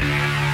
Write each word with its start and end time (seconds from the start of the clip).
C'est 0.00 0.47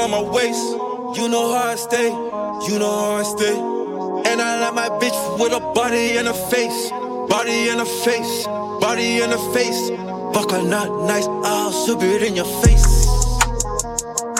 on 0.00 0.10
my 0.10 0.22
waist. 0.22 0.64
You 1.18 1.28
know 1.28 1.52
how 1.52 1.72
I 1.72 1.76
stay, 1.76 2.08
you 2.08 2.78
know 2.78 2.90
how 2.90 3.16
I 3.16 3.22
stay. 3.22 3.56
And 4.30 4.40
I 4.40 4.60
like 4.60 4.74
my 4.74 4.88
bitch 4.98 5.18
with 5.38 5.52
a 5.52 5.60
body 5.74 6.16
and 6.16 6.28
a 6.28 6.34
face. 6.34 6.90
Body 7.28 7.68
and 7.68 7.80
a 7.80 7.84
face, 7.84 8.46
body 8.80 9.20
and 9.20 9.32
a 9.32 9.38
face. 9.52 9.90
Fuck 10.32 10.52
her 10.52 10.62
not 10.62 10.88
nice, 11.06 11.26
I'll 11.26 11.70
slip 11.70 12.02
it 12.02 12.22
in 12.22 12.34
your 12.34 12.48
face. 12.64 13.06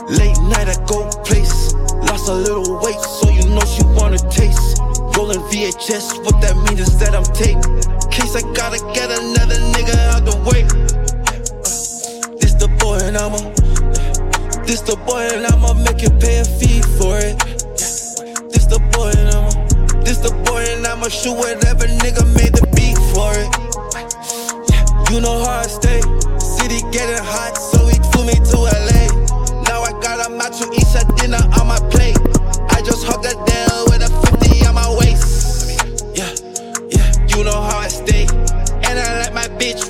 Late 0.08 0.40
night 0.48 0.68
at 0.68 0.80
go 0.88 1.08
place. 1.28 1.74
Lost 2.08 2.28
a 2.28 2.34
little 2.34 2.80
weight, 2.80 3.00
so 3.20 3.28
you 3.28 3.44
know 3.50 3.64
she 3.74 3.84
wanna 3.98 4.18
taste. 4.30 4.78
Rolling 5.16 5.44
VHS, 5.50 6.24
what 6.24 6.40
that 6.40 6.56
means 6.64 6.80
is 6.80 6.98
that 6.98 7.14
I'm 7.14 7.28
taped. 7.36 7.68
Case 8.10 8.34
I 8.34 8.42
gotta 8.54 8.80
get 8.94 9.10
another 9.10 9.60
nigga 9.74 9.96
out 10.14 10.24
the 10.24 10.36
way. 10.48 10.64
Uh, 10.64 12.36
this 12.40 12.54
the 12.54 12.68
boy 12.80 12.98
and 13.02 13.16
I'ma. 13.16 13.59
This 14.70 14.82
the 14.82 14.94
boy 14.94 15.26
and 15.34 15.44
I'ma 15.48 15.74
make 15.82 16.00
you 16.00 16.10
pay 16.22 16.38
a 16.38 16.44
fee 16.44 16.80
for 16.94 17.18
it. 17.18 17.34
This 18.54 18.70
the 18.70 18.78
boy 18.94 19.10
and 19.18 19.34
I'ma. 19.34 19.50
This 20.06 20.18
the 20.18 20.30
boy 20.46 20.62
and 20.62 20.86
I'ma 20.86 21.08
shoot 21.08 21.34
whatever 21.34 21.90
nigga 21.98 22.22
made 22.38 22.54
the 22.54 22.62
beat 22.78 22.94
for 23.10 23.34
it. 23.34 23.50
You 25.10 25.20
know 25.20 25.42
how 25.42 25.58
I 25.58 25.66
stay. 25.66 25.98
City 26.38 26.86
getting 26.94 27.18
hot, 27.18 27.58
so 27.58 27.82
he 27.90 27.98
flew 28.14 28.22
me 28.30 28.38
to 28.38 28.58
LA. 28.70 29.10
Now 29.66 29.82
I 29.82 29.90
got 29.98 30.22
a 30.22 30.30
macho 30.30 30.70
Isha 30.70 31.02
dinner 31.18 31.42
on 31.58 31.66
my 31.66 31.82
plate. 31.90 32.14
I 32.70 32.78
just 32.86 33.02
hugged 33.02 33.26
a 33.26 33.34
deal 33.34 33.90
with 33.90 34.06
a 34.06 34.10
50 34.38 34.70
on 34.70 34.78
my 34.78 34.86
waist. 35.02 35.66
Yeah, 36.14 36.30
yeah, 36.94 37.10
you 37.26 37.42
know 37.42 37.58
how 37.58 37.82
I 37.82 37.88
stay. 37.88 38.22
And 38.86 39.02
I 39.02 39.18
like 39.18 39.34
my 39.34 39.50
bitch 39.58 39.89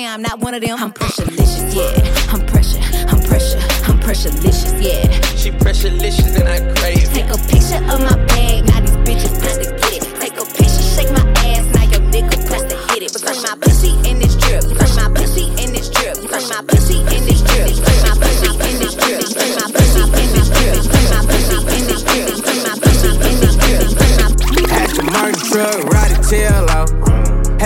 him. 0.00 0.10
I'm 0.10 0.22
not 0.22 0.40
one 0.40 0.54
of 0.54 0.62
them. 0.62 0.76
I'm 0.78 0.92
pressurelicious, 0.92 1.74
yeah. 1.74 2.32
I'm 2.32 2.44
pressure, 2.46 2.80
I'm 3.08 3.20
pressure, 3.20 3.58
I'm 3.88 3.98
pressurelicious, 4.00 4.72
yeah. 4.80 5.08
She 5.36 5.50
pressurelicious 5.50 6.38
and 6.38 6.48
I 6.48 6.58
crave 6.74 7.04
it. 7.04 7.10
Take 7.14 7.30
a 7.30 7.38
picture 7.48 7.82
of 7.92 8.00
my 8.00 8.16
bag, 8.26 8.66
now 8.66 8.80
these 8.80 8.96
bitches 9.06 9.38
press 9.40 9.58
to 9.58 9.70
get 9.70 9.92
it. 9.98 10.04
Take 10.20 10.36
a 10.38 10.44
picture, 10.44 10.84
shake 10.94 11.10
my 11.12 11.24
ass, 11.44 11.66
now 11.74 11.84
your 11.84 12.02
nigga 12.10 12.36
press 12.46 12.62
to 12.70 12.76
hit 12.92 13.02
it. 13.02 13.12
Between 13.12 13.42
my 13.42 13.56
pussy 13.60 13.92
and 14.08 14.20
this 14.20 14.36
drip, 14.36 14.62
between 14.62 14.96
my 14.96 15.08
pussy 15.14 15.46
and 15.60 15.70
this 15.74 15.88
drip, 15.90 16.14
between 16.16 16.48
my 16.48 16.62
pussy 16.66 16.98
and 17.00 17.22
this 17.28 17.42
drip, 17.42 17.66
between 17.68 18.02
my 18.02 18.14
pussy 18.20 18.48
and 18.48 18.76
this 18.80 18.94
drip, 18.94 19.18
between 19.20 19.54
my 19.56 19.70
pussy 19.72 19.79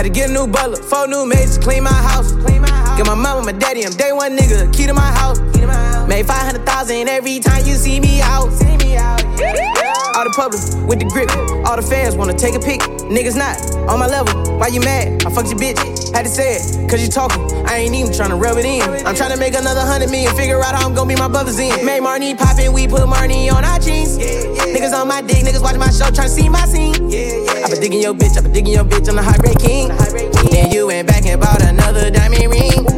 to 0.05 0.11
get 0.11 0.29
a 0.29 0.33
new 0.33 0.45
butler, 0.45 0.77
four 0.77 1.07
new 1.07 1.25
maids, 1.25 1.57
clean 1.57 1.83
my 1.83 1.89
house. 1.89 2.31
Get 2.95 3.07
my 3.07 3.15
mom 3.15 3.23
mama, 3.23 3.43
my 3.43 3.51
daddy, 3.53 3.83
I'm 3.83 3.91
day 3.93 4.11
one 4.11 4.37
nigga, 4.37 4.71
key 4.71 4.85
to 4.85 4.93
my 4.93 5.01
house. 5.01 5.39
Made 6.07 6.27
500,000 6.27 7.09
every 7.09 7.39
time 7.39 7.65
you 7.65 7.73
see 7.73 7.99
me 7.99 8.21
out. 8.21 8.51
See 8.53 8.77
me 8.77 8.95
out. 8.95 9.23
All 10.15 10.23
the 10.23 10.31
public 10.31 10.61
with 10.87 10.99
the 10.99 11.05
grip, 11.11 11.29
all 11.67 11.75
the 11.75 11.81
fans 11.81 12.15
wanna 12.15 12.33
take 12.33 12.55
a 12.55 12.59
pic. 12.59 12.79
Niggas 13.11 13.35
not 13.35 13.59
on 13.89 13.99
my 13.99 14.07
level, 14.07 14.31
why 14.57 14.67
you 14.67 14.79
mad? 14.79 15.25
I 15.25 15.29
fucked 15.29 15.49
your 15.49 15.59
bitch, 15.59 15.77
had 16.15 16.23
to 16.23 16.31
say 16.31 16.55
it, 16.55 16.89
cause 16.89 17.01
you 17.03 17.09
talking. 17.09 17.43
I 17.67 17.83
ain't 17.83 17.93
even 17.93 18.13
tryna 18.13 18.39
rub 18.41 18.57
it 18.57 18.63
in. 18.63 18.81
I'm 19.05 19.13
tryna 19.13 19.37
make 19.37 19.55
another 19.55 19.81
hundred 19.81 20.11
million, 20.11 20.33
figure 20.35 20.63
out 20.63 20.73
how 20.73 20.87
I'm 20.87 20.95
gonna 20.95 21.09
be 21.09 21.19
my 21.19 21.27
brother's 21.27 21.59
in. 21.59 21.85
Made 21.85 22.01
Marnie 22.01 22.37
poppin', 22.37 22.71
we 22.71 22.87
put 22.87 23.01
Marnie 23.01 23.51
on 23.51 23.65
our 23.65 23.77
jeans. 23.79 24.17
Niggas 24.17 24.93
on 24.93 25.09
my 25.09 25.21
dick, 25.21 25.43
niggas 25.43 25.61
watching 25.61 25.81
my 25.81 25.91
show, 25.91 26.05
tryna 26.05 26.29
see 26.29 26.47
my 26.47 26.65
scene. 26.65 26.95
I 26.95 27.67
been 27.67 27.81
digging 27.81 28.01
your 28.01 28.13
bitch, 28.13 28.37
I 28.37 28.41
been 28.41 28.53
digging 28.53 28.73
your 28.73 28.85
bitch, 28.85 29.09
I'm 29.09 29.17
the 29.17 29.23
heartbreak 29.23 29.59
king. 29.59 29.89
Then 30.49 30.71
you 30.71 30.87
went 30.87 31.09
back 31.09 31.25
and 31.25 31.41
bought 31.41 31.61
another 31.61 32.09
diamond 32.09 32.51
ring. 32.51 32.94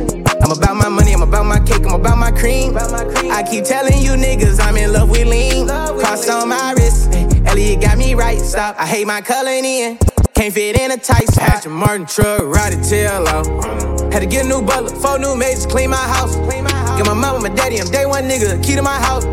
I'm 0.48 0.58
about 0.58 0.78
my 0.78 0.88
money, 0.88 1.12
I'm 1.12 1.22
about 1.22 1.46
my 1.46 1.60
cake, 1.60 1.86
I'm 1.86 2.00
about 2.00 2.18
my 2.18 2.32
cream. 2.32 2.78
I 2.78 3.44
keep 3.44 3.66
telling 3.66 4.02
you 4.02 4.12
niggas 4.12 4.62
I'm 4.62 4.78
in 4.78 4.94
love 4.94 5.10
with 5.10 5.28
lean. 5.28 5.68
Cross 5.68 6.30
on 6.30 6.48
my 6.48 6.72
wrist, 6.72 7.10
eh, 7.12 7.28
Elliot 7.48 7.82
got 7.82 7.98
me 7.98 8.14
right. 8.14 8.40
Stop, 8.40 8.78
I 8.80 8.86
hate 8.88 9.06
my 9.06 9.20
color 9.20 9.52
in. 9.52 9.98
Can't 10.36 10.54
fit 10.54 10.80
in 10.80 10.92
a 10.92 10.96
tight 10.96 11.28
spot. 11.28 11.50
Aston 11.50 11.74
Martin 11.74 12.06
truck, 12.06 12.44
ride 12.44 12.72
the 12.72 12.82
tail 12.82 13.28
out. 13.28 14.14
Had 14.14 14.22
to 14.22 14.26
get 14.26 14.46
a 14.46 14.48
new 14.48 14.62
butler, 14.62 14.96
four 14.96 15.20
new 15.20 15.36
maids 15.36 15.66
to 15.66 15.70
clean 15.70 15.90
my 15.90 15.98
house. 15.98 16.34
Get 16.38 17.06
my 17.06 17.14
mama, 17.14 17.42
my 17.42 17.54
daddy, 17.54 17.82
I'm 17.82 17.92
day 17.92 18.06
one 18.06 18.24
nigga, 18.24 18.64
key 18.64 18.76
to 18.76 18.82
my 18.82 19.02
house. 19.02 19.26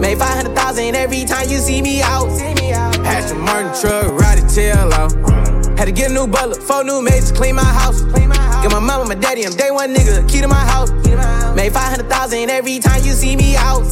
Made 0.00 0.18
500,000 0.18 0.96
every 0.96 1.24
time 1.24 1.48
you 1.48 1.58
see 1.58 1.80
me 1.80 2.02
out. 2.02 2.26
Aston 3.06 3.38
Martin 3.38 3.80
truck, 3.80 4.10
ride 4.20 4.38
the 4.38 4.52
tail 4.52 4.92
out. 4.92 5.12
Had 5.78 5.84
to 5.84 5.92
get 5.92 6.10
a 6.10 6.14
new 6.14 6.26
butler, 6.26 6.60
four 6.60 6.82
new 6.82 7.00
maids 7.00 7.30
to 7.30 7.36
clean 7.38 7.54
my 7.54 7.62
house. 7.62 8.02
Get 8.62 8.72
my 8.72 8.80
mama, 8.80 9.04
my 9.06 9.14
daddy, 9.14 9.46
I'm 9.46 9.52
day 9.52 9.70
one 9.70 9.94
nigga, 9.94 10.28
key 10.28 10.40
to 10.40 10.48
my 10.48 10.56
house. 10.56 10.90
Made 11.54 11.72
500,000 11.72 12.50
every 12.50 12.78
time 12.80 13.04
you 13.04 13.12
see 13.12 13.36
me 13.36 13.56
out. 13.56 13.82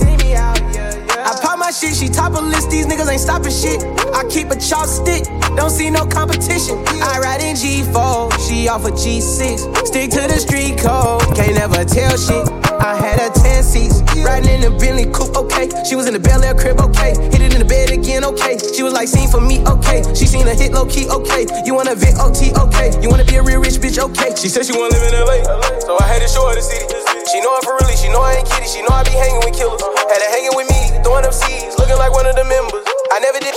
I 1.26 1.38
pop 1.42 1.58
my 1.58 1.70
shit, 1.70 1.94
she 1.94 2.08
top 2.08 2.34
a 2.34 2.40
list, 2.40 2.70
these 2.70 2.86
niggas 2.86 3.10
ain't 3.10 3.20
stopping 3.20 3.50
shit. 3.50 3.82
I 4.14 4.22
keep 4.28 4.50
a 4.50 4.56
chopstick, 4.56 5.26
don't 5.56 5.70
see 5.70 5.90
no 5.90 6.06
competition. 6.06 6.78
I 7.02 7.18
ride 7.22 7.40
in 7.42 7.56
G4, 7.56 8.30
she 8.46 8.68
off 8.68 8.84
a 8.84 8.90
G6. 8.90 9.86
Stick 9.86 10.10
to 10.10 10.22
the 10.26 10.38
street 10.38 10.78
code, 10.78 11.22
can't 11.34 11.54
never 11.54 11.84
tell 11.84 12.16
shit. 12.16 12.48
I 12.78 12.94
had 12.94 13.18
her 13.18 13.30
10 13.30 13.62
seats, 13.62 14.02
riding 14.22 14.50
in 14.50 14.60
the 14.60 14.70
Bentley 14.78 15.06
coupe, 15.06 15.36
okay. 15.36 15.70
She 15.88 15.96
was 15.96 16.06
in 16.06 16.12
the 16.12 16.20
Bel 16.20 16.44
Air 16.44 16.54
crib, 16.54 16.80
okay. 16.80 17.14
Hit 17.30 17.40
it 17.40 17.52
in 17.54 17.58
the 17.58 17.64
bed 17.64 17.90
again, 17.90 17.95
okay. 18.26 18.58
She 18.58 18.82
was 18.82 18.92
like, 18.92 19.08
seen 19.08 19.28
for 19.28 19.40
me, 19.40 19.62
okay. 19.66 20.02
She 20.14 20.26
seen 20.26 20.46
a 20.46 20.54
hit 20.54 20.72
low 20.72 20.86
key, 20.86 21.08
okay. 21.08 21.46
You 21.64 21.74
wanna 21.74 21.94
Vic 21.94 22.18
OT, 22.18 22.52
okay. 22.54 22.90
You 23.00 23.08
wanna 23.08 23.24
be 23.24 23.36
a 23.36 23.42
real 23.42 23.60
rich 23.60 23.78
bitch, 23.78 23.98
okay. 23.98 24.34
She 24.34 24.48
said 24.48 24.66
she 24.66 24.72
wanna 24.72 24.94
live 24.94 25.06
in 25.06 25.14
LA, 25.14 25.42
so 25.80 25.96
I 25.98 26.06
had 26.06 26.20
to 26.22 26.28
show 26.28 26.48
her 26.48 26.54
the 26.54 26.62
city. 26.62 26.86
She 27.30 27.40
know 27.40 27.54
I'm 27.54 27.62
for 27.62 27.78
really, 27.80 27.96
she 27.96 28.08
know 28.08 28.20
I 28.20 28.42
ain't 28.42 28.48
kidding, 28.48 28.68
she 28.68 28.82
know 28.82 28.92
I 28.92 29.02
be 29.04 29.14
hanging 29.14 29.40
with 29.46 29.54
killers. 29.54 29.82
Had 29.82 30.20
her 30.22 30.30
hanging 30.30 30.54
with 30.54 30.68
me, 30.70 30.80
throwing 31.02 31.24
up 31.24 31.34
seeds, 31.34 31.78
looking 31.78 31.98
like 31.98 32.12
one 32.12 32.26
of 32.26 32.34
the 32.34 32.44
members. 32.44 32.84
I 33.12 33.18
never 33.22 33.38
did. 33.38 33.54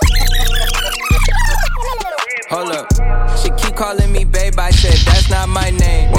Hold 2.49 2.73
up. 2.73 2.87
She 3.37 3.49
keep 3.61 3.75
calling 3.75 4.11
me 4.11 4.25
babe. 4.25 4.57
I 4.57 4.71
said 4.71 4.97
that's 5.05 5.29
not 5.29 5.49
my 5.49 5.69
name. 5.69 6.11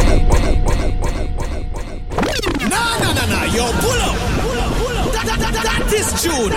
Nah, 2.71 2.99
nah, 2.99 3.13
nah, 3.13 3.27
nah. 3.27 3.45
Yo, 3.51 3.67
pull 3.83 4.01
up. 4.01 4.50
That 5.63 5.93
is 5.93 6.09
June. 6.23 6.53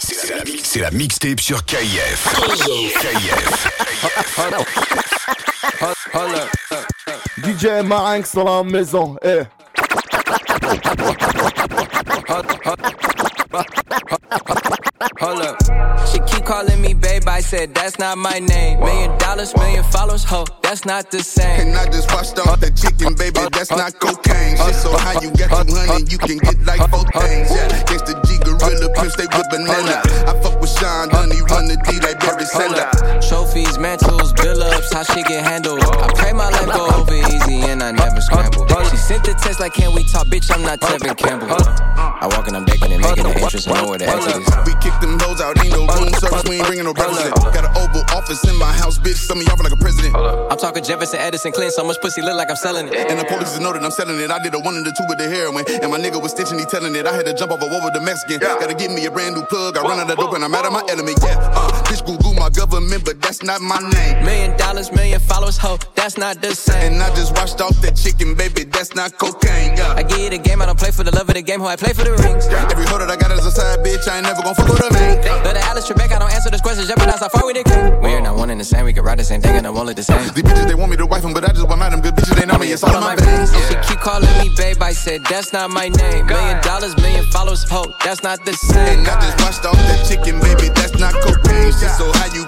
C'est 0.00 0.80
la, 0.80 0.84
la 0.86 0.90
mixtape 0.90 1.40
sur 1.40 1.64
KIF. 1.64 2.28
KIF. 3.00 3.68
DJ 7.44 7.84
Marinx 7.84 8.34
dans 8.34 8.44
la 8.44 8.64
maison. 8.64 9.16
Eh. 9.22 9.28
Hey. 9.28 9.46
Said 17.48 17.74
that's 17.74 17.98
not 17.98 18.18
my 18.18 18.38
name. 18.38 18.78
Million 18.80 19.16
dollars, 19.16 19.56
million 19.56 19.82
followers. 19.84 20.22
Ho, 20.24 20.44
that's 20.62 20.84
not 20.84 21.10
the 21.10 21.22
same. 21.22 21.68
And 21.68 21.76
I 21.78 21.86
just 21.86 22.12
washed 22.12 22.38
off 22.38 22.60
that 22.60 22.76
chicken, 22.76 23.14
baby, 23.16 23.40
that's 23.56 23.70
not 23.70 23.98
cocaine. 23.98 24.60
Shit, 24.60 24.76
so 24.76 24.92
how 24.92 25.16
you 25.22 25.32
get 25.32 25.48
200, 25.48 26.12
you 26.12 26.18
can 26.18 26.36
get 26.44 26.60
like 26.68 26.84
four 26.92 27.08
things. 27.16 27.48
Yeah, 27.48 27.72
gangsta 27.88 28.20
G 28.28 28.36
gorilla, 28.44 28.92
pimp 28.92 29.12
stay 29.16 29.24
with 29.32 29.48
banana. 29.48 30.04
I 30.28 30.36
fuck 30.44 30.60
with 30.60 30.68
Sean 30.76 31.08
Honey, 31.08 31.40
run 31.48 31.72
the 31.72 31.80
D 31.88 31.96
like 32.04 32.20
Barry 32.20 32.44
Sanders. 32.44 33.24
Trophies, 33.24 33.78
mantles, 33.78 34.36
bill 34.36 34.62
ups, 34.62 34.92
how 34.92 35.08
she 35.08 35.24
get 35.24 35.40
handled. 35.40 35.80
I 35.80 36.12
pray 36.20 36.36
my 36.36 36.52
life 36.52 36.68
go 36.68 36.84
over 37.00 37.16
easy 37.32 37.64
and 37.64 37.82
I 37.82 37.92
never 37.92 38.20
scramble. 38.20 38.68
She 38.98 39.14
sent 39.14 39.22
the 39.22 39.34
text 39.38 39.60
like, 39.62 39.74
can 39.74 39.94
we 39.94 40.02
talk? 40.02 40.26
Bitch, 40.26 40.50
I'm 40.50 40.66
not 40.66 40.80
Tevin 40.80 41.14
Campbell. 41.14 41.54
I 41.94 42.26
walk 42.34 42.50
and 42.50 42.56
I'm 42.58 42.66
decking 42.66 42.90
and 42.90 42.98
making 42.98 43.30
an 43.30 43.38
entrance 43.38 43.62
and 43.70 43.78
know 43.78 43.94
where 43.94 43.98
the 43.98 44.10
exit 44.10 44.42
is. 44.42 44.50
We 44.66 44.74
kick 44.82 44.90
them 44.98 45.14
hoes 45.22 45.38
out, 45.38 45.54
ain't 45.62 45.70
no 45.70 45.86
room 45.86 46.10
service, 46.18 46.42
we 46.50 46.58
ain't 46.58 46.66
bringing 46.66 46.82
no 46.82 46.90
brothers 46.90 47.22
in. 47.22 47.30
Got 47.54 47.70
an 47.70 47.78
oval 47.78 48.02
office 48.10 48.42
in 48.42 48.58
my 48.58 48.74
house, 48.74 48.98
bitch, 48.98 49.22
some 49.22 49.38
of 49.38 49.46
y'all 49.46 49.54
like 49.62 49.70
a 49.70 49.78
president. 49.78 50.18
I'm 50.18 50.58
talking 50.58 50.82
Jefferson, 50.82 51.22
Edison, 51.22 51.54
Clinton, 51.54 51.70
so 51.70 51.86
much 51.86 52.02
pussy 52.02 52.26
look 52.26 52.34
like 52.34 52.50
I'm 52.50 52.58
selling 52.58 52.90
it. 52.90 53.06
And 53.06 53.22
the 53.22 53.24
police 53.30 53.54
know 53.62 53.70
that 53.70 53.86
I'm 53.86 53.94
selling 53.94 54.18
it. 54.18 54.34
I 54.34 54.42
did 54.42 54.50
a 54.54 54.58
one 54.58 54.74
and 54.74 54.82
the 54.82 54.90
two 54.90 55.06
with 55.06 55.22
the 55.22 55.30
heroin. 55.30 55.62
And 55.78 55.94
my 55.94 55.98
nigga 56.02 56.18
was 56.18 56.34
stitching, 56.34 56.58
he 56.58 56.66
telling 56.66 56.98
it. 56.98 57.06
I 57.06 57.14
had 57.14 57.26
to 57.26 57.34
jump 57.38 57.54
off 57.54 57.62
a 57.62 57.70
wall 57.70 57.86
with 57.86 57.94
the 57.94 58.02
Mexican. 58.02 58.42
Gotta 58.42 58.74
give 58.74 58.90
me 58.90 59.06
a 59.06 59.12
brand 59.14 59.38
new 59.38 59.46
plug. 59.46 59.78
I 59.78 59.86
run 59.86 60.02
out 60.02 60.10
of 60.10 60.18
dope 60.18 60.34
and 60.34 60.42
I'm 60.42 60.54
out 60.58 60.66
of 60.66 60.72
my 60.74 60.82
element. 60.90 61.22
Yeah, 61.22 61.38
uh, 61.54 61.70
bitch, 61.86 62.02
Google 62.02 62.34
my 62.34 62.50
government, 62.50 63.04
but 63.04 63.22
that's 63.22 63.46
not 63.46 63.62
my 63.62 63.78
name. 63.78 64.26
Million 64.26 64.58
dollars, 64.58 64.90
million 64.90 65.20
followers, 65.20 65.56
ho, 65.56 65.78
that's 65.94 66.18
not 66.18 66.42
the 66.42 66.50
same. 66.54 66.94
And 66.94 67.02
I 67.02 67.14
just 67.14 67.36
washed 67.38 67.60
off 67.60 67.78
that 67.82 67.94
chicken, 67.94 68.34
baby, 68.34 68.64
that's 68.64 68.87
not 68.94 69.16
cocaine. 69.18 69.76
Yeah. 69.76 69.94
I 69.96 70.02
give 70.02 70.18
you 70.18 70.30
the 70.30 70.38
game, 70.38 70.62
I 70.62 70.66
don't 70.66 70.78
play 70.78 70.90
for 70.90 71.04
the 71.04 71.14
love 71.14 71.28
of 71.28 71.34
the 71.34 71.42
game, 71.42 71.60
ho, 71.60 71.66
I 71.66 71.76
play 71.76 71.92
for 71.92 72.04
the 72.04 72.12
rings. 72.12 72.46
Every 72.46 72.86
hoe 72.86 72.98
that 72.98 73.10
I 73.10 73.16
got 73.16 73.30
is 73.32 73.44
a 73.44 73.50
side 73.50 73.80
bitch, 73.80 74.08
I 74.08 74.18
ain't 74.18 74.26
never 74.26 74.42
gon' 74.42 74.54
fuck 74.54 74.68
with 74.68 74.80
a 74.80 74.92
man. 74.92 75.20
But 75.42 75.54
the 75.54 75.62
Alex 75.64 75.86
Trebek, 75.86 76.12
I 76.12 76.18
don't 76.18 76.32
answer 76.32 76.50
those 76.50 76.60
questions, 76.60 76.88
jeopardize 76.88 77.20
how 77.20 77.28
far 77.28 77.46
we 77.46 77.54
came. 77.54 78.00
We're 78.00 78.20
not 78.20 78.36
one 78.36 78.50
and 78.50 78.60
the 78.60 78.64
same, 78.64 78.84
we 78.84 78.92
can 78.92 79.04
ride 79.04 79.18
the 79.18 79.24
same 79.24 79.40
thing 79.40 79.56
and 79.56 79.66
I 79.66 79.70
won't 79.70 79.86
look 79.86 79.96
the 79.96 80.02
same. 80.02 80.22
These 80.22 80.32
bitches, 80.32 80.66
they 80.66 80.74
want 80.74 80.90
me 80.90 80.96
to 80.96 81.06
wife 81.06 81.22
them, 81.22 81.34
but 81.34 81.44
I 81.44 81.52
just 81.52 81.68
want 81.68 81.80
them 81.80 82.00
good 82.00 82.14
bitches, 82.14 82.34
they 82.38 82.46
know 82.46 82.58
me, 82.58 82.72
it's 82.72 82.82
all 82.82 82.94
in 82.96 83.00
my 83.00 83.16
veins. 83.16 83.52
She 83.68 83.74
keep 83.86 84.00
calling 84.00 84.30
me 84.38 84.50
babe, 84.56 84.82
I 84.82 84.92
said 84.92 85.24
that's 85.28 85.52
not 85.52 85.70
my 85.70 85.88
name. 85.88 86.26
Million 86.26 86.62
dollars, 86.62 86.96
million 86.96 87.24
followers, 87.30 87.68
ho, 87.68 87.84
that's 88.04 88.22
not 88.22 88.44
the 88.44 88.52
same. 88.54 89.00
And 89.00 89.08
I 89.08 89.20
just 89.20 89.36
washed 89.44 89.64
off 89.64 89.76
that 89.76 90.06
chicken, 90.08 90.40
baby, 90.40 90.72
that's 90.72 90.96
not 90.98 91.12
cocaine. 91.20 91.72
Shit, 91.76 91.92
so 92.00 92.08
how 92.16 92.32
you 92.32 92.47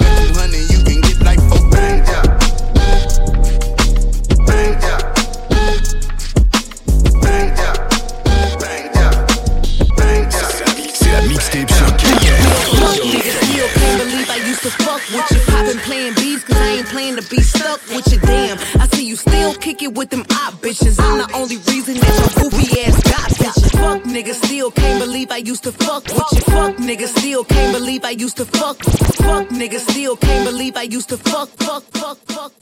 I 14.61 14.63
to 14.63 14.71
fuck 14.85 15.01
with 15.09 15.31
you. 15.31 15.41
Poppin' 15.55 15.79
playing 15.79 16.15
beats, 16.17 16.45
cause 16.45 16.57
I 16.59 16.69
ain't 16.69 16.87
playing 16.89 17.17
to 17.17 17.23
be 17.31 17.41
stuck 17.41 17.81
with 17.89 18.13
you. 18.13 18.21
Damn, 18.21 18.59
I 18.79 18.87
see 18.89 19.07
you 19.07 19.17
still 19.17 19.55
kick 19.55 19.83
it 19.83 19.95
with 19.95 20.11
them 20.11 20.21
op 20.21 20.61
bitches. 20.61 21.01
I'm 21.01 21.17
the 21.17 21.35
only 21.35 21.57
reason 21.57 21.95
that 21.95 22.13
your 22.21 22.51
goofy 22.51 22.83
ass 22.83 23.03
got 23.05 23.31
bitches. 23.41 23.71
Fuck 23.81 24.03
niggas, 24.03 24.45
still 24.45 24.71
can't 24.71 25.01
believe 25.01 25.31
I 25.31 25.39
used 25.39 25.63
to 25.65 25.73
fuck 25.73 26.05
with 26.05 26.33
you. 26.33 26.41
Fuck 26.41 26.77
niggas, 26.77 27.19
still 27.19 27.43
can't 27.45 27.73
believe 27.73 28.05
I 28.05 28.11
used 28.11 28.37
to 28.37 28.45
fuck. 28.45 28.77
Fuck 28.85 29.49
niggas, 29.49 29.89
still 29.91 30.17
can't 30.17 30.45
believe 30.45 30.77
I 30.77 30.83
used 30.83 31.09
to 31.09 31.17
fuck, 31.17 31.49
fuck, 31.49 31.83
fuck, 31.95 32.19
fuck, 32.27 32.53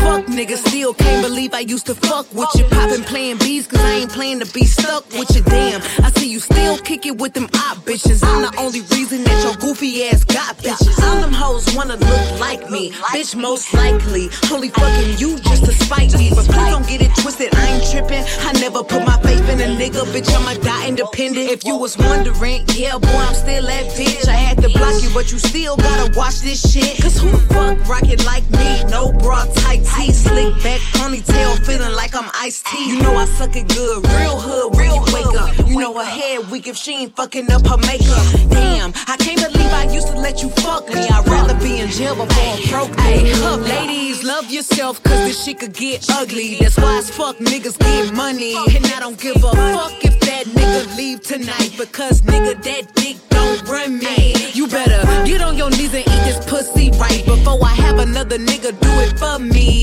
fuck, 0.00 0.26
niggas, 0.26 0.66
still 0.68 0.94
can't 0.94 1.22
believe 1.22 1.54
I 1.54 1.60
used 1.60 1.86
to 1.86 1.94
fuck 1.94 2.32
with 2.34 2.48
you. 2.54 2.64
Poppin' 2.64 3.04
playing 3.04 3.38
beats, 3.38 3.66
cause 3.66 3.80
I 3.80 3.92
ain't 4.00 4.10
playing 4.10 4.40
to 4.40 4.46
be 4.52 4.64
stuck 4.64 5.08
with 5.12 5.34
you. 5.34 5.42
Damn, 5.42 5.80
I 6.04 6.10
see 6.12 6.30
you 6.30 6.40
still 6.40 6.78
kick 6.78 7.06
it 7.06 7.16
with 7.18 7.34
them 7.34 7.48
op 7.54 7.78
bitches. 7.88 8.22
I'm 8.22 8.42
the 8.42 8.52
only 8.58 8.82
reason 8.94 9.24
that 9.24 9.38
your 9.44 9.54
goofy 9.56 10.04
ass 10.08 10.24
got 10.24 10.56
bitches. 10.58 10.98
All 11.04 11.20
them 11.20 11.32
hoes 11.32 11.64
wanna 11.74 11.96
look 11.96 12.40
like 12.40 12.70
me, 12.70 12.92
bitch, 13.14 13.34
most 13.34 13.72
likely. 13.74 14.28
Only 14.52 14.68
fucking 14.68 15.18
you 15.18 15.38
just 15.40 15.64
to 15.64 15.72
spite 15.72 16.12
me. 16.18 16.30
But 16.30 16.46
please 16.46 16.70
don't 16.70 16.86
get 16.86 17.00
it 17.02 17.12
twisted, 17.16 17.54
I 17.54 17.66
ain't 17.72 17.90
trippin'. 17.90 18.24
I 18.40 18.52
never 18.60 18.84
put 18.84 19.04
my 19.04 19.18
faith 19.22 19.48
in 19.48 19.60
a 19.60 19.68
nigga, 19.80 20.04
bitch, 20.12 20.30
I'ma 20.34 20.54
die 20.62 20.88
independent. 20.88 21.50
If 21.50 21.64
you 21.64 21.76
was 21.76 21.96
wondering, 21.98 22.64
yeah, 22.74 22.98
boy, 22.98 23.24
I'm 23.28 23.34
still 23.34 23.64
that 23.64 23.86
bitch. 23.96 24.28
I 24.28 24.32
had 24.32 24.60
to 24.62 24.68
block 24.68 25.02
you, 25.02 25.10
but 25.14 25.32
you 25.32 25.38
still 25.38 25.76
gotta 25.76 26.16
watch 26.16 26.40
this 26.40 26.60
shit. 26.70 27.00
Cause 27.02 27.18
who 27.18 27.30
the 27.30 27.38
fuck 27.54 27.76
rockin' 27.88 28.22
like 28.24 28.48
me? 28.50 28.84
No 28.90 29.12
bra, 29.12 29.44
tight 29.64 29.84
tee, 29.96 30.12
slick 30.12 30.54
back, 30.62 30.80
ponytail, 30.96 31.64
feeling 31.64 31.92
like 31.92 32.14
I'm 32.14 32.30
iced 32.34 32.66
tea. 32.66 32.88
You 32.90 33.02
know 33.02 33.16
I 33.16 33.24
suck 33.24 33.56
it 33.56 33.68
good, 33.68 34.04
real 34.18 34.38
hood, 34.38 34.76
real 34.76 35.00
wake 35.12 35.34
up. 35.40 35.68
You 35.68 35.78
know 35.78 35.94
her 35.98 36.04
head 36.04 36.50
weak 36.50 36.66
if 36.66 36.76
she 36.76 36.94
ain't 36.94 37.16
fucking 37.16 37.50
up 37.50 37.66
her 37.66 37.78
makeup. 37.78 38.26
Damn, 38.50 38.92
I 39.06 39.16
can't 39.16 39.40
believe 39.40 39.72
I 39.72 39.84
used 39.92 40.08
to 40.08 40.18
let 40.18 40.42
you 40.42 40.50
fuck 40.50 40.88
me. 40.88 41.08
I'd 41.08 41.26
rather 41.26 41.54
be 41.60 41.80
in 41.80 41.88
jail 41.88 42.14
before 42.14 42.52
I'm 42.54 42.68
broke 42.68 42.96
me. 43.04 43.32
Up, 43.42 43.60
ladies, 43.60 44.24
love 44.24 44.50
yourself, 44.50 45.02
cause 45.02 45.20
this 45.26 45.44
shit 45.44 45.60
could 45.60 45.74
get 45.74 46.06
ugly. 46.10 46.56
That's 46.60 46.76
why 46.76 46.98
as 46.98 47.10
fuck 47.10 47.36
niggas 47.38 47.78
get 47.78 48.14
money. 48.14 48.54
And 48.56 48.86
I 48.86 49.00
don't 49.00 49.18
give 49.20 49.36
a 49.36 49.52
fuck 49.52 50.04
if 50.04 50.18
that 50.20 50.46
nigga 50.46 50.96
leave 50.96 51.22
tonight, 51.22 51.74
because 51.78 52.22
nigga, 52.22 52.62
that 52.62 52.94
dick 52.94 53.16
don't 53.30 53.68
run 53.68 53.98
me. 53.98 54.34
You 54.52 54.66
better 54.66 55.02
get 55.24 55.40
on 55.40 55.56
your 55.56 55.70
knees 55.70 55.94
and 55.94 56.06
eat 56.06 56.22
this 56.28 56.44
pussy 56.46 56.90
right 56.98 57.24
before 57.24 57.58
I 57.64 57.74
have 57.74 57.98
another 57.98 58.38
nigga 58.38 58.78
do 58.80 58.90
it 59.06 59.18
for 59.18 59.38
me. 59.38 59.77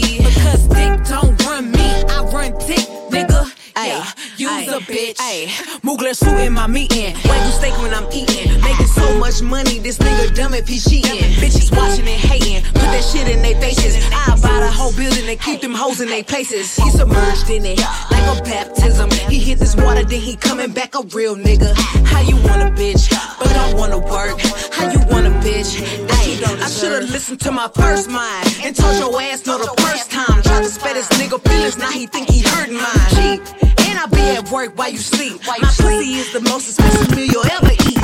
Mugler 5.86 6.16
suit 6.16 6.40
in 6.40 6.52
my 6.52 6.66
meeting. 6.66 7.14
Wagyu 7.30 7.52
steak 7.52 7.78
when 7.78 7.94
I'm 7.94 8.12
eating. 8.12 8.60
Making 8.62 8.88
so 8.88 9.20
much 9.20 9.44
money, 9.44 9.78
this 9.78 10.00
nigga 10.00 10.34
dumb 10.34 10.56
if 10.56 10.68
he 10.68 10.80
cheating. 10.80 11.30
Bitches 11.38 11.70
watching 11.78 12.08
and 12.08 12.20
hating. 12.20 12.64
Put 12.74 12.90
that 12.90 13.04
shit 13.04 13.30
in 13.30 13.44
their 13.44 13.54
faces. 13.62 13.94
I 14.12 14.34
buy 14.42 14.62
the 14.62 14.72
whole 14.72 14.92
building 14.94 15.30
and 15.30 15.40
keep 15.40 15.62
them 15.62 15.76
hoes 15.76 16.02
in 16.02 16.08
their 16.08 16.24
places. 16.24 16.76
He 16.76 16.90
submerged 16.90 17.52
in 17.52 17.66
it 17.66 17.78
like 18.10 18.26
a 18.34 18.42
baptism. 18.42 19.12
He 19.30 19.38
hit 19.38 19.60
this 19.60 19.76
water, 19.76 20.04
then 20.04 20.20
he 20.20 20.36
coming 20.36 20.72
back 20.72 20.96
a 20.96 21.04
real 21.14 21.36
nigga. 21.36 21.72
How 22.04 22.22
you 22.22 22.38
want 22.38 22.64
a 22.64 22.72
bitch, 22.74 23.06
but 23.38 23.54
don't 23.54 23.78
wanna 23.78 24.00
work? 24.00 24.42
How 24.74 24.90
you 24.90 24.98
want 25.14 25.28
a 25.28 25.34
bitch? 25.46 25.78
Ay, 26.10 26.66
I 26.66 26.68
should've 26.68 27.12
listened 27.12 27.42
to 27.42 27.52
my 27.52 27.70
first 27.76 28.10
mind 28.10 28.58
and 28.64 28.76
told 28.76 28.98
your 28.98 29.22
ass 29.22 29.46
no 29.46 29.60
the 29.60 29.70
first 29.84 30.10
time. 30.10 30.42
Tried 30.42 30.64
to 30.64 30.70
spare 30.70 30.96
this 30.96 31.10
nigga 31.10 31.40
feelings, 31.48 31.78
now 31.78 31.92
he 31.92 32.08
think 32.08 32.28
he 32.28 32.42
hurting 32.42 32.74
mine. 32.74 33.10
Cheat. 33.14 33.85
At 34.26 34.50
work 34.50 34.76
while 34.78 34.90
you 34.90 34.98
sleep. 34.98 35.40
My 35.46 35.58
pussy 35.62 36.16
is 36.18 36.34
the 36.34 36.42
most 36.42 36.68
expensive 36.68 37.16
meal 37.16 37.28
you'll 37.28 37.46
ever 37.46 37.72
eat. 37.72 38.00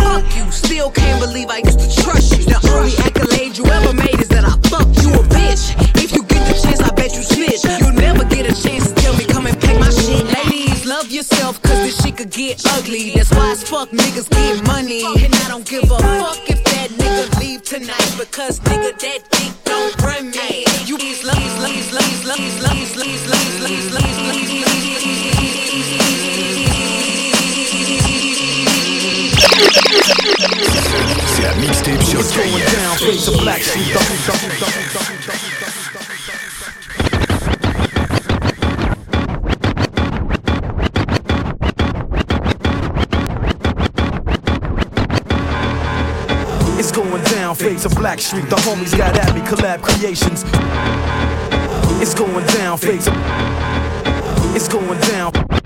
Fuck 0.00 0.24
you. 0.34 0.50
Still 0.50 0.90
can't 0.90 1.20
believe 1.20 1.48
I 1.50 1.58
used 1.58 1.78
to 1.80 2.02
trust 2.02 2.32
you. 2.32 2.44
The 2.44 2.56
only 2.72 2.96
accolade 3.04 3.58
you 3.58 3.64
ever 3.66 3.92
made 3.92 4.18
is 4.18 4.28
that 4.28 4.44
I 4.44 4.56
fucked 4.72 4.96
you 5.04 5.12
a 5.12 5.22
bitch. 5.28 5.76
If 6.02 6.12
you 6.16 6.22
get 6.24 6.40
the 6.48 6.56
chance, 6.56 6.80
I 6.80 6.90
bet 6.92 7.14
you 7.14 7.22
snitch. 7.22 7.62
You'll 7.80 7.92
never 7.92 8.24
get 8.24 8.48
a 8.48 8.54
chance 8.56 8.88
to 8.88 8.94
tell 8.94 9.14
me 9.16 9.26
come 9.26 9.46
and 9.46 9.60
pay 9.60 9.78
my 9.78 9.90
shit. 9.90 10.24
Ladies, 10.24 10.86
love 10.86 11.10
yourself, 11.10 11.60
cause 11.60 11.78
this 11.84 12.00
shit 12.02 12.16
could 12.16 12.30
get 12.30 12.64
ugly. 12.72 13.12
That's 13.14 13.30
why 13.30 13.52
as 13.52 13.62
fuck 13.62 13.90
niggas 13.90 14.30
get 14.30 14.66
money. 14.66 15.04
And 15.04 15.34
I 15.44 15.48
don't 15.48 15.66
give 15.68 15.84
a 15.84 15.98
fuck 15.98 16.40
if 16.48 16.64
that 16.64 16.88
nigga 16.96 17.38
leave 17.38 17.62
tonight. 17.62 18.12
Because 18.16 18.60
nigga, 18.60 18.96
that 18.98 19.20
dick 19.30 19.52
don't 19.64 19.94
run 20.00 20.30
me. 20.30 20.64
You 20.88 20.96
love, 20.96 21.36
these 21.36 21.58
love, 21.60 21.74
these 21.76 21.92
love, 21.92 22.38
these 22.38 22.62
love, 22.64 22.78
these 22.78 23.92
love, 23.92 24.65
It's 32.18 32.32
going 46.92 47.22
down, 47.24 47.54
face 47.54 47.82
to 47.82 47.88
Blackstreet. 47.90 48.48
The 48.48 48.56
homies 48.56 48.96
got 48.96 49.16
at 49.18 49.34
me, 49.34 49.42
collab 49.42 49.82
creations. 49.82 50.44
It's 52.00 52.14
going 52.14 52.46
down, 52.46 52.78
fade 52.78 53.02
to. 53.02 53.12
It's 54.54 54.68
going 54.68 55.00
down. 55.00 55.65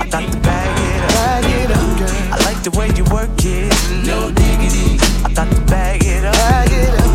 I 0.00 0.08
got 0.08 0.30
to 0.30 0.38
bag 0.40 0.76
it 0.78 1.04
up, 1.04 1.10
bag 1.10 1.44
it 1.44 1.70
up, 1.70 1.98
girl. 1.98 2.08
I 2.32 2.36
like 2.44 2.62
the 2.62 2.70
way 2.76 2.88
you 2.96 3.04
work 3.12 3.30
it, 3.44 3.72
no 4.04 4.30
diggity. 4.30 4.98
I 5.24 5.32
got 5.32 5.48
to 5.50 5.60
bag 5.62 6.02
it 6.04 6.24
up, 6.24 6.34
bag 6.34 6.72
it 6.72 6.94
up. 7.00 7.06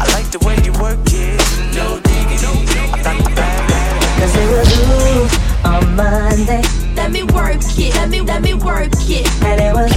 I 0.00 0.06
like 0.14 0.30
the 0.30 0.38
way 0.46 0.56
you 0.64 0.72
work 0.80 0.98
it, 1.12 1.36
no 1.74 2.00
diggity. 2.00 2.46
I 2.94 3.02
got 3.02 3.16
to 3.18 3.34
bag 3.34 3.68
it 3.68 3.76
up. 3.76 4.20
Cause 4.20 4.34
it 4.36 4.48
was 4.54 4.70
you 4.78 5.68
on 5.68 5.96
Monday. 5.96 6.62
Let 6.94 7.10
me 7.12 7.24
work 7.24 7.60
it, 7.76 7.94
let 7.96 8.08
me, 8.08 8.20
let 8.20 8.42
me 8.42 8.54
work 8.54 8.92
it. 8.94 9.26
And 9.42 9.60
it 9.60 9.74
was 9.74 9.92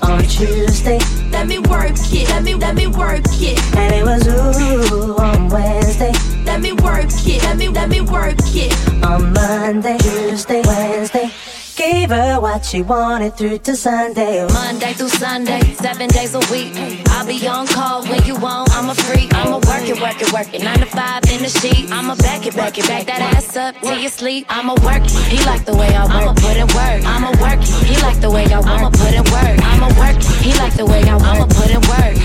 on 0.02 0.22
Tuesday. 0.22 0.98
Let 1.30 1.46
me 1.46 1.58
work 1.58 1.92
it, 1.92 2.28
let 2.30 2.42
me, 2.42 2.54
let 2.54 2.74
me 2.74 2.86
work 2.86 3.22
it. 3.28 3.58
And 3.76 3.94
it 3.94 4.04
was 4.04 4.26
ooh 4.26 5.16
on 5.18 5.48
Wednesday. 5.50 6.13
Let 6.54 6.62
me 6.62 6.72
work 6.72 7.10
it, 7.10 7.42
let 7.42 7.56
me, 7.56 7.68
let 7.68 7.88
me 7.88 8.00
work 8.00 8.36
it. 8.54 9.04
On 9.04 9.32
Monday, 9.32 9.98
Tuesday, 9.98 10.62
Wednesday. 10.64 11.28
Gave 11.74 12.10
her 12.10 12.40
what 12.40 12.64
she 12.64 12.80
wanted 12.80 13.36
through 13.36 13.58
to 13.66 13.74
Sunday. 13.74 14.46
Monday 14.46 14.92
through 14.92 15.08
Sunday, 15.08 15.74
seven 15.74 16.08
days 16.10 16.32
a 16.36 16.38
week. 16.52 16.72
I'll 17.08 17.26
be 17.26 17.44
on 17.48 17.66
call 17.66 18.06
when 18.06 18.22
you 18.24 18.36
want. 18.36 18.70
I'm 18.70 18.88
a 18.88 18.94
freak. 18.94 19.34
I'ma 19.34 19.56
work 19.66 19.82
it, 19.82 20.00
work 20.00 20.22
it, 20.22 20.32
work 20.32 20.54
it. 20.54 20.62
Nine 20.62 20.78
to 20.78 20.86
five 20.86 21.24
in 21.24 21.42
the 21.42 21.48
sheet. 21.48 21.90
I'ma 21.90 22.14
back 22.14 22.46
it, 22.46 22.54
back 22.54 22.78
it, 22.78 22.86
back 22.86 23.06
that 23.06 23.34
ass 23.34 23.56
up 23.56 23.74
till 23.80 23.98
you 23.98 24.08
sleep. 24.08 24.46
I'ma 24.48 24.74
work 24.74 25.02
it. 25.02 25.10
He 25.26 25.44
like 25.44 25.64
the 25.64 25.74
way 25.74 25.88
I 25.88 26.04
work. 26.04 26.14
I'ma 26.14 26.34
put 26.34 26.56
in 26.56 26.68
work. 26.68 27.02
I'ma 27.02 27.30
work 27.42 27.62
it. 27.62 27.82
He 27.82 28.00
like 28.00 28.20
the 28.20 28.30
way 28.30 28.46
I 28.46 28.60
work. 28.60 28.68
I'ma 28.68 28.90
put 28.90 29.12
in 29.12 29.24
work. 29.34 29.58
I'ma 29.58 29.88
work 29.98 30.16
it. 30.22 30.36
He 30.38 30.54
like 30.54 30.76
the 30.76 30.86
way 30.86 31.02
I 31.02 31.16
work. 31.16 31.26
I'ma 31.26 31.46
put 31.46 31.70
in 31.74 31.82
work. 31.90 32.16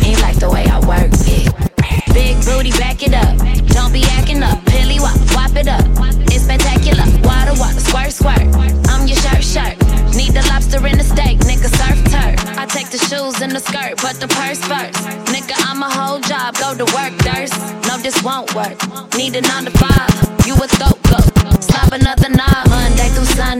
He 0.00 0.16
like 0.16 0.38
the 0.38 0.48
way 0.48 0.64
I 0.64 0.80
work 0.80 1.12
it. 1.28 1.69
Big 2.12 2.36
booty, 2.44 2.70
back 2.72 3.02
it 3.02 3.14
up. 3.14 3.36
Don't 3.68 3.92
be 3.92 4.02
acting 4.18 4.42
up. 4.42 4.64
Pilly 4.66 4.98
wop, 4.98 5.18
wop 5.34 5.54
it 5.56 5.68
up. 5.68 5.84
It's 6.32 6.44
spectacular. 6.44 7.04
Water, 7.22 7.54
water, 7.58 7.80
squirt, 7.80 8.12
squirt. 8.12 8.46
I'm 8.88 9.06
your 9.06 9.16
shirt, 9.16 9.44
shirt. 9.44 9.76
Need 10.16 10.32
the 10.32 10.42
lobster 10.48 10.84
in 10.86 10.98
the 10.98 11.04
steak, 11.04 11.38
nigga, 11.46 11.70
surf 11.70 11.98
turf. 12.10 12.58
I 12.58 12.66
take 12.66 12.90
the 12.90 12.98
shoes 12.98 13.40
and 13.40 13.52
the 13.52 13.60
skirt, 13.60 14.00
but 14.02 14.16
the 14.18 14.28
purse 14.28 14.58
first. 14.58 14.98
Nigga, 15.30 15.54
I'm 15.68 15.82
a 15.82 15.90
whole 15.90 16.20
job, 16.20 16.56
go 16.58 16.74
to 16.74 16.84
work, 16.96 17.12
thirst. 17.22 17.54
No, 17.86 17.96
this 17.98 18.22
won't 18.22 18.52
work. 18.54 18.76
Need 19.16 19.36
a 19.36 19.42
nine 19.42 19.64
to 19.66 19.70
five. 19.70 20.10
You 20.46 20.54
a 20.54 20.66
throat 20.66 20.98
go. 21.06 21.20
Slap 21.60 21.92
another 21.92 22.28
knob. 22.30 22.68
Monday 22.68 23.08
through 23.14 23.30
Sunday, 23.38 23.59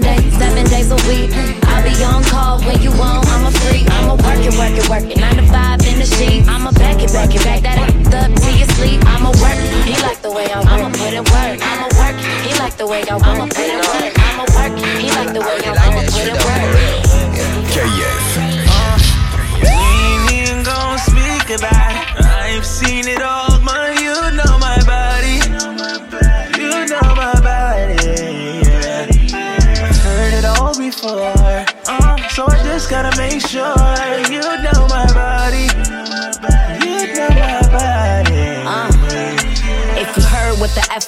days 0.80 0.90
a 0.90 1.00
week. 1.08 1.30
I'll 1.68 1.84
be 1.84 1.92
on 2.04 2.22
call 2.24 2.58
when 2.60 2.80
you 2.82 2.90
want. 2.96 3.26
I'm 3.28 3.46
a 3.46 3.50
freak. 3.50 3.86
I'ma 3.90 4.14
work 4.14 4.40
it, 4.40 4.54
work 4.56 4.76
it, 4.76 4.88
work 4.88 5.04
it. 5.04 5.18
Nine 5.18 5.36
to 5.36 5.46
five 5.52 5.80
in 5.84 5.98
the 5.98 6.06
sheet. 6.06 6.48
I'ma 6.48 6.72
back 6.72 7.02
it, 7.02 7.12
back 7.12 7.34
it, 7.34 7.42
back 7.44 7.62
that 7.62 7.78
ass 7.78 8.14
up 8.14 8.30
till 8.40 8.56
you 8.56 8.66
sleep. 8.76 9.00
I'ma 9.06 9.30
work. 9.42 9.58
He 9.84 9.94
like 10.02 10.20
the 10.22 10.30
way 10.30 10.46
I 10.50 10.60
work. 10.60 10.72
I'ma 10.72 10.88
put 10.90 11.12
in 11.12 11.24
work. 11.24 11.58
I'ma 11.60 11.88
work. 12.00 12.16
He 12.46 12.52
like 12.58 12.76
the 12.76 12.86
way 12.86 13.02
I 13.08 13.14
work. 13.16 13.26
I'ma 13.26 13.46
put 13.46 13.68
in 13.74 13.80
work. 13.92 14.14
I'ma 14.28 14.44
work. 14.56 14.72
He 15.00 15.08
like 15.18 15.32
the 15.36 15.42
way 15.46 15.58
I 15.60 15.70
work. 15.70 15.80
I'ma 15.84 16.02
put 16.14 16.26
in 16.32 16.36
work. 16.48 16.64
KF. 17.74 18.28
We 19.62 19.68
ain't 19.68 20.32
even 20.32 20.62
gon' 20.64 20.98
speak 20.98 21.46
about 21.58 21.92
it. 21.92 22.06
I've 22.24 22.66
seen 22.66 23.06
it 23.06 23.22
all, 23.22 23.49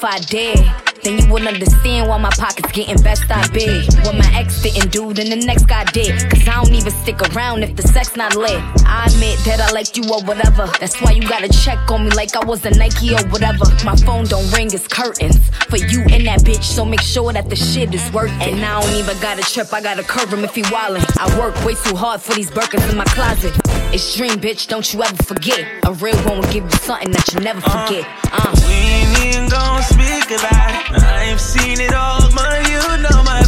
what 0.02 0.28
the 0.28 0.38
F 0.38 0.62
I 0.62 0.84
did, 0.92 1.02
then 1.02 1.18
you 1.18 1.32
wouldn't 1.32 1.52
understand 1.52 2.08
why 2.08 2.18
my 2.18 2.30
pockets 2.30 2.70
getting 2.72 3.02
best 3.02 3.24
I 3.30 3.46
big. 3.48 3.86
What 4.04 4.14
my 4.14 4.30
ex 4.34 4.62
didn't 4.62 4.92
do, 4.92 5.12
then 5.12 5.30
the 5.30 5.46
next 5.46 5.64
guy 5.66 5.84
did. 5.84 6.30
Cause 6.30 6.46
I 6.46 6.62
don't 6.62 6.74
even 6.74 6.92
stick 6.92 7.20
around 7.34 7.62
if 7.62 7.76
the 7.76 7.82
sex 7.82 8.16
not 8.16 8.36
lit. 8.36 8.60
I 8.86 9.06
admit 9.06 9.38
that 9.44 9.60
I 9.60 9.70
like 9.72 9.96
you 9.96 10.04
or 10.04 10.22
whatever. 10.22 10.66
That's 10.78 11.00
why 11.00 11.12
you 11.12 11.22
gotta 11.22 11.48
check 11.48 11.90
on 11.90 12.04
me 12.04 12.10
like 12.10 12.36
I 12.36 12.44
was 12.44 12.64
a 12.64 12.70
Nike 12.70 13.14
or 13.14 13.24
whatever. 13.28 13.64
My 13.84 13.96
phone 13.96 14.24
don't 14.24 14.50
ring, 14.52 14.68
it's 14.72 14.86
curtains. 14.86 15.38
For 15.68 15.78
you 15.78 16.02
and 16.10 16.26
that 16.26 16.40
bitch, 16.40 16.64
so 16.64 16.84
make 16.84 17.00
sure 17.00 17.32
that 17.32 17.48
the 17.48 17.56
shit 17.56 17.94
is 17.94 18.12
worth 18.12 18.32
it. 18.42 18.54
And 18.54 18.64
I 18.64 18.80
don't 18.80 18.94
even 18.94 19.18
gotta 19.20 19.42
trip, 19.42 19.72
I 19.72 19.80
gotta 19.80 20.02
curve 20.02 20.32
him 20.32 20.44
if 20.44 20.54
he 20.54 20.62
wildin'. 20.62 21.04
I 21.18 21.26
work 21.38 21.54
way 21.64 21.74
too 21.74 21.96
hard 21.96 22.20
for 22.20 22.34
these 22.34 22.50
Birkins 22.50 22.88
in 22.90 22.96
my 22.96 23.04
closet. 23.04 23.52
It's 23.92 24.16
dream, 24.16 24.38
bitch, 24.38 24.68
don't 24.68 24.92
you 24.92 25.02
ever 25.02 25.22
forget. 25.22 25.66
A 25.86 25.92
real 25.94 26.16
one 26.24 26.38
will 26.38 26.52
give 26.52 26.64
you 26.64 26.78
something 26.78 27.10
that 27.10 27.32
you 27.32 27.40
never 27.40 27.60
forget. 27.60 28.06
Uh. 28.32 29.11
Ain't 29.22 29.50
gon' 29.50 29.82
speak 29.82 30.30
about 30.38 30.96
it. 30.96 31.02
I've 31.02 31.40
seen 31.40 31.80
it 31.80 31.94
all, 31.94 32.28
man. 32.32 32.64
You 32.72 32.82
know 33.02 33.22
my 33.22 33.41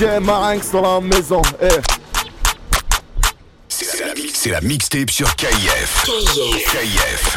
DJ 0.00 0.18
Marinx 0.22 0.70
dans 0.70 0.80
la 0.80 1.00
maison. 1.00 1.42
Eh. 1.60 1.68
C'est 3.68 4.50
la, 4.50 4.60
mixtape 4.62 5.10
sur 5.10 5.36
KIF. 5.36 6.04
KIF. 6.04 7.36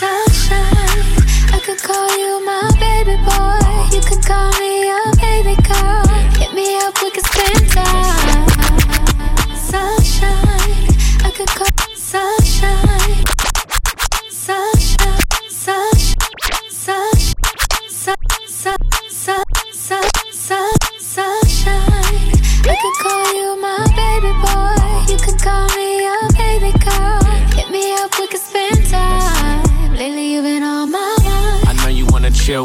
Sunshine, 0.00 0.56
I 1.54 1.60
could 1.60 1.80
call 1.80 2.08
you 2.18 2.44
my 2.44 2.68
baby 2.80 3.16
boy. 3.22 3.94
You 3.94 4.00
could 4.00 4.26
call 4.26 4.50
me 4.58 4.88
your 4.88 5.14
baby 5.20 5.54
girl. 5.62 6.02
Hit 6.36 6.52
me 6.52 6.76
up, 6.78 7.00
we 7.00 7.12
could 7.12 7.26
spend 7.26 7.70
time. 7.70 8.25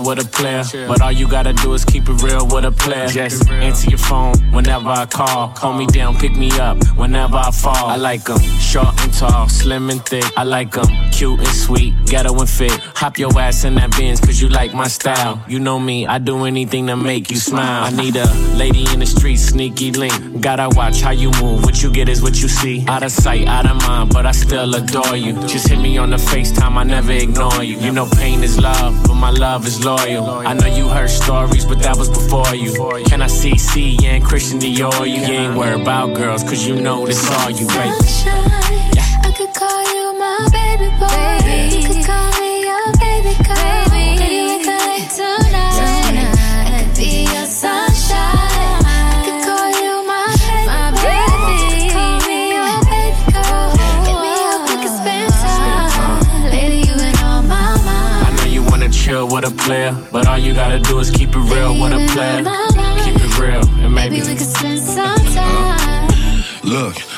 With 0.03 0.20
a 0.20 0.27
player. 0.27 0.63
But 0.88 1.01
all 1.01 1.12
you 1.12 1.27
gotta 1.27 1.53
do 1.53 1.74
is 1.74 1.86
keep 1.86 2.10
it 2.10 2.22
real 2.22 2.46
with 2.48 2.65
a 2.65 2.72
player. 2.72 3.08
Just 3.08 3.50
answer 3.50 3.89
your 3.89 4.00
phone 4.00 4.36
whenever 4.51 4.89
I 4.89 5.05
call. 5.05 5.50
Call 5.50 5.74
me 5.74 5.86
down, 5.86 6.15
pick 6.17 6.36
me 6.36 6.51
up 6.60 6.77
whenever 6.98 7.38
I 7.38 7.51
fall. 7.51 7.88
I 7.88 7.96
like 7.96 8.24
them 8.25 8.39
short 8.60 8.93
tall, 9.22 9.48
slim 9.48 9.90
and 9.92 10.04
thick. 10.04 10.25
I 10.36 10.44
like 10.44 10.72
them 10.72 10.88
cute 11.12 11.40
and 11.40 11.56
sweet, 11.66 11.94
ghetto 12.06 12.34
and 12.40 12.50
fit. 12.50 12.72
Hop 13.01 13.20
your 13.20 13.32
ass 13.40 13.63
in 13.63 13.75
that 13.75 13.92
Benz, 13.92 14.20
cause 14.20 14.42
you 14.42 14.50
like 14.50 14.74
my 14.74 14.88
style. 14.88 15.44
You 15.48 15.60
know 15.60 15.80
me, 15.80 16.08
I 16.08 16.18
do 16.18 16.46
anything 16.46 16.88
to 16.88 16.96
make 16.96 17.30
you 17.30 17.38
smile. 17.38 17.84
I 17.84 17.92
need 17.92 18.16
a 18.16 18.28
lady 18.56 18.86
in 18.92 19.00
the 19.00 19.06
street, 19.06 19.38
sneaky 19.38 19.92
link. 19.92 20.42
Gotta 20.42 20.70
watch 20.75 21.01
how 21.01 21.12
you 21.12 21.30
move. 21.40 21.63
What 21.63 21.84
you 21.84 21.92
get 21.92 22.10
is 22.10 22.24
what 22.24 22.42
you 22.42 22.48
see. 22.48 22.84
Out 22.88 23.04
of 23.04 23.12
sight, 23.12 23.48
out 23.48 23.70
of 23.70 23.78
mind, 23.88 24.12
but 24.12 24.25
I 24.25 24.32
still 24.32 24.74
adore 24.74 25.16
you. 25.16 25.34
Just 25.48 25.68
hit 25.68 25.80
me 25.80 26.00
on 26.00 26.10
the 26.10 26.18
FaceTime, 26.18 26.75
I 26.75 26.84
never 26.84 27.12
ignore 27.12 27.63
you. 27.63 27.78
You 27.78 27.92
know 27.92 28.08
pain 28.08 28.44
is 28.44 28.58
love, 28.58 28.94
but 29.06 29.16
my 29.16 29.30
love 29.30 29.68
is 29.68 29.86
loyal. 29.86 30.25
I 30.50 30.54
know 30.54 30.68
you 30.68 30.88
heard 30.88 31.12
stories, 31.12 31.66
but 31.66 31.80
that 31.84 31.96
was 31.96 32.10
before 32.10 32.56
you. 32.56 32.74
Can 33.06 33.22
I 33.22 33.28
see 33.28 33.56
C 33.58 34.00
and 34.04 34.24
Christian 34.24 34.58
Dior? 34.60 35.08
You 35.08 35.22
ain't 35.22 35.56
worried 35.56 35.82
about 35.82 36.16
girls, 36.16 36.44
cause 36.44 36.66
you 36.66 36.82
know 36.82 37.06
this 37.06 37.30
all 37.30 37.51
you, 37.51 37.68
baby. 37.68 38.50
Yeah. 38.95 39.27
I 39.27 39.31
could 39.38 39.53
call 39.53 39.81
you 39.93 40.05
my 40.19 40.48
baby 40.51 40.89
boy. 41.00 41.07
Baby. 41.45 41.75
You 41.77 41.88
could 41.88 42.05
call 42.05 42.29
me 42.39 42.51
your 42.69 42.86
baby 43.03 43.33
girl. 43.43 43.89
Baby, 43.89 44.19
Maybe 44.19 44.39
we 44.50 44.57
could 44.65 45.10
tonight. 45.10 46.07
tonight. 46.07 46.36
I 46.65 46.83
could 46.86 46.98
be 46.98 47.24
your 47.24 47.45
sunshine. 47.45 48.51
chill 59.12 59.27
with 59.27 59.45
a 59.45 59.51
player. 59.51 59.96
But 60.11 60.27
all 60.27 60.37
you 60.37 60.53
gotta 60.53 60.79
do 60.79 61.00
is 61.00 61.09
keep 61.11 61.29
it 61.29 61.46
real 61.53 61.74
with 61.81 61.94
a 61.94 62.01
player. 62.13 62.44
Keep 63.05 63.16
it 63.27 63.39
real, 63.39 63.63
and 63.83 63.94
maybe, 63.94 64.18
maybe 64.20 64.27
we 64.27 64.35
could 64.35 64.51
spend 64.57 64.79
some 64.79 65.25
time. 65.33 66.09
Look, 66.63 66.96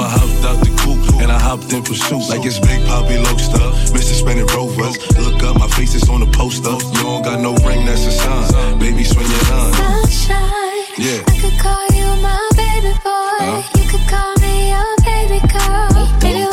So 0.00 0.06
I 0.06 0.08
hopped 0.08 0.44
out 0.48 0.64
the 0.64 0.72
coupe 0.80 1.20
and 1.20 1.30
I 1.30 1.38
hopped 1.38 1.70
in 1.74 1.82
pursuit. 1.82 2.24
Like 2.30 2.46
it's 2.46 2.58
Big 2.58 2.80
Poppy 2.86 3.16
Loaster. 3.20 3.68
Mr. 3.92 4.14
Spinning 4.16 4.46
Rovers. 4.46 4.96
Look 5.18 5.42
up, 5.42 5.58
my 5.58 5.68
face 5.68 5.94
is 5.94 6.08
on 6.08 6.20
the 6.20 6.26
poster. 6.26 6.72
You 6.96 7.02
don't 7.04 7.22
got 7.22 7.38
no 7.40 7.52
ring, 7.68 7.84
that's 7.84 8.06
a 8.06 8.12
sign. 8.12 8.78
Baby, 8.78 9.04
swing 9.04 9.28
your 9.28 9.44
line. 9.52 9.74
Sunshine. 9.74 10.84
Yeah. 10.96 11.20
I 11.28 11.36
could 11.42 11.58
call 11.60 11.84
you 11.92 12.08
my 12.24 12.40
baby 12.56 12.96
boy. 13.04 13.44
Uh. 13.44 13.62
You 13.76 13.84
could 13.92 14.06
call 14.08 14.32
me 14.40 14.70
your 14.72 14.96
baby 15.04 15.40
girl. 15.52 16.08
Maybe 16.22 16.49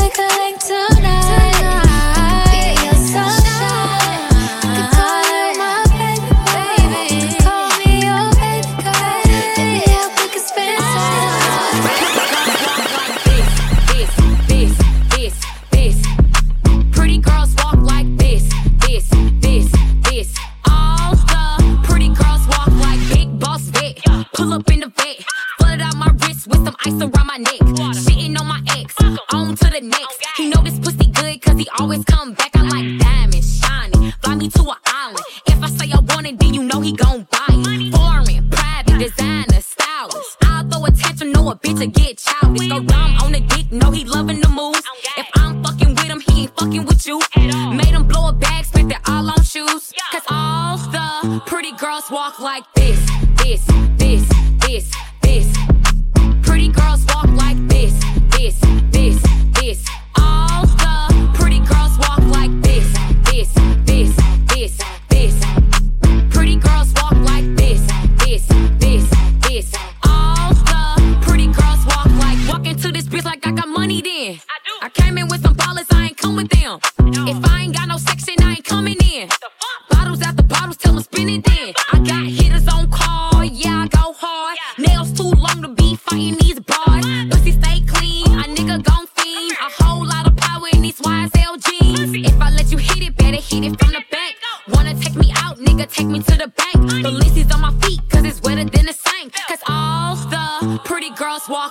Cause 50.12 50.24
all 50.30 50.78
the 50.78 51.42
pretty 51.46 51.72
girls 51.72 52.12
walk 52.12 52.40
like 52.40 52.64
this, 52.74 53.00
this, 53.38 53.66
this, 53.96 54.37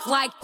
like 0.04 0.35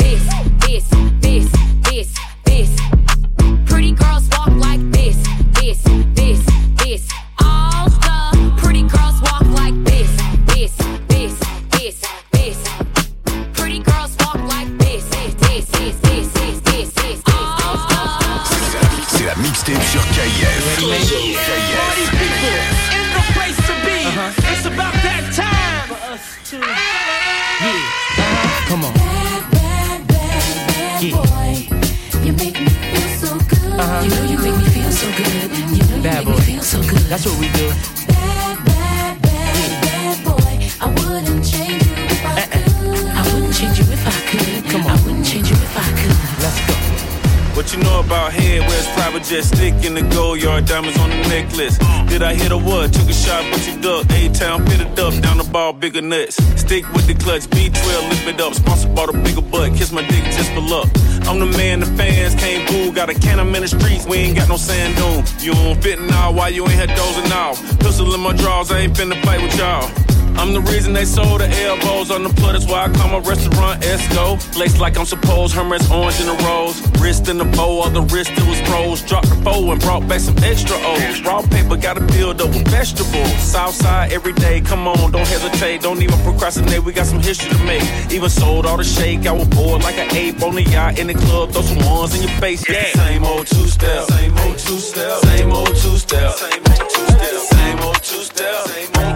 bigger 55.83 56.01
nuts. 56.01 56.37
Stick 56.55 56.85
with 56.93 57.09
the 57.09 57.15
clutch, 57.15 57.43
B12, 57.51 58.09
lift 58.09 58.29
it 58.29 58.41
up. 58.41 58.55
Sponsored 58.55 58.95
bought 58.95 59.13
a 59.13 59.19
bigger 59.19 59.43
butt, 59.43 59.75
kiss 59.75 59.91
my 59.91 60.07
dick 60.07 60.25
just 60.27 60.51
for 60.53 60.61
luck. 60.61 60.89
I'm 61.27 61.41
the 61.41 61.47
man 61.59 61.81
the 61.81 61.87
fans 61.87 62.37
can't 62.37 62.67
boo. 62.71 62.93
Got 62.93 63.11
a 63.11 63.15
can 63.15 63.41
in 63.41 63.53
the 63.53 63.67
streets, 63.67 64.07
we 64.07 64.19
ain't 64.19 64.37
got 64.37 64.49
no 64.49 64.57
sand 64.57 64.97
dune. 64.97 65.25
You 65.45 65.53
don't 65.53 65.83
fit 65.83 66.01
now, 66.01 66.31
why 66.31 66.49
you 66.49 66.63
ain't 66.63 66.73
had 66.73 66.91
dozing 66.97 67.33
off? 67.33 67.59
Pistol 67.81 68.15
in 68.15 68.21
my 68.21 68.33
drawers, 68.33 68.71
I 68.71 68.79
ain't 68.79 68.95
finna 68.95 69.21
fight 69.25 69.43
with 69.43 69.59
y'all. 69.59 70.12
I'm 70.37 70.53
the 70.53 70.61
reason 70.73 70.93
they 70.93 71.05
sold 71.05 71.41
the 71.41 71.49
elbows 71.63 72.11
on 72.11 72.23
the. 72.25 72.33
That's 72.53 72.67
why 72.67 72.85
I 72.85 72.89
call 72.93 73.09
my 73.09 73.27
restaurant 73.27 73.81
Esco. 73.83 74.37
Laced 74.59 74.79
like 74.79 74.99
I'm 74.99 75.07
supposed, 75.07 75.55
Hermes 75.55 75.91
orange 75.91 76.21
in 76.21 76.27
the 76.27 76.37
rose. 76.45 76.77
Wrist 77.01 77.29
in 77.29 77.39
the 77.39 77.45
bow, 77.45 77.81
all 77.81 77.91
the 77.91 78.03
wrist 78.03 78.31
it 78.33 78.47
was 78.47 78.61
pros. 78.69 79.03
Dropped 79.03 79.29
the 79.31 79.37
foe 79.37 79.71
and 79.73 79.81
brought 79.81 80.07
back 80.07 80.21
some 80.21 80.37
extra 80.45 80.77
O's. 80.77 81.23
Raw 81.23 81.41
paper, 81.43 81.77
gotta 81.77 82.01
build 82.13 82.43
up 82.43 82.49
with 82.49 82.69
vegetables. 82.69 83.33
Southside 83.39 84.13
every 84.13 84.35
day, 84.35 84.61
come 84.61 84.87
on, 84.87 85.13
don't 85.13 85.27
hesitate. 85.27 85.81
Don't 85.81 86.03
even 86.03 86.19
procrastinate, 86.21 86.85
we 86.85 86.93
got 86.93 87.07
some 87.07 87.21
history 87.21 87.51
to 87.51 87.65
make. 87.65 87.83
Even 88.13 88.29
sold 88.29 88.67
all 88.67 88.77
the 88.77 88.85
shake, 88.85 89.27
I 89.27 89.33
was 89.33 89.49
bored 89.49 89.83
like 89.83 89.97
an 89.97 90.15
ape 90.15 90.43
on 90.43 90.55
the 90.55 90.63
yacht 90.63 90.99
in 90.99 91.07
the 91.07 91.15
club. 91.15 91.53
Throw 91.53 91.63
some 91.63 91.79
ones 91.87 92.15
in 92.15 92.23
your 92.23 92.37
face, 92.41 92.69
yeah. 92.69 92.93
Same 92.93 93.25
old 93.25 93.47
two 93.47 93.67
step, 93.67 94.05
same 94.05 94.37
old 94.39 94.59
two 94.59 94.79
step, 94.79 95.19
same 95.23 95.53
old 95.53 95.69
two 95.69 95.97
step, 95.97 96.33
same 96.35 96.63
old 96.67 96.91
two 96.91 97.07
step, 97.09 97.43
same 97.49 97.79
old 97.81 98.03
two 98.03 98.23
step, 98.23 98.67
same 98.67 98.77
old 98.77 98.83
two 98.83 98.93
step. 98.93 99.12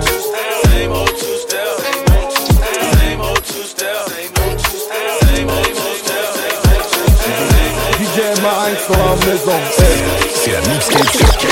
Sur 8.86 8.96
la 8.96 9.16
maison. 9.26 9.52
C'est 10.34 10.52
la 10.52 10.60
mixtape 10.60 11.10
sur 11.10 11.36
KF. 11.38 11.46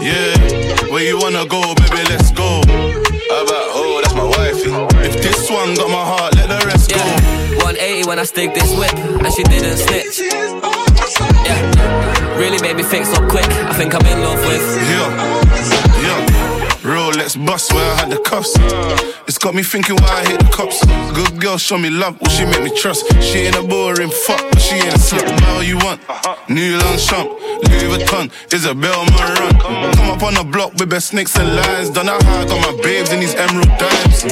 Yeah, 0.00 0.92
where 0.92 1.02
you 1.02 1.18
wanna 1.18 1.44
go, 1.46 1.60
baby, 1.74 2.02
let's 2.08 2.30
go. 2.30 2.60
About, 2.60 3.68
oh, 3.74 4.00
that's 4.02 4.14
my 4.14 4.24
wifey. 4.24 4.70
If 5.06 5.22
this 5.22 5.50
one 5.50 5.74
got 5.74 5.88
my 5.88 6.04
heart, 6.04 6.34
let 6.36 6.48
the 6.48 6.66
rest 6.66 6.90
go. 6.90 7.00
180 7.64 8.04
when 8.06 8.18
I 8.20 8.24
stick 8.24 8.54
this 8.54 8.70
whip, 8.76 8.94
and 8.94 9.32
she 9.32 9.42
didn't 9.42 9.78
snitch. 9.78 10.20
Yeah, 11.44 12.38
really 12.38 12.60
made 12.62 12.76
me 12.76 12.84
think 12.84 13.06
so 13.06 13.26
quick. 13.28 13.50
I 13.74 13.76
think 13.76 13.92
I'm 13.92 14.06
in 14.06 14.20
love 14.22 14.38
with. 14.38 14.66
Yeah, 14.86 15.10
yeah. 16.06 16.74
Rolex 16.86 17.34
bust 17.44 17.72
where 17.72 17.82
I 17.82 17.96
had 17.96 18.10
the 18.10 18.20
cuffs. 18.20 18.54
It's 19.26 19.36
got 19.36 19.52
me 19.52 19.64
thinking 19.64 19.96
why 19.96 20.22
I 20.22 20.30
hit 20.30 20.38
the 20.38 20.48
cops. 20.54 20.86
Good 21.12 21.40
girl, 21.40 21.58
show 21.58 21.76
me 21.76 21.90
love, 21.90 22.20
will 22.20 22.28
she 22.28 22.44
make 22.44 22.62
me 22.62 22.70
trust? 22.70 23.02
She 23.20 23.40
ain't 23.40 23.56
a 23.56 23.64
boring 23.64 24.10
fuck, 24.10 24.38
but 24.52 24.60
she 24.60 24.76
ain't 24.76 24.94
a 24.94 24.98
slut. 24.98 25.26
Buy 25.40 25.50
all 25.50 25.62
you 25.64 25.78
want. 25.78 26.00
New 26.48 26.78
Longchamp, 26.78 27.26
Louis 27.66 27.90
Vuitton, 27.90 28.30
Isabel 28.54 29.06
Marant. 29.06 29.60
Come 29.96 30.08
up 30.08 30.22
on 30.22 30.34
the 30.34 30.44
block 30.44 30.74
with 30.74 30.88
best 30.88 31.08
snakes 31.08 31.34
and 31.36 31.56
lions. 31.56 31.90
Done 31.90 32.06
how 32.06 32.18
I 32.18 32.46
got 32.46 32.60
my 32.62 32.80
babes 32.80 33.10
in 33.10 33.18
these 33.18 33.34
emerald 33.34 33.74
dimes. 33.76 34.22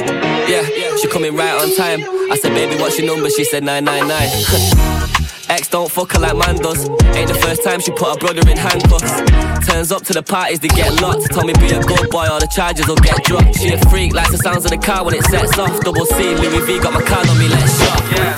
Yeah, 0.47 0.63
she 0.95 1.09
coming 1.09 1.35
right 1.35 1.51
on 1.51 1.75
time. 1.75 1.99
I 2.31 2.37
said, 2.41 2.53
baby, 2.53 2.79
what's 2.79 2.97
your 2.97 3.13
number? 3.13 3.29
She 3.29 3.43
said 3.43 3.65
999. 3.65 5.09
Ex 5.53 5.67
don't 5.67 5.91
fuck 5.91 6.11
her 6.13 6.19
like 6.19 6.35
man 6.35 6.55
does. 6.55 6.89
Ain't 7.13 7.29
the 7.29 7.37
first 7.39 7.63
time 7.63 7.79
she 7.79 7.91
put 7.91 8.09
her 8.09 8.17
brother 8.17 8.41
in 8.49 8.57
handcuffs. 8.57 9.21
Turns 9.69 9.91
up 9.91 10.01
to 10.05 10.13
the 10.13 10.23
parties, 10.23 10.59
they 10.59 10.67
get 10.67 10.99
locked. 10.99 11.29
Told 11.31 11.45
me 11.45 11.53
be 11.53 11.69
a 11.69 11.79
good 11.79 12.09
boy 12.09 12.25
or 12.25 12.39
the 12.39 12.49
charges 12.49 12.87
will 12.87 12.95
get 12.95 13.23
dropped. 13.23 13.59
She 13.59 13.69
a 13.69 13.77
freak, 13.85 14.15
likes 14.15 14.31
the 14.31 14.39
sounds 14.39 14.65
of 14.65 14.71
the 14.71 14.79
car 14.79 15.05
when 15.05 15.13
it 15.13 15.23
sets 15.25 15.55
off. 15.59 15.79
Double 15.81 16.07
C, 16.07 16.33
Louis 16.33 16.65
V 16.65 16.79
got 16.79 16.93
my 16.93 17.03
card 17.03 17.29
on 17.29 17.37
me, 17.37 17.47
let's 17.49 17.69
shop. 17.77 18.01
Yeah, 18.17 18.33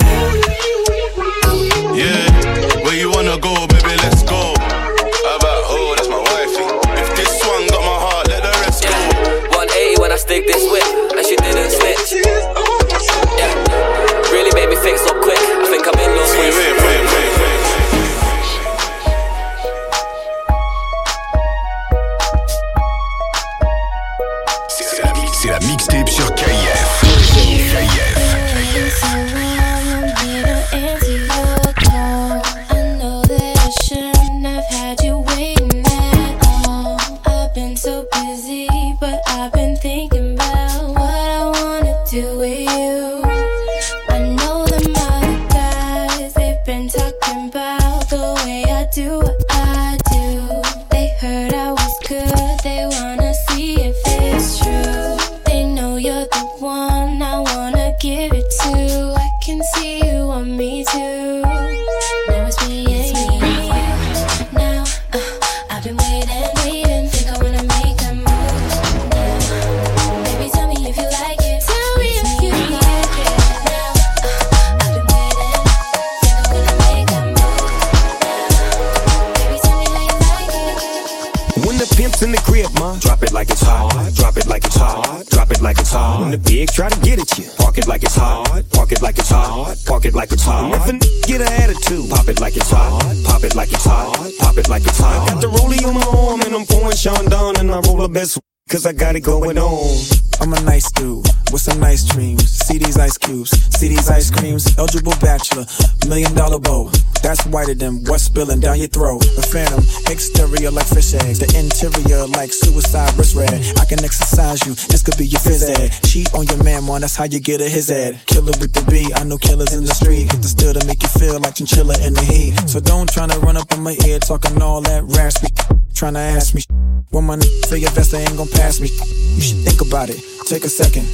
Whiter 107.66 107.78
than 107.78 108.04
what's 108.04 108.22
spilling 108.22 108.60
down 108.60 108.78
your 108.78 108.86
throat. 108.86 109.26
The 109.34 109.42
phantom, 109.42 109.82
exterior 110.06 110.70
like 110.70 110.86
fish 110.86 111.14
eggs. 111.14 111.40
The 111.40 111.50
interior 111.58 112.24
like 112.26 112.52
suicide 112.52 113.12
wrist 113.18 113.34
red. 113.34 113.50
I 113.80 113.84
can 113.84 114.04
exercise 114.04 114.64
you, 114.64 114.74
this 114.86 115.02
could 115.02 115.18
be 115.18 115.26
your 115.26 115.40
phys 115.40 115.66
ed. 115.66 115.90
Cheat 116.06 116.32
on 116.32 116.46
your 116.46 116.62
man, 116.62 116.86
man, 116.86 117.00
that's 117.00 117.16
how 117.16 117.24
you 117.24 117.40
get 117.40 117.60
a 117.60 117.68
his 117.68 117.90
ed. 117.90 118.20
Killer 118.26 118.54
with 118.60 118.72
the 118.72 118.86
B, 118.88 119.10
I 119.16 119.24
know 119.24 119.36
killers 119.36 119.74
in 119.74 119.82
the 119.82 119.92
street. 119.94 120.30
Hit 120.30 120.42
the 120.42 120.48
still 120.48 120.74
to 120.74 120.86
make 120.86 121.02
you 121.02 121.08
feel 121.08 121.40
like 121.40 121.56
chinchilla 121.56 121.98
in 122.06 122.14
the 122.14 122.22
heat. 122.22 122.54
So 122.70 122.78
don't 122.78 123.10
tryna 123.10 123.42
run 123.42 123.56
up 123.56 123.72
on 123.72 123.82
my 123.82 123.96
ear 124.06 124.20
talking 124.20 124.62
all 124.62 124.80
that 124.82 125.02
raspy. 125.18 125.48
Tryna 125.90 126.22
ask 126.36 126.54
me, 126.54 126.62
when 127.10 127.24
my 127.24 127.34
your 127.74 127.90
vest, 127.90 128.14
ain't 128.14 128.36
gon' 128.36 128.46
pass 128.46 128.78
me. 128.78 128.90
You 129.34 129.42
should 129.42 129.58
think 129.66 129.80
about 129.80 130.08
it, 130.08 130.22
take 130.46 130.62
a 130.62 130.68
second. 130.68 131.06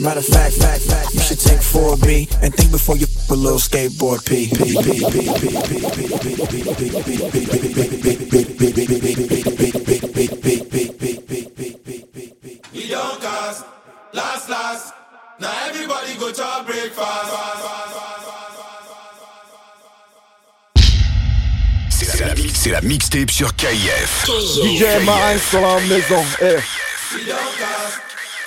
Matter 0.00 0.20
of 0.20 0.26
fact, 0.26 0.54
fact, 0.54 0.82
fact, 0.82 1.14
you 1.14 1.20
should 1.20 1.38
take 1.38 1.60
4B 1.60 2.42
and 2.42 2.54
think 2.54 2.70
before 2.72 2.96
you 2.96 3.06
f 3.06 3.30
a 3.30 3.34
little 3.34 3.58
skateboard 3.58 4.24
P. 4.26 4.50
Million 12.72 13.20
cars, 13.20 13.64
last, 14.12 14.48
last. 14.48 14.94
Now 15.38 15.52
everybody 15.66 16.14
go 16.18 16.32
to 16.32 16.62
breakfast. 16.66 17.32
C'est 22.62 22.70
la 22.70 22.80
mixtape 22.80 23.28
sur 23.28 23.56
KIF. 23.56 24.24
DJ 24.24 25.04
Marin 25.04 25.36
sur 25.38 25.60
la 25.60 25.80
maison. 25.80 26.24
Hey. 26.40 26.58
We 27.12 27.26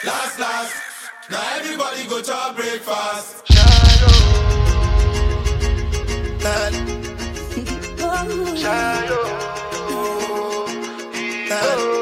last, 0.05 0.39
last. 0.39 0.84
Now 1.27 1.41
everybody 1.55 2.05
go 2.07 2.21
to 2.21 2.53
breakfast. 2.55 3.47
Shadow. 3.51 4.13
Shadow. 8.55 9.25
Shadow. 11.47 11.95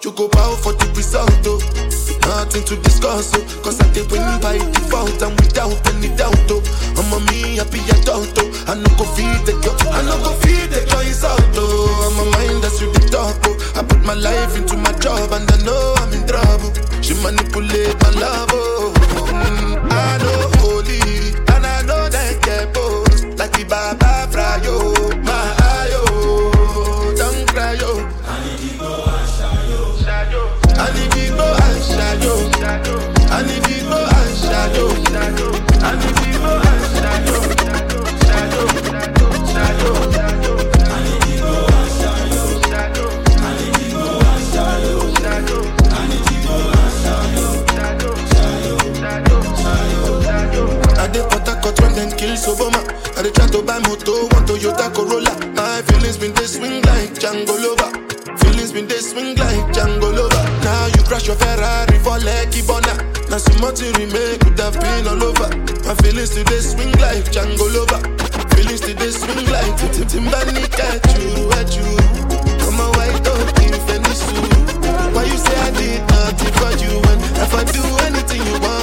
Choco 0.00 0.28
Pau 0.28 0.54
for 0.56 0.72
the 0.72 0.92
result. 0.96 1.87
Nothing 2.28 2.64
to 2.64 2.76
discuss, 2.82 3.32
oh. 3.34 3.40
Cause 3.64 3.80
I 3.80 3.88
did 3.92 4.10
win 4.12 4.20
by 4.40 4.58
default 4.58 5.20
and 5.22 5.32
without 5.40 5.72
any 5.88 6.08
doubt, 6.14 6.36
oh. 6.52 6.60
I'm 7.00 7.08
a 7.16 7.18
me 7.32 7.56
happy 7.56 7.80
adult, 7.88 8.36
oh. 8.36 8.64
I 8.68 8.74
no 8.76 8.88
go 9.00 9.04
feed 9.16 9.40
the 9.48 9.56
girl, 9.64 9.76
I 9.90 10.02
no 10.04 10.16
go 10.22 10.32
feed 10.44 10.68
the 10.68 10.84
girl 10.92 11.08
out, 11.32 11.56
oh. 11.56 12.04
I'm 12.04 12.28
a 12.28 12.30
mind 12.36 12.62
that's 12.62 12.80
you 12.80 12.92
the 12.92 13.00
top, 13.08 13.34
oh. 13.48 13.56
I 13.76 13.82
put 13.82 14.04
my 14.04 14.14
life 14.14 14.56
into 14.56 14.76
my 14.76 14.92
job 15.00 15.32
and 15.32 15.50
I 15.50 15.56
know 15.64 15.94
I'm 15.98 16.12
in 16.12 16.26
trouble. 16.28 16.70
She 17.02 17.14
manipulate 17.24 17.96
my 18.02 18.10
love, 18.20 18.50
oh. 18.52 18.92
Mm, 19.32 19.88
I 19.90 20.18
know 20.20 20.40
holy 20.60 21.00
and 21.56 21.64
I 21.64 21.80
know 21.88 22.08
that 22.12 22.42
get 22.44 22.74
both 22.74 23.24
like 23.40 23.52
the 23.56 23.64
Baba 23.64 24.28
Frayo, 24.30 24.76
kill 52.44 52.54
Soboma. 52.54 52.80
I 53.18 53.22
dey 53.22 53.30
try 53.30 53.46
to 53.48 53.62
buy 53.62 53.78
moto, 53.80 54.26
one 54.34 54.46
Toyota 54.46 54.92
Corolla. 54.94 55.32
My 55.54 55.82
feelings 55.82 56.16
been 56.16 56.32
they 56.34 56.46
swing 56.46 56.82
like 56.82 57.10
Django 57.14 57.54
Lover. 57.58 57.90
Feelings 58.38 58.72
been 58.72 58.86
they 58.86 58.98
swing 59.00 59.36
like 59.36 59.64
Django 59.74 60.08
Lover. 60.14 60.42
Now 60.62 60.86
you 60.86 61.02
crash 61.04 61.26
your 61.26 61.36
Ferrari 61.36 61.98
for 62.00 62.18
Lucky 62.18 62.62
Bona. 62.62 62.94
Now 63.30 63.38
some 63.38 63.60
more 63.60 63.72
to 63.72 63.84
remake 63.98 64.40
could 64.40 64.58
have 64.60 64.74
been 64.78 65.06
all 65.08 65.22
over. 65.22 65.48
My 65.86 65.94
feelings 66.02 66.30
today 66.30 66.60
swing 66.60 66.92
like 67.02 67.24
Django 67.32 67.66
Lover. 67.74 68.00
Feelings 68.54 68.80
today 68.80 69.10
swing 69.10 69.46
like 69.50 69.74
Tim 69.78 70.06
Timbani 70.06 70.62
at 70.78 71.02
you, 71.18 71.50
at 71.58 71.70
you. 71.74 71.90
Come 72.62 72.80
on, 72.80 72.90
white 72.96 73.22
dog 73.24 73.48
in 73.62 73.74
Fenisu. 73.86 74.36
Why 75.14 75.24
you 75.24 75.36
say 75.38 75.56
I 75.58 75.70
did 75.74 76.00
nothing 76.06 76.52
for 76.54 76.72
you 76.82 76.92
when 77.02 77.18
if 77.42 77.54
I 77.54 77.64
do 77.64 77.82
anything 78.06 78.42
you 78.46 78.60
want 78.60 78.77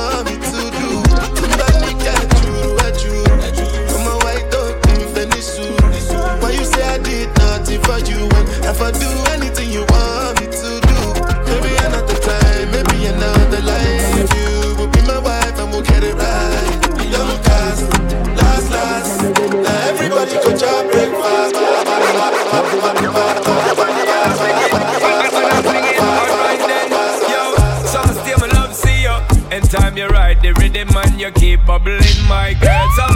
I 8.86 8.92
do 8.92 9.10
anything 9.34 9.72
you 9.72 9.84
want 9.90 10.40
me 10.40 10.46
to 10.46 10.80
do? 10.86 10.98
Maybe 11.50 11.74
another 11.86 12.20
time, 12.22 12.70
maybe 12.70 13.08
another 13.08 13.62
life. 13.62 14.30
You 14.38 14.76
will 14.78 14.88
be 14.90 15.02
my 15.02 15.18
wife 15.18 15.58
and 15.58 15.72
we'll 15.72 15.82
get 15.82 16.04
it 16.04 16.14
right. 16.14 17.10
Young 17.10 17.34
cast, 17.42 17.82
last, 18.38 18.70
last. 18.70 19.24
Now 19.50 19.90
everybody 19.90 20.34
go 20.34 20.56
job 20.56 20.92
breakfast. 20.92 21.56
Time 29.66 29.98
you 29.98 30.08
ride 30.08 30.42
the 30.42 30.54
rhythm 30.54 30.88
and 30.96 31.20
you 31.20 31.32
keep 31.32 31.66
bubbling, 31.66 32.00
my 32.30 32.54
girl. 32.62 32.88
Some 32.96 33.15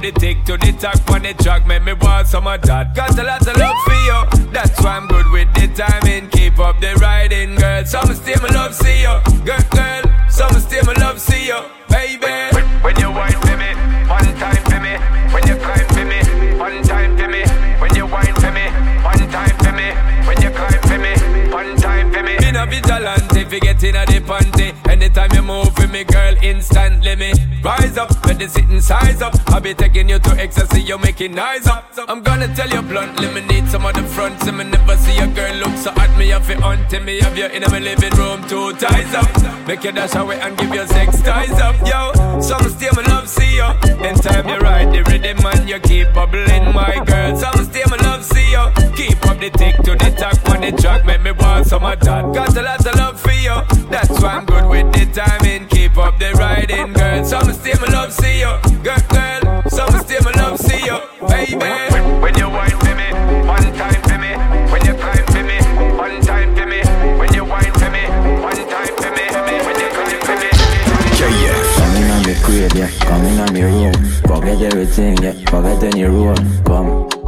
up 0.00 0.14
the 0.14 0.20
tick 0.20 0.44
to 0.44 0.56
the 0.56 0.72
tack 0.78 1.10
on 1.10 1.22
the 1.22 1.34
track, 1.34 1.66
make 1.66 1.82
me 1.82 1.92
want 1.92 2.26
some 2.26 2.46
of 2.46 2.60
that. 2.62 2.94
Got 2.94 3.18
a 3.18 3.22
lot 3.22 3.46
of 3.46 3.56
love 3.56 3.76
for 3.84 3.94
you. 4.08 4.52
That's 4.52 4.80
why 4.82 4.96
I'm 4.96 5.06
good 5.06 5.26
with 5.30 5.52
the 5.54 5.68
timing. 5.74 6.28
Keep 6.30 6.58
up 6.58 6.80
the 6.80 6.94
riding, 6.96 7.54
girl. 7.56 7.84
Some 7.84 8.14
stay 8.14 8.34
my 8.40 8.48
love 8.48 8.74
see 8.74 9.02
you, 9.02 9.14
girl, 9.44 9.60
girl. 9.70 10.02
Some 10.28 10.54
stay 10.60 10.80
my 10.86 10.92
love 10.94 11.20
see 11.20 11.46
you, 11.46 11.60
baby. 11.88 12.32
When, 12.54 12.64
when 12.82 12.96
you 13.00 13.10
wine 13.10 13.36
for 13.44 13.56
me, 13.56 13.70
one 14.08 14.30
time 14.40 14.62
for 14.68 14.80
me. 14.80 14.94
When 15.32 15.42
you 15.46 15.56
climb 15.60 15.86
for 15.92 16.04
me, 16.04 16.20
one 16.58 16.82
time 16.82 17.16
for 17.16 17.28
me. 17.28 17.42
When 17.80 17.94
you 17.94 18.06
wine 18.06 18.34
for 18.40 18.50
me, 18.50 18.66
one 19.04 19.24
time 19.28 19.56
for 19.60 19.72
me. 19.72 19.88
When 20.26 20.36
you 20.40 20.50
climb 20.50 20.80
for 20.88 20.98
me, 20.98 21.12
one 21.52 21.76
time 21.76 22.12
for 22.12 22.22
me. 22.22 22.36
Been 22.38 22.56
a 22.56 22.66
vigilante, 22.66 23.40
if 23.40 23.52
you 23.52 23.60
get 23.60 23.82
in 23.82 23.96
a 23.96 24.06
the 24.06 24.20
panty. 24.20 24.69
Anytime 25.00 25.32
you 25.32 25.42
move 25.42 25.74
for 25.74 25.88
me, 25.88 26.04
girl, 26.04 26.34
instantly 26.42 27.16
me 27.16 27.32
rise 27.64 27.96
up. 27.96 28.10
When 28.26 28.36
the 28.36 28.46
sitting 28.46 28.82
size 28.82 29.22
up, 29.22 29.34
I'll 29.48 29.58
be 29.58 29.72
taking 29.72 30.10
you 30.10 30.18
to 30.18 30.30
ecstasy, 30.38 30.82
you 30.82 30.98
making 30.98 31.38
eyes 31.38 31.66
up. 31.66 31.90
I'm 32.06 32.22
gonna 32.22 32.54
tell 32.54 32.68
you 32.68 32.82
bluntly, 32.82 33.32
me 33.32 33.40
need 33.46 33.66
some 33.70 33.86
of 33.86 33.94
the 33.94 34.02
front. 34.02 34.42
See 34.42 34.50
me 34.50 34.64
never 34.64 34.96
see 34.98 35.16
a 35.16 35.26
girl 35.26 35.54
look 35.56 35.74
so 35.78 35.90
hot. 35.92 36.14
Me 36.18 36.28
have 36.28 36.50
on 36.62 36.86
till 36.90 37.02
me 37.02 37.18
have 37.20 37.36
you 37.36 37.46
in 37.46 37.62
my 37.70 37.78
living 37.78 38.12
room, 38.18 38.46
two 38.46 38.74
ties 38.74 39.14
up. 39.14 39.66
Make 39.66 39.84
you 39.84 39.92
dash 39.92 40.14
away 40.16 40.38
and 40.38 40.54
give 40.58 40.74
you 40.74 40.86
sex 40.86 41.22
ties 41.22 41.58
up, 41.60 41.76
yo. 41.86 42.12
Some 42.42 42.68
stay 42.68 42.90
my 42.92 43.02
love, 43.08 43.26
see 43.26 43.56
you. 43.56 43.70
Anytime 44.04 44.48
you 44.48 44.58
ride 44.58 44.92
the 44.92 45.02
rhythm 45.10 45.46
and 45.46 45.66
you 45.66 45.80
keep 45.80 46.12
bubbling, 46.12 46.74
my 46.74 47.02
girl. 47.06 47.38
Some 47.38 47.64
stay 47.64 47.84
my 47.88 47.96
love, 48.04 48.22
see 48.22 48.50
you. 48.52 48.64
Keep 48.96 49.24
up 49.26 49.40
the 49.40 49.48
tick 49.48 49.76
to 49.78 49.92
the 49.96 50.10
tack 50.12 50.36
on 50.50 50.60
the 50.60 50.72
track, 50.72 51.06
make 51.06 51.22
me 51.22 51.32
want 51.32 51.66
some 51.66 51.84
of 51.86 51.98
that. 52.00 52.34
Got 52.34 52.54
a 52.54 52.62
lot 52.62 52.79
riding, 57.30 57.46
girl. 57.46 57.52
Some 57.52 57.52
stay 57.52 57.74
my 57.80 57.92
love, 57.92 58.12
see 58.12 58.40
you. 58.40 58.82
Girl, 58.82 58.98
girl. 59.08 59.62
Some 59.68 60.00
stay 60.00 60.18
my 60.24 60.32
love, 60.32 60.58
see 60.58 60.84
you. 60.84 60.98
Baby. 61.28 61.56
When, 61.56 62.20
when 62.20 62.38
you 62.38 62.48
wine 62.48 62.70
for 62.70 62.94
me, 62.94 63.10
one 63.46 63.72
time 63.74 64.02
for 64.02 64.18
me. 64.18 64.34
When 64.70 64.84
you 64.84 64.94
climb 64.94 65.26
for 65.26 65.42
me, 65.42 65.58
one 65.96 66.20
time 66.22 66.54
for 66.56 66.66
me. 66.66 66.82
When 67.18 67.32
you 67.34 67.44
wine 67.44 67.72
for 67.72 67.90
me, 67.90 68.04
one 68.40 68.56
time 68.56 68.96
for 68.96 69.10
me. 69.10 69.24
When 69.66 69.76
you 69.78 69.88
climb 69.90 70.20
for 70.20 70.36
me. 70.36 70.50
Come 71.76 71.96
in 71.96 72.10
on 72.10 72.22
me 72.26 72.34
crib, 72.42 72.72
yeah. 72.74 72.90
Come 73.00 73.24
in 73.24 73.40
on 73.40 73.52
me 73.52 73.62
room. 73.62 73.94
Forget 74.26 74.62
everything, 74.62 75.16
yeah. 75.22 75.32
Forget 75.50 75.82
any 75.82 76.04
rule. 76.04 76.34
Come, 76.64 77.08
come 77.10 77.19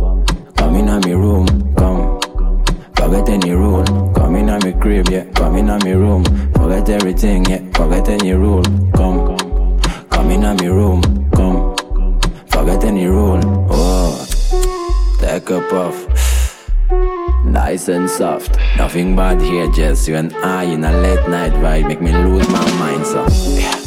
Nothing 18.92 19.16
bad 19.16 19.40
here, 19.40 19.68
just 19.68 20.06
you 20.06 20.16
and 20.16 20.34
I 20.44 20.64
in 20.64 20.84
a 20.84 20.92
late 20.92 21.26
night 21.26 21.54
ride. 21.62 21.86
Make 21.86 22.02
me 22.02 22.12
lose 22.12 22.46
my 22.50 22.78
mind, 22.78 23.06
so. 23.06 23.26
Yeah, 23.58 23.81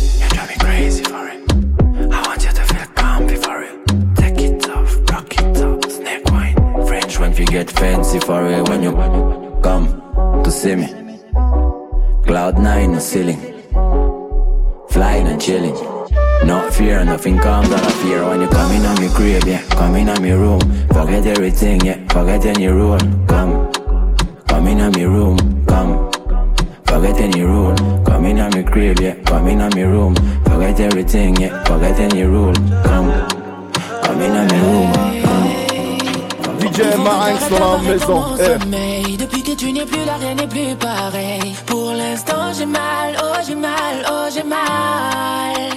rien 40.19 40.35
n'est 40.35 40.47
plus 40.47 40.75
pareil. 40.75 41.55
Pour 41.65 41.91
l'instant, 41.91 42.53
j'ai 42.57 42.65
mal, 42.65 43.15
oh 43.21 43.37
j'ai 43.47 43.55
mal, 43.55 44.05
oh 44.09 44.27
j'ai 44.33 44.43
mal. 44.43 45.71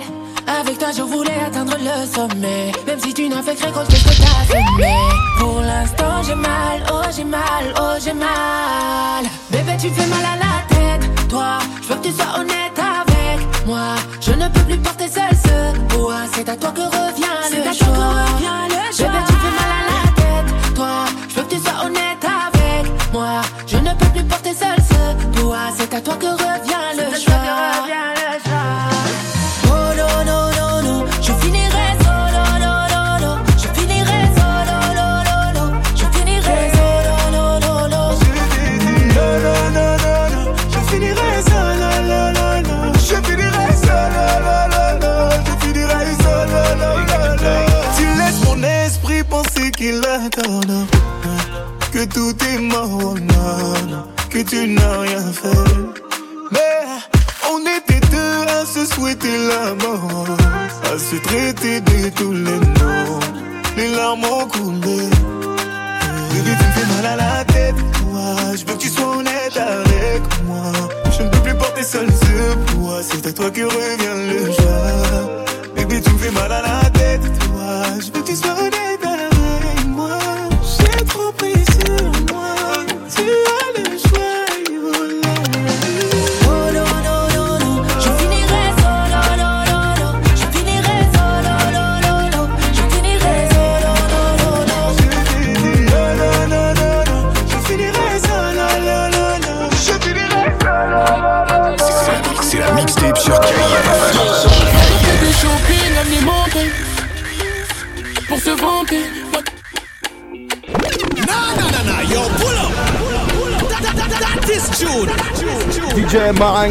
Avec 0.60 0.78
toi, 0.78 0.88
je 0.96 1.02
voulais 1.02 1.40
atteindre 1.46 1.76
le 1.78 2.06
sommet. 2.06 2.72
Même 2.86 3.00
si 3.00 3.12
tu 3.14 3.28
n'as 3.28 3.42
fait 3.42 3.54
que 3.54 3.66
récolter 3.66 3.96
ce 3.96 4.04
que 4.04 4.22
t'as. 4.22 5.38
Pour 5.38 5.60
l'instant, 5.60 6.22
j'ai 6.26 6.34
mal, 6.34 6.82
oh 6.92 7.02
j'ai 7.14 7.24
mal, 7.24 7.64
oh 7.80 7.94
j'ai 8.02 8.14
mal. 8.14 9.24
Bébé, 9.50 9.72
tu 9.80 9.90
fais 9.90 10.06
mal 10.06 10.24
à 10.24 10.36
la 10.36 10.74
tête. 10.74 11.28
Toi, 11.28 11.58
je 11.82 11.88
veux 11.88 11.94
que 11.96 12.08
tu 12.08 12.12
sois 12.12 12.40
honnête 12.40 12.78
avec 12.78 13.66
moi. 13.66 13.94
Je 14.20 14.32
ne 14.32 14.48
peux 14.48 14.62
plus 14.62 14.78
porter 14.78 15.08
seul 15.08 15.30
ce 15.44 15.78
poids. 15.94 16.24
C'est 16.34 16.48
à 16.48 16.56
toi 16.56 16.70
que 16.70 16.97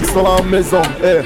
5 0.02 0.10
sur 0.12 0.24
la 0.24 0.42
maison. 0.44 0.82
Eh. 1.04 1.08
Hey. 1.08 1.24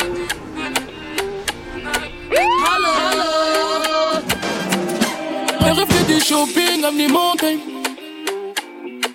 Reflet 5.72 6.14
du 6.14 6.20
shopping 6.20 6.82
comme 6.82 7.08
les. 7.08 7.60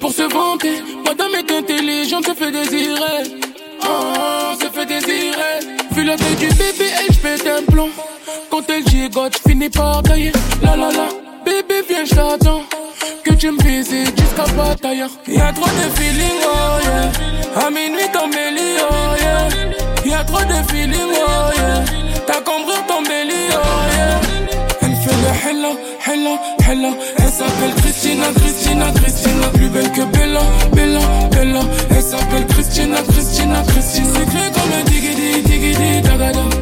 Pour 0.00 0.12
se 0.12 0.22
vanter, 0.22 0.82
madame 1.04 1.34
est 1.34 1.50
intelligente, 1.50 2.26
se 2.26 2.34
fait 2.34 2.50
désirer. 2.50 3.22
Oh, 3.82 3.86
oh 3.86 4.54
se 4.60 4.68
fait 4.68 4.86
désirer. 4.86 5.60
Vu 5.92 6.04
la 6.04 6.16
taille 6.16 6.36
du 6.36 6.48
bébé, 6.48 6.90
elle 7.00 7.16
pète 7.16 7.46
un 7.46 7.62
plomb. 7.70 7.90
Quand 8.50 8.62
elle 8.68 8.86
gigote, 8.86 9.38
je 9.38 9.50
finis 9.50 9.70
par 9.70 10.02
tailler. 10.02 10.32
La 10.62 10.76
la 10.76 10.90
la, 10.90 11.08
bébé, 11.44 11.82
viens, 11.88 12.04
je 12.04 12.14
t'attends. 12.14 12.62
Que 13.24 13.34
tu 13.34 13.50
me 13.50 13.60
visites 13.62 14.18
jusqu'à 14.18 14.44
Pattaya. 14.56 15.08
Y'a 15.26 15.52
trop 15.52 15.66
de 15.66 15.90
feeling, 15.96 16.40
oh 16.44 16.80
yeah. 16.82 17.66
À 17.66 17.70
minuit 17.70 18.08
comme 18.12 18.30
les 18.30 18.76
oh, 18.88 19.16
yeah. 19.18 19.45
Trop 20.26 20.44
de 20.44 20.58
feeling, 20.70 21.12
oh 21.14 21.50
yeah. 21.56 21.84
T'as 22.26 22.40
compris 22.40 22.80
ton 22.88 23.02
belly, 23.02 23.48
oh 23.52 23.56
yeah. 23.94 24.20
Elle 24.82 24.96
fait 24.96 25.16
le 25.24 25.32
hella, 25.48 25.72
hella, 26.06 26.34
hella. 26.68 26.88
Elle 27.18 27.30
s'appelle 27.30 27.74
Christina, 27.76 28.26
Christina, 28.36 28.86
Christina. 28.94 29.46
Plus 29.54 29.68
belle 29.68 29.92
que 29.92 30.02
Bella, 30.02 30.40
Bella, 30.72 31.00
Bella. 31.30 31.60
Elle 31.90 32.02
s'appelle 32.02 32.46
Christina, 32.46 32.98
Christina, 33.08 33.62
Christina. 33.68 34.06
Secret 34.14 34.50
comme 34.54 34.72
un 34.80 34.84
digidi, 34.90 35.42
digidi, 35.42 36.02
dagada. 36.02 36.55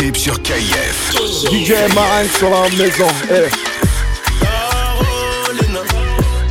Mixtape 0.00 0.16
sur 0.16 0.42
KIF. 0.42 1.12
DJ 1.50 1.72
dans 2.40 2.50
la 2.50 2.68
maison. 2.70 3.06
Eh. 3.30 3.48
Carolina, 4.40 5.80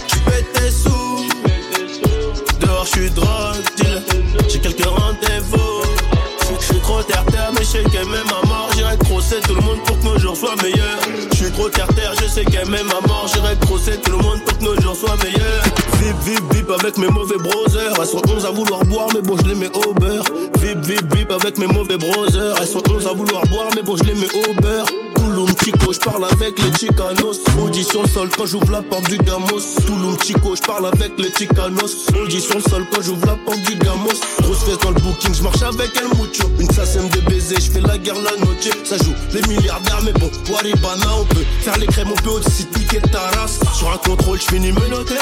tu 0.07 0.19
pètes 0.19 0.53
tes 0.53 0.71
sous. 0.71 1.27
Dehors, 2.59 2.85
je 2.85 2.91
suis 2.91 3.09
dealer. 3.09 4.01
J'ai 4.49 4.59
quelques 4.59 4.85
rendez-vous. 4.85 5.81
Je 6.59 6.65
suis 6.65 6.79
trop 6.81 7.01
terre-terre, 7.03 7.51
mais 7.53 7.61
je 7.61 7.65
sais 7.65 7.83
qu'elle 7.83 8.05
m'aime 8.05 8.27
à 8.27 8.47
mort. 8.47 8.69
J'irai 8.75 8.97
crosser 8.97 9.39
tout 9.47 9.55
le 9.55 9.61
monde 9.61 9.83
pour 9.85 9.99
que 9.99 10.05
nos 10.05 10.17
jours 10.17 10.35
soient 10.35 10.55
meilleurs. 10.61 11.06
M'aime 12.69 12.89
à 12.91 13.07
mort. 13.07 13.29
J'irai 13.33 13.55
crosser 13.59 13.97
tout 14.01 14.11
le 14.11 14.17
monde 14.17 14.41
pour 14.45 14.57
que 14.57 14.63
nos 14.63 14.81
jours 14.81 14.95
soient 14.95 15.17
meilleurs. 15.23 15.63
Vip, 15.99 16.15
vip, 16.23 16.53
vip 16.53 16.69
avec 16.69 16.97
mes 16.97 17.07
mauvais 17.07 17.37
brothers. 17.37 17.93
Elles 17.99 18.07
sont 18.07 18.21
11 18.29 18.45
à 18.45 18.51
vouloir 18.51 18.83
boire, 18.85 19.07
mais 19.13 19.21
bon, 19.21 19.37
je 19.37 19.47
les 19.47 19.55
mets 19.55 19.71
au 19.75 19.93
beurre. 19.93 20.23
Vip, 20.59 20.79
vip, 20.79 21.13
vip 21.15 21.31
avec 21.31 21.57
mes 21.57 21.67
mauvais 21.67 21.97
brothers. 21.97 22.55
Elles 22.59 22.67
sont 22.67 22.83
11 22.89 23.07
à 23.07 23.13
vouloir 23.13 23.41
boire, 23.47 23.69
mais 23.75 23.81
bon, 23.81 23.95
je 23.97 24.03
les 24.03 24.13
mets 24.13 24.33
au 24.33 24.53
beurre. 24.61 24.85
Chico, 25.67 25.91
je 25.91 25.99
parle 25.99 26.23
avec 26.23 26.57
les 26.63 26.71
Chicanos. 26.79 27.41
Audition 27.61 28.07
sol 28.07 28.29
quand 28.37 28.45
j'ouvre 28.45 28.71
la 28.71 28.81
porte 28.81 29.09
du 29.09 29.17
Gamos. 29.17 29.59
Touloum 29.85 30.15
Chico, 30.23 30.55
je 30.55 30.61
parle 30.61 30.85
avec 30.85 31.11
les 31.17 31.29
Chicanos. 31.37 32.07
Audition 32.15 32.61
sol 32.61 32.85
quand 32.89 33.01
j'ouvre 33.01 33.25
la 33.25 33.35
porte 33.35 33.61
du 33.63 33.75
Gamos. 33.75 34.15
Grosse 34.43 34.63
fesse 34.63 34.77
dans 34.77 34.91
le 34.91 35.01
booking, 35.01 35.35
je 35.35 35.43
marche 35.43 35.61
avec 35.63 35.91
El 35.97 36.07
Mucho. 36.17 36.49
Une 36.57 36.71
sème 36.71 37.09
de 37.09 37.19
baiser, 37.29 37.57
je 37.59 37.69
fais 37.69 37.81
la 37.81 37.97
guerre 37.97 38.15
la 38.15 38.37
noche. 38.45 38.71
Ça 38.85 38.95
joue 38.95 39.11
les 39.33 39.41
milliardaires, 39.41 39.99
mais 40.05 40.13
bon, 40.13 40.31
Waribana, 40.49 41.05
on 41.19 41.25
peut 41.25 41.43
faire 41.59 41.77
les 41.77 41.87
crèmes, 41.87 42.13
on 42.13 42.21
peut 42.21 42.29
aussi 42.29 42.63
piquer 42.63 43.01
ta 43.01 43.19
race. 43.37 43.59
Sur 43.73 43.91
un 43.91 43.97
contrôle, 43.97 44.39
je 44.39 44.45
finis 44.45 44.71
menotté. 44.71 45.15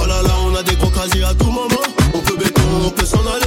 Oh 0.00 0.06
là 0.06 0.22
là, 0.22 0.32
on 0.46 0.54
a 0.54 0.62
des 0.62 0.76
gros 0.76 0.88
casiers 0.88 1.24
à 1.24 1.34
tout 1.34 1.50
moment. 1.50 1.84
On 2.14 2.20
peut 2.20 2.38
béton, 2.38 2.62
on 2.86 2.90
peut 2.90 3.04
s'en 3.04 3.20
aller. 3.26 3.39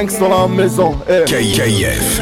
DJ 0.00 0.06
Marinx 0.06 0.18
dans 0.18 0.28
la 0.28 0.48
maison. 0.48 0.96
KIF. 1.26 2.20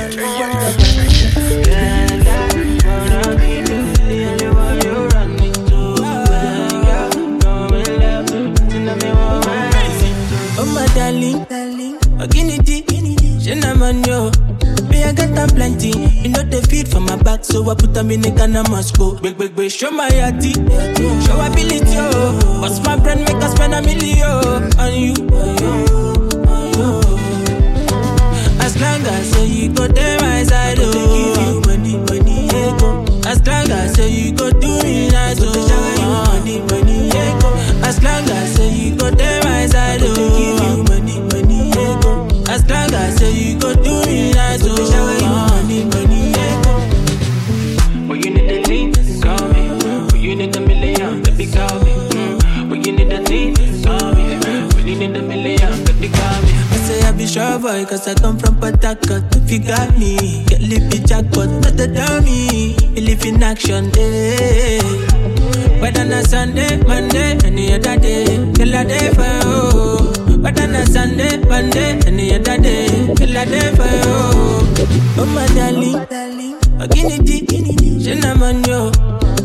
Oh 10.59 10.67
my 10.67 10.87
darling, 10.95 11.45
Oginity, 12.21 12.85
Shenaman 13.41 14.05
yo. 14.07 14.31
Me 14.91 15.05
I 15.05 15.13
got 15.13 15.35
them 15.35 15.49
plenty, 15.51 15.91
you 15.91 16.31
know 16.31 16.43
the 16.43 16.67
feed 16.69 16.89
for 16.89 17.01
my 17.01 17.17
back, 17.17 17.45
so 17.45 17.71
I 17.71 17.75
put 17.75 17.95
them 17.95 18.11
in 18.11 18.23
the 18.23 18.31
Ghana 18.31 18.69
must 18.71 18.99
go. 18.99 19.15
Big 19.21 19.39
big 19.39 19.55
big, 19.55 19.71
show 19.71 19.91
my 19.91 20.09
yati, 20.09 20.55
show 21.25 21.41
ability 21.41 21.97
oh. 21.97 22.61
What's 22.61 22.81
my 22.85 22.97
brand? 22.97 23.21
Make 23.21 23.37
us 23.37 23.53
spend 23.53 23.75
a 23.75 23.83
million 23.83 24.79
on 24.79 24.95
you? 24.95 26.08
As 28.69 28.77
long 28.81 29.01
as 29.07 29.31
say 29.31 29.47
you 29.47 29.73
go 29.73 29.87
there 29.89 30.21
my 30.21 30.43
side, 30.45 30.77
oh. 30.79 30.93
give 30.93 31.47
you 31.47 31.61
money, 31.67 31.97
money, 31.97 32.47
yeah, 32.53 32.77
go. 32.79 33.03
As 33.27 33.41
long 33.47 33.71
as 33.71 33.95
say 33.95 34.11
you 34.11 34.33
go 34.33 34.51
do 34.51 34.83
me 34.83 35.09
nice, 35.09 35.39
oh. 35.41 36.35
money, 36.37 36.61
money, 36.69 37.09
yeah, 37.09 37.39
go. 37.41 37.49
As 37.89 38.03
long 38.03 38.25
as 38.29 38.55
say 38.57 38.71
you 38.75 38.95
go 38.97 39.11
there 39.11 39.43
my 39.45 39.67
side, 39.67 40.01
oh. 40.03 40.15
give 40.15 40.61
you 40.69 40.83
money, 40.85 41.19
money, 41.33 41.69
yeah, 41.71 42.01
go. 42.03 42.29
As 42.53 42.69
long 42.69 42.93
as 42.93 43.17
say 43.17 43.33
you 43.33 43.59
go 43.59 43.75
do 43.75 44.03
me 44.07 44.33
nice, 44.33 44.61
oh. 44.65 44.77
boy, 57.61 57.85
cause 57.87 58.07
I 58.09 58.15
come 58.15 58.39
from 58.39 58.57
Patakat. 58.57 59.35
If 59.37 59.51
you 59.51 59.59
got 59.61 59.97
me, 59.99 60.45
get 60.47 60.61
lippy 60.61 60.99
jackpot, 61.05 61.49
not 61.49 61.77
the 61.77 61.89
dummy. 61.89 62.75
Believe 62.95 63.25
in 63.27 63.43
action 63.43 63.91
eh? 63.97 64.81
Whether 65.81 66.01
on 66.03 66.13
a 66.13 66.23
Sunday, 66.25 66.77
Monday, 66.83 67.39
any 67.45 67.73
other 67.75 67.97
day, 67.99 68.25
kill 68.55 68.75
a 68.75 68.85
day 68.85 69.11
for 69.15 69.31
you. 69.43 70.43
Whether 70.43 70.63
on 70.65 70.75
a 70.75 70.87
Sunday, 70.87 71.37
Monday, 71.39 72.01
any 72.07 72.35
other 72.35 72.59
day, 72.59 73.15
kill 73.17 73.37
a 73.37 73.45
day 73.47 73.71
for 73.77 73.87
you. 73.87 74.19
Oh 75.21 75.27
my 75.35 75.47
darling, 75.55 75.97
oh, 75.97 76.83
oh 76.83 76.87
guinea, 76.89 77.19
guinea, 77.19 77.99
je 78.03 78.15
n'aime 78.15 78.63
yo. 78.67 78.91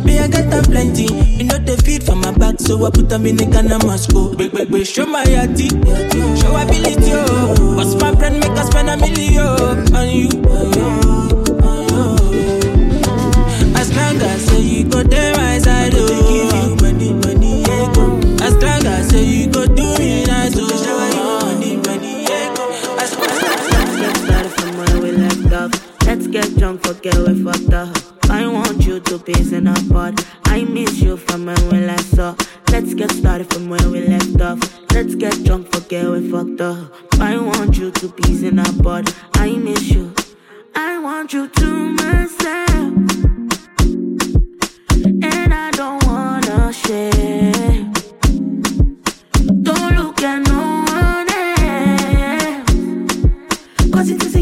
Me 0.03 0.19
I 0.19 0.27
got 0.27 0.53
a 0.53 0.61
plenty 0.69 1.42
they 1.75 1.81
feed 1.83 2.03
for 2.03 2.15
my 2.15 2.31
back, 2.31 2.59
so 2.59 2.85
I 2.85 2.89
put 2.91 3.09
them 3.09 3.25
in 3.25 3.37
the 3.37 3.45
Ghana 3.45 3.85
must 3.85 4.13
go. 4.13 4.35
Big, 4.35 4.51
big, 4.51 4.71
big, 4.71 4.85
show 4.85 5.05
my 5.05 5.23
show 5.23 6.55
ability, 6.55 7.11
oh. 7.13 7.75
What's 7.75 7.95
my 7.95 8.13
brand 8.13 8.39
make 8.39 8.51
us 8.51 8.67
spend 8.67 8.89
a 8.89 8.97
million 8.97 9.95
on 9.95 10.09
you? 10.09 10.29
As 13.75 13.89
long 13.95 14.17
as 14.21 14.63
you 14.63 14.83
go 14.89 15.03
there, 15.03 15.35
my 15.35 15.57
side, 15.59 15.93
oh. 15.95 16.07
Give 16.29 16.53
you 16.53 16.75
money, 16.81 17.13
money. 17.13 17.63
As 18.41 18.53
long 18.61 18.85
as. 18.85 19.13
Let's 26.05 26.27
get 26.27 26.57
drunk, 26.57 26.85
forget 26.85 27.17
we 27.17 27.43
fucked 27.43 27.73
up 27.73 28.02
to 29.05 29.17
topes 29.19 29.51
in 29.51 29.67
a 29.67 29.73
pod. 29.89 30.23
I 30.45 30.63
miss 30.63 31.01
you 31.01 31.17
from 31.17 31.45
when 31.45 31.69
we 31.69 31.79
last 31.85 32.15
saw. 32.15 32.35
Let's 32.69 32.93
get 32.93 33.11
started 33.11 33.51
from 33.51 33.69
where 33.69 33.89
we 33.89 34.07
left 34.07 34.41
off. 34.41 34.59
Let's 34.93 35.15
get 35.15 35.43
drunk, 35.43 35.71
forget 35.73 36.09
we 36.09 36.29
fucked 36.29 36.61
up. 36.61 36.93
I 37.19 37.37
want 37.37 37.77
you 37.77 37.91
to 37.91 38.09
peace 38.09 38.43
in 38.43 38.59
a 38.59 38.73
pod. 38.83 39.13
I 39.35 39.51
miss 39.51 39.89
you. 39.89 40.13
I 40.75 40.99
want 40.99 41.33
you 41.33 41.47
to 41.47 41.67
myself. 42.01 42.93
And 45.31 45.53
I 45.53 45.71
don't 45.71 46.03
wanna 46.05 46.73
share. 46.73 47.91
Don't 49.61 49.95
look 49.95 50.21
at 50.21 50.39
no 50.47 50.85
one 50.97 51.29
else. 51.31 52.71
Cause 53.91 54.09
it's 54.09 54.32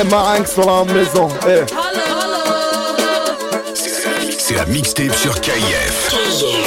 Eh, 0.00 0.04
ma 0.04 0.46
sur 0.46 0.64
la 0.64 0.84
maison. 0.92 1.28
Eh. 1.48 1.64
C'est 4.38 4.54
la 4.54 4.66
mixtape 4.66 5.14
sur 5.14 5.40
KIF. 5.40 6.57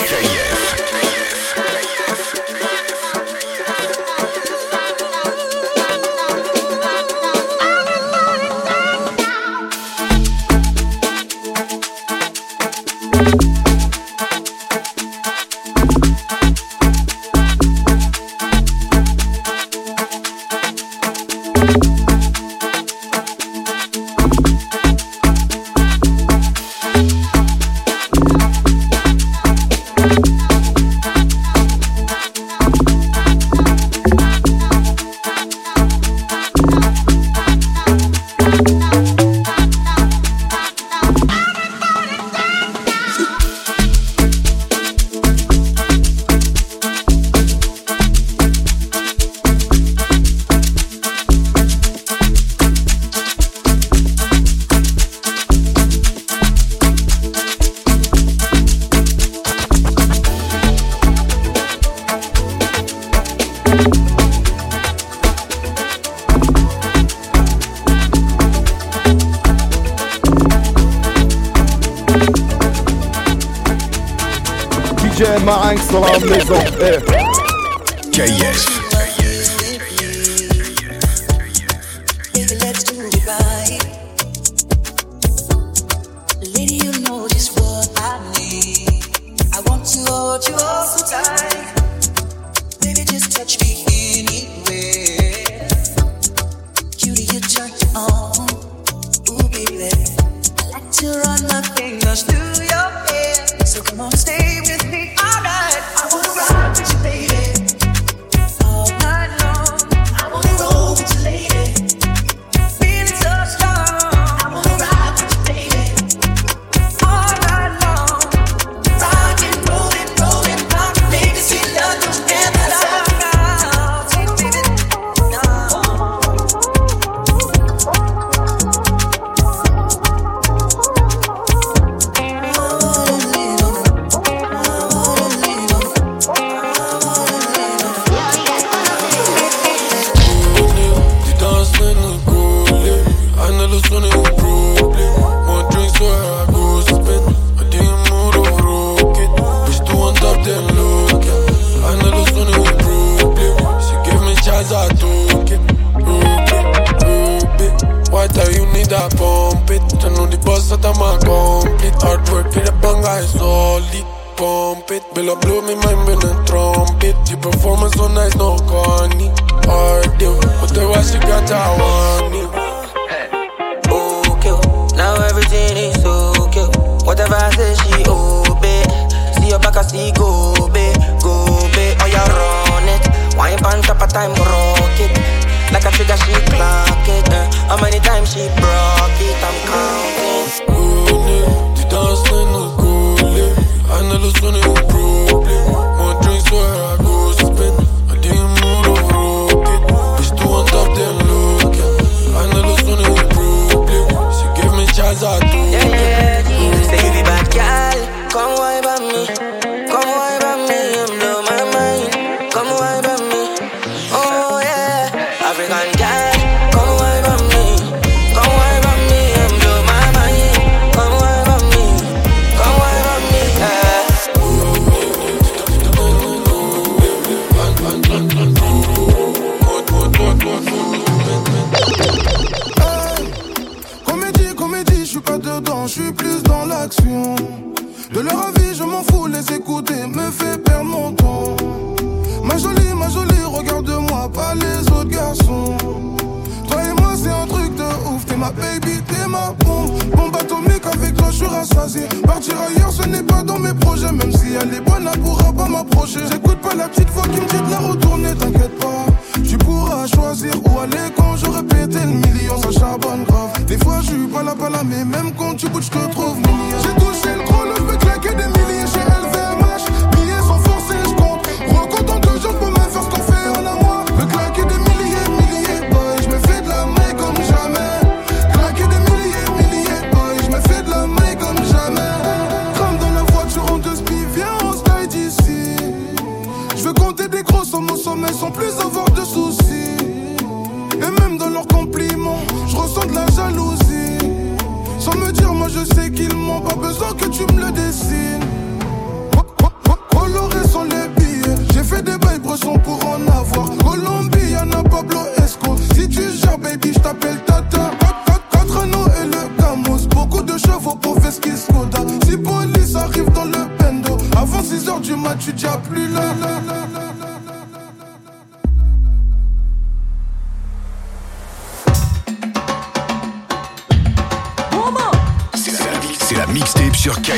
sur 327.02 327.20
KIF. 327.20 327.34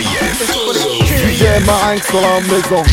Maison. 2.49 2.83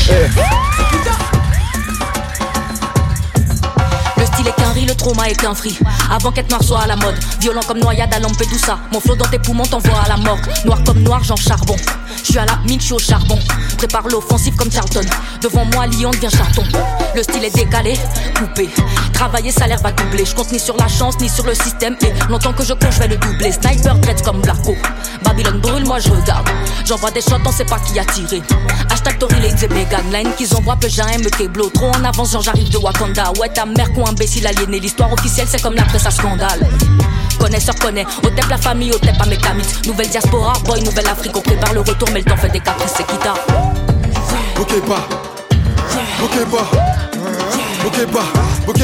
Le 4.16 4.24
style 4.24 4.46
est 4.46 4.52
qu'un 4.52 4.70
riz, 4.70 4.86
le 4.86 4.94
trauma 4.94 5.28
est 5.28 5.34
qu'un 5.34 5.52
free. 5.52 5.76
Avant 6.08 6.30
qu'être 6.30 6.48
noir 6.48 6.62
soit 6.62 6.82
à 6.82 6.86
la 6.86 6.94
mode. 6.94 7.16
Violent 7.40 7.62
comme 7.66 7.80
noyade 7.80 8.14
à 8.14 8.20
Lampedusa. 8.20 8.78
Mon 8.92 9.00
flot 9.00 9.16
dans 9.16 9.24
tes 9.24 9.40
poumons 9.40 9.66
t'envoie 9.66 9.98
à 9.98 10.10
la 10.10 10.16
mort. 10.18 10.38
Noir 10.64 10.78
comme 10.84 11.00
noir, 11.00 11.24
genre 11.24 11.40
charbon. 11.40 11.74
Je 12.18 12.30
suis 12.30 12.38
à 12.38 12.44
la 12.44 12.56
mine, 12.64 12.80
je 12.80 12.94
au 12.94 13.00
charbon 13.00 13.40
prépare 13.80 14.08
l'offensive 14.08 14.54
comme 14.56 14.70
Charlton. 14.70 15.00
Devant 15.40 15.64
moi, 15.72 15.86
Lyon 15.86 16.10
devient 16.10 16.28
Charton. 16.30 16.64
Le 17.16 17.22
style 17.22 17.42
est 17.46 17.54
décalé, 17.54 17.94
coupé. 18.38 18.68
Travailler, 19.14 19.50
salaire 19.50 19.80
va 19.80 19.90
doubler. 19.90 20.26
Je 20.26 20.34
compte 20.34 20.52
ni 20.52 20.60
sur 20.60 20.76
la 20.76 20.86
chance, 20.86 21.18
ni 21.18 21.30
sur 21.30 21.46
le 21.46 21.54
système. 21.54 21.96
Et 22.02 22.12
longtemps 22.30 22.52
que 22.52 22.62
je 22.62 22.74
compte, 22.74 22.92
je 22.92 22.98
vais 22.98 23.08
le 23.08 23.16
doubler. 23.16 23.50
Sniper 23.52 23.98
traite 24.02 24.22
comme 24.22 24.42
Blacko. 24.42 24.76
Babylone 25.24 25.60
brûle, 25.60 25.86
moi 25.86 25.98
je 25.98 26.10
regarde. 26.10 26.46
J'envoie 26.84 27.10
des 27.10 27.22
shots, 27.22 27.40
on 27.46 27.52
sait 27.52 27.64
pas 27.64 27.78
qui 27.78 27.98
a 27.98 28.04
tiré. 28.04 28.42
Hashtag 28.90 29.18
Tory 29.18 29.40
Lady 29.40 29.66
Megan. 29.68 30.12
Line 30.12 30.28
qu'ils 30.36 30.54
envoient, 30.54 30.76
que 30.76 30.88
j'aime 30.90 31.22
Keblo. 31.38 31.70
Trop 31.70 31.88
en 31.88 32.04
avance, 32.04 32.32
genre 32.32 32.42
j'arrive 32.42 32.68
de 32.68 32.76
Wakanda. 32.76 33.32
Ouais, 33.40 33.48
ta 33.48 33.64
mère, 33.64 33.90
con 33.94 34.06
imbécile 34.06 34.46
aliéné. 34.46 34.78
L'histoire 34.78 35.10
officielle, 35.10 35.46
c'est 35.50 35.62
comme 35.62 35.74
la 35.74 35.84
presse 35.84 36.04
à 36.04 36.10
scandale 36.10 36.68
connaisseur 37.40 37.74
connaît. 37.76 38.04
Au 38.22 38.28
tep 38.28 38.48
la 38.48 38.58
famille, 38.58 38.92
au 38.92 38.98
tep 38.98 39.16
à 39.18 39.26
mes 39.26 39.38
camis. 39.38 39.64
Nouvelle 39.86 40.08
diaspora, 40.08 40.52
boy, 40.64 40.82
nouvelle 40.82 41.08
Afrique. 41.08 41.36
On 41.36 41.40
prépare 41.40 41.72
le 41.72 41.80
retour, 41.80 42.08
mais 42.12 42.20
le 42.20 42.26
temps 42.26 42.36
fait 42.36 42.50
des 42.50 42.60
caprices, 42.60 42.92
c'est 42.96 43.06
quittard 43.06 43.38
pas, 44.66 45.08
ok 46.22 46.44
pas, 46.50 48.24
ok 48.66 48.76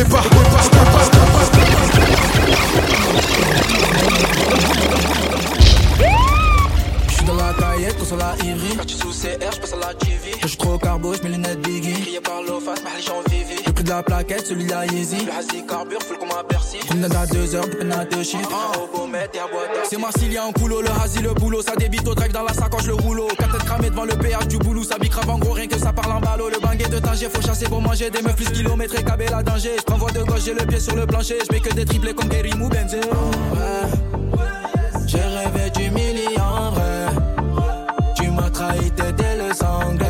J'suis 7.09 7.25
dans 7.25 7.35
la 7.35 7.53
caillette, 7.55 8.05
sur 8.05 8.17
la 8.17 8.35
Ivry. 8.43 8.77
Parti 8.77 8.95
sous 8.95 9.11
CR, 9.11 9.53
j'passe 9.53 9.73
à 9.75 9.77
la 9.77 9.95
TV. 9.95 10.33
Je 10.41 10.47
suis 10.47 10.57
trop 10.57 10.79
carbo, 10.79 11.13
j'mets 11.15 11.29
les 11.29 11.37
lunettes 11.37 11.61
Biggie. 11.61 11.93
Crié 12.01 12.21
par 12.21 12.43
l'eau 12.43 12.61
face, 12.61 12.83
ma 12.83 12.91
en 12.91 13.23
vivi. 13.29 13.66
De 13.87 13.93
la 13.93 14.03
plaquette, 14.03 14.49
celui 14.49 14.65
de 14.65 14.71
la 14.73 14.85
Yeezy. 14.85 15.27
Le 15.27 15.33
hasi 15.33 15.65
carbure, 15.65 16.03
full 16.03 16.19
comme 16.19 16.31
un 16.31 16.43
Bercy. 16.49 16.79
Promenade 16.79 17.15
à 17.15 17.25
2 17.25 17.55
heures, 17.55 17.69
de 17.69 17.77
peine 17.77 17.93
à 17.93 18.05
2 18.05 18.23
chiffres. 18.25 18.51
C'est 19.89 19.97
Marsilia 19.97 20.45
en 20.45 20.51
coulo, 20.51 20.83
le 20.83 20.89
hasi, 20.91 21.21
le 21.21 21.33
boulot. 21.35 21.63
Ça 21.63 21.77
débite 21.77 22.05
au 22.09 22.15
drive 22.15 22.33
dans 22.33 22.43
la 22.43 22.53
sacoche, 22.53 22.87
le 22.87 22.95
rouleau. 22.95 23.29
Quatre 23.39 23.53
têtes 23.53 23.65
cramées 23.65 23.91
devant 23.91 24.05
le 24.05 24.17
péage 24.17 24.49
du 24.49 24.59
boulot. 24.59 24.83
Ça 24.83 24.99
bicrave 24.99 25.31
en 25.31 25.39
gros, 25.39 25.53
rien 25.53 25.69
que 25.69 25.79
ça 25.79 25.93
parle 25.93 26.11
en 26.11 26.21
ballot. 26.21 26.49
Le 26.49 26.59
banguet 26.59 26.89
de 26.89 26.99
danger, 26.99 27.29
faut 27.33 27.41
chasser 27.41 27.67
pour 27.67 27.81
manger. 27.81 28.11
Des 28.11 28.23
meufs 28.23 28.35
plus 28.35 28.51
kilomètres 28.51 28.99
et 28.99 29.05
cabé 29.05 29.27
la 29.31 29.45
danger. 29.45 29.77
J'prends 29.79 30.05
de 30.05 30.23
gauche, 30.25 30.43
j'ai 30.45 30.55
le 30.55 30.67
pied 30.67 30.81
sur 30.81 30.97
le 30.97 31.07
plancher. 31.07 31.39
J'mets 31.49 31.61
que 31.61 31.73
des 31.73 31.85
triplés 31.85 32.15
comme 32.15 32.29
Gary 32.29 32.51
ou 32.55 32.69
Benzo. 32.69 32.99
J'ai 35.07 35.19
rêvé 35.19 35.71
du 35.71 35.91
million 35.93 36.73
vrai. 36.73 37.07
Tu 38.17 38.31
m'as 38.33 38.51
trahi, 38.51 38.91
t'étais 38.91 39.37
le 39.37 39.55
sanglais. 39.55 40.06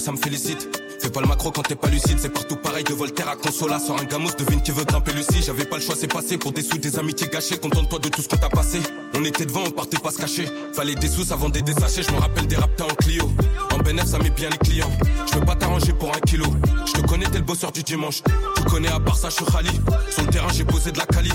Ça 0.00 0.12
me 0.12 0.16
félicite. 0.16 0.68
Fais 1.00 1.10
pas 1.10 1.20
le 1.20 1.26
macro 1.26 1.50
quand 1.50 1.62
t'es 1.62 1.76
pas 1.76 1.88
lucide, 1.88 2.18
c'est 2.18 2.32
partout 2.32 2.56
pareil 2.56 2.84
de 2.84 2.92
Voltaire 2.92 3.28
à 3.28 3.36
Consola. 3.36 3.78
Sors 3.78 4.00
un 4.00 4.04
gamos, 4.04 4.30
devine 4.38 4.60
qui 4.62 4.70
veut 4.70 4.84
grimper 4.84 5.12
Lucie. 5.12 5.42
J'avais 5.42 5.64
pas 5.64 5.76
le 5.76 5.82
choix, 5.82 5.94
c'est 5.98 6.12
passé 6.12 6.36
pour 6.36 6.52
des 6.52 6.62
sous, 6.62 6.78
des 6.78 6.98
amitiés 6.98 7.28
gâchées. 7.28 7.58
Contente-toi 7.58 7.98
de 7.98 8.08
tout 8.08 8.22
ce 8.22 8.28
qu'on 8.28 8.36
t'a 8.36 8.48
passé. 8.48 8.80
On 9.20 9.24
était 9.26 9.44
devant, 9.44 9.64
on 9.66 9.70
partait 9.70 9.98
pas 9.98 10.10
se 10.10 10.16
cacher. 10.16 10.48
Fallait 10.72 10.94
des 10.94 11.06
sous, 11.06 11.24
vendait 11.24 11.60
des 11.60 11.74
sachets. 11.74 12.02
Je 12.02 12.10
me 12.10 12.18
rappelle 12.18 12.46
des 12.46 12.56
raptas 12.56 12.84
en 12.84 12.94
Clio. 12.94 13.30
En 13.70 13.76
BNF, 13.76 14.06
ça 14.06 14.18
met 14.18 14.30
bien 14.30 14.48
les 14.48 14.56
clients. 14.56 14.90
Je 15.30 15.38
veux 15.38 15.44
pas 15.44 15.54
t'arranger 15.54 15.92
pour 15.92 16.08
un 16.08 16.20
kilo. 16.20 16.46
Je 16.86 16.92
te 16.92 17.06
connais, 17.06 17.26
t'es 17.26 17.36
le 17.36 17.44
bosseur 17.44 17.70
du 17.70 17.82
dimanche. 17.82 18.22
Tu 18.56 18.62
connais 18.62 18.88
à 18.88 18.98
part 18.98 19.18
ça, 19.18 19.28
je 19.28 19.34
suis 19.34 19.44
Khali. 19.44 19.78
Sur 20.10 20.22
le 20.22 20.30
terrain, 20.30 20.48
j'ai 20.54 20.64
posé 20.64 20.90
de 20.90 20.96
la 20.96 21.04
cali. 21.04 21.30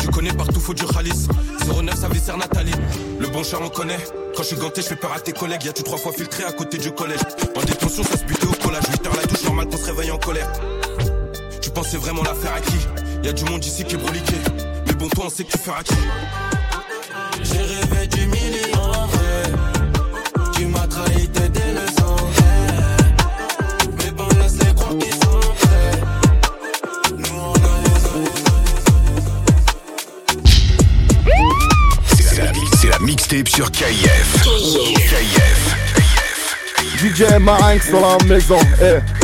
Tu 0.00 0.08
connais 0.08 0.32
partout, 0.32 0.58
faut 0.58 0.74
du 0.74 0.84
Khalis. 0.84 1.28
09, 1.80 1.94
ça 1.94 2.08
viscère 2.08 2.38
Nathalie. 2.38 2.74
Le 3.20 3.28
bon 3.28 3.44
chat, 3.44 3.58
on 3.62 3.68
connaît. 3.68 4.04
Quand 4.34 4.42
je 4.42 4.48
suis 4.48 4.56
ganté, 4.56 4.82
je 4.82 4.88
fais 4.88 4.96
peur 4.96 5.12
à 5.12 5.20
tes 5.20 5.32
collègues. 5.32 5.62
Y'a 5.62 5.72
tu 5.72 5.84
trois 5.84 5.98
fois 5.98 6.12
filtré 6.12 6.42
à 6.42 6.50
côté 6.50 6.78
du 6.78 6.90
collège? 6.90 7.20
En 7.56 7.60
détention, 7.60 8.02
ça 8.02 8.18
se 8.18 8.24
butait 8.24 8.48
au 8.48 8.64
collage. 8.64 8.82
8 8.90 9.06
heures 9.06 9.16
la 9.16 9.26
douche, 9.26 9.44
normal 9.44 9.68
qu'on 9.68 9.76
se 9.76 9.84
réveille 9.84 10.10
en 10.10 10.18
colère. 10.18 10.50
Tu 11.62 11.70
pensais 11.70 11.98
vraiment 11.98 12.24
la 12.24 12.34
faire 12.34 12.54
à 12.54 12.60
qui? 12.60 12.78
Y'a 13.22 13.32
du 13.32 13.44
monde 13.44 13.64
ici 13.64 13.84
qui 13.84 13.94
est 13.94 13.98
broliqué. 13.98 14.34
Mais 14.88 14.94
bon, 14.94 15.08
toi, 15.08 15.26
on 15.28 15.30
sait 15.30 15.44
que 15.44 15.52
tu 15.52 15.58
feras 15.58 15.84
qui? 15.84 15.94
J'ai 17.42 17.58
rêvé 17.58 18.06
du 18.08 18.26
vrai. 18.26 19.52
Tu 20.54 20.66
m'as 20.66 20.86
trahi, 20.86 21.28
t'étais 21.28 21.72
le 21.72 21.86
sanglais. 21.96 22.96
Mais 23.98 24.10
bon, 24.12 24.28
laisse-les 24.40 24.74
croire 24.74 24.96
qu'ils 24.98 25.12
sont 25.12 25.40
prêts. 25.60 26.00
Nous, 27.16 27.38
on 27.40 27.54
a 27.54 27.66
C'est 32.06 32.38
la, 32.42 32.52
c'est 32.80 32.88
la 32.88 32.98
mixtape 33.00 33.48
sur 33.48 33.70
KIF. 33.70 34.42
KIF. 34.42 35.76
DJ 36.98 37.38
Marinx 37.40 37.90
dans 37.90 38.00
la 38.00 38.24
maison. 38.24 38.58
Eh. 38.82 39.17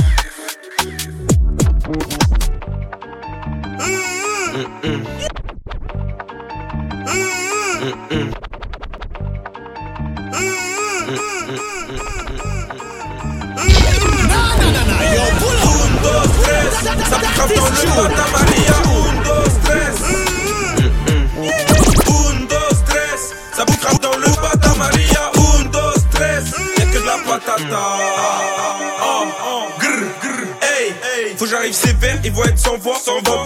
Ils 32.25 32.33
vont 32.33 32.43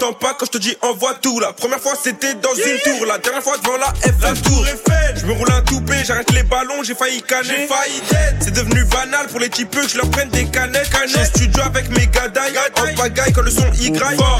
T'entends 0.08 0.18
pas 0.20 0.34
quand 0.38 0.46
je 0.46 0.52
te 0.52 0.58
dis 0.58 0.76
envoie 0.80 1.14
tout. 1.20 1.38
La 1.38 1.52
première 1.52 1.80
fois 1.80 1.92
c'était 2.02 2.34
dans 2.34 2.54
une 2.54 2.78
tour, 2.80 3.06
la 3.06 3.18
dernière 3.18 3.42
fois 3.42 3.56
devant 3.58 3.76
la 3.76 3.86
F. 3.86 4.22
La 4.22 4.32
tour 4.32 4.66
Eiffel. 4.66 5.16
Je 5.20 5.26
me 5.26 5.32
roule 5.32 5.50
un 5.50 5.60
toupé, 5.62 5.94
j'arrête 6.04 6.30
les 6.32 6.44
ballons, 6.44 6.82
j'ai 6.82 6.94
failli 6.94 7.20
canner. 7.22 7.48
J'ai 7.48 7.66
failli. 7.66 8.00
C'est 8.40 8.52
devenu 8.52 8.84
banal 8.84 9.26
pour 9.26 9.40
les 9.40 9.50
types 9.50 9.70
que 9.70 9.86
je 9.86 9.96
leur 9.96 10.08
prenne 10.10 10.30
des 10.30 10.46
canettes. 10.46 10.88
Au 11.14 11.24
studio 11.24 11.62
avec 11.62 11.90
mes 11.90 12.06
gadailles. 12.06 12.56
En 12.76 12.94
pagaille 12.96 13.32
quand 13.32 13.42
le 13.42 13.50
son 13.50 13.70
Y. 13.78 13.92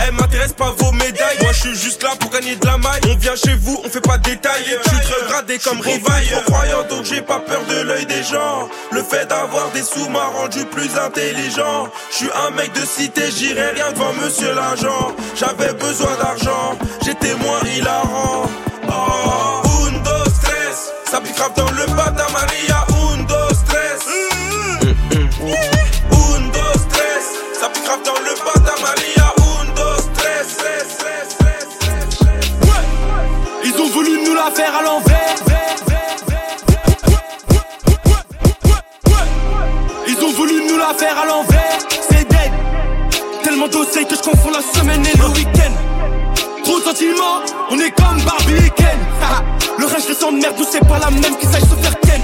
Elle 0.07 0.15
m'intéresse 0.15 0.55
pas 0.55 0.75
vos 0.79 0.93
médailles. 0.93 1.39
Moi 1.43 1.53
je 1.53 1.61
suis 1.61 1.77
juste 1.77 2.03
là 2.03 2.11
pour 2.19 2.31
gagner 2.31 2.57
de 2.57 2.65
la 2.65 2.79
maille. 2.79 3.01
On 3.11 3.17
vient 3.17 3.37
chez 3.37 3.55
vous, 3.55 3.79
on 3.85 3.91
fait 3.91 4.01
pas 4.01 4.17
de 4.19 4.23
détails. 4.23 4.65
Je 4.65 4.89
suis 4.89 5.01
trop 5.01 5.27
gradé 5.27 5.59
comme 5.59 5.81
rivaille. 5.81 6.35
En 6.35 6.51
croyant 6.51 6.83
donc 6.89 7.05
j'ai 7.05 7.21
pas 7.21 7.41
peur 7.41 7.63
de 7.69 7.83
l'œil 7.83 8.07
des 8.07 8.23
gens. 8.23 8.69
Le 8.93 9.03
fait 9.03 9.27
d'avoir 9.27 9.71
des 9.73 9.83
sous 9.83 10.09
m'a 10.09 10.25
rendu 10.25 10.65
plus 10.65 10.97
intelligent. 10.97 11.89
Je 12.11 12.17
suis 12.17 12.31
un 12.47 12.51
mec 12.53 12.73
de 12.73 12.87
cité, 12.87 13.23
j'irai 13.37 13.71
rien 13.73 13.93
devant 13.93 14.13
monsieur 14.15 14.55
l'agent. 14.55 15.15
J'avais 15.35 15.58
besoin 15.67 16.17
d'argent, 16.17 16.79
j'étais 17.05 17.35
moins 17.37 17.61
hilarant. 17.77 18.43
Oh, 18.87 19.63
un, 19.65 19.93
dos, 19.99 20.31
tres, 20.43 20.93
ça 21.11 21.21
pique 21.21 21.35
grave 21.37 21.53
dans 21.57 21.71
le 21.71 21.87
bata 21.95 22.27
Maria. 22.33 22.87
Un, 22.91 23.23
dos, 23.25 23.55
tres. 23.67 23.99
Un, 24.83 26.41
dos, 26.51 26.79
tres, 26.89 27.25
ça 27.61 27.69
pique 27.69 27.85
grave 27.85 28.03
dans 28.05 28.21
le 28.21 28.35
bata 28.45 28.75
Maria. 28.81 29.35
Un, 29.39 29.65
dos, 29.75 30.03
tres. 30.15 30.47
Ouais. 32.63 32.85
Ils 33.65 33.81
ont 33.81 33.89
voulu 33.91 34.13
nous 34.25 34.35
la 34.35 34.51
faire 34.51 34.75
à 34.77 34.83
l'envers. 34.83 35.35
Ils 40.07 40.25
ont 40.25 40.33
voulu 40.33 40.63
nous 40.69 40.79
la 40.79 40.95
faire 40.95 41.19
à 41.19 41.27
l'envers. 41.27 41.79
C'est 42.09 42.29
dead. 42.29 42.53
Tellement 43.43 43.69
d'oseille 43.69 44.07
que 44.07 44.17
je 44.17 44.23
confonds 44.23 44.51
la 44.51 44.63
semaine 44.79 45.05
et 45.07 45.17
le 45.19 45.27
week-end. 45.27 45.48
On 47.71 47.79
est 47.79 47.91
comme 47.91 48.19
Barbie 48.25 48.65
et 48.65 48.71
Ken. 48.71 48.99
le 49.79 49.85
reste 49.85 50.09
de 50.09 50.41
merde, 50.41 50.55
nous 50.59 50.65
c'est 50.71 50.81
pas 50.89 50.99
la 50.99 51.11
même 51.11 51.37
qui 51.37 51.47
sache 51.47 51.61
se 51.61 51.77
faire 51.83 52.01
Ken. 52.01 52.23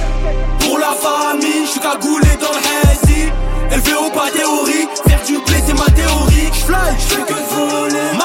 Pour 0.60 0.78
la 0.78 0.92
famille, 0.92 1.66
je 1.66 1.70
suis 1.72 1.80
cagoulé 1.80 2.28
dans 2.40 2.48
le 2.48 2.88
hazy. 2.88 3.28
Élevé 3.70 3.92
au 3.94 4.10
pas 4.10 4.30
théorie, 4.30 4.88
faire 5.06 5.22
du 5.26 5.34
blé 5.34 5.62
c'est 5.66 5.74
ma 5.74 5.84
théorie. 5.94 6.48
J'fly, 6.50 6.96
j'fais 6.98 7.22
que 7.22 7.34
voler. 7.34 8.16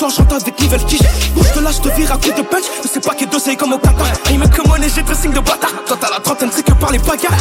Soirs, 0.00 0.12
j'entends 0.16 0.36
avec 0.36 0.58
nouvelle 0.58 0.84
quiche. 0.86 1.02
Où 1.36 1.44
je 1.44 1.50
te 1.50 1.58
lâche, 1.58 1.82
te 1.82 1.88
vire 1.90 2.10
à 2.10 2.16
coup 2.16 2.32
de 2.34 2.40
punch. 2.40 2.64
Je 2.82 2.88
sais 2.88 3.00
pas 3.00 3.12
quel 3.18 3.28
dossier 3.28 3.54
comme 3.54 3.74
au 3.74 3.78
Qatar. 3.78 4.06
Ils 4.30 4.38
mettent 4.38 4.50
que 4.50 4.66
monnaie, 4.66 4.88
j'ai 4.88 5.02
dressing 5.02 5.30
de 5.30 5.40
bâtard. 5.40 5.72
Toi, 5.86 5.98
t'as 6.00 6.08
la 6.08 6.20
trentaine, 6.20 6.48
c'est 6.50 6.62
que 6.62 6.72
par 6.72 6.90
les 6.90 6.98
bagarres. 6.98 7.36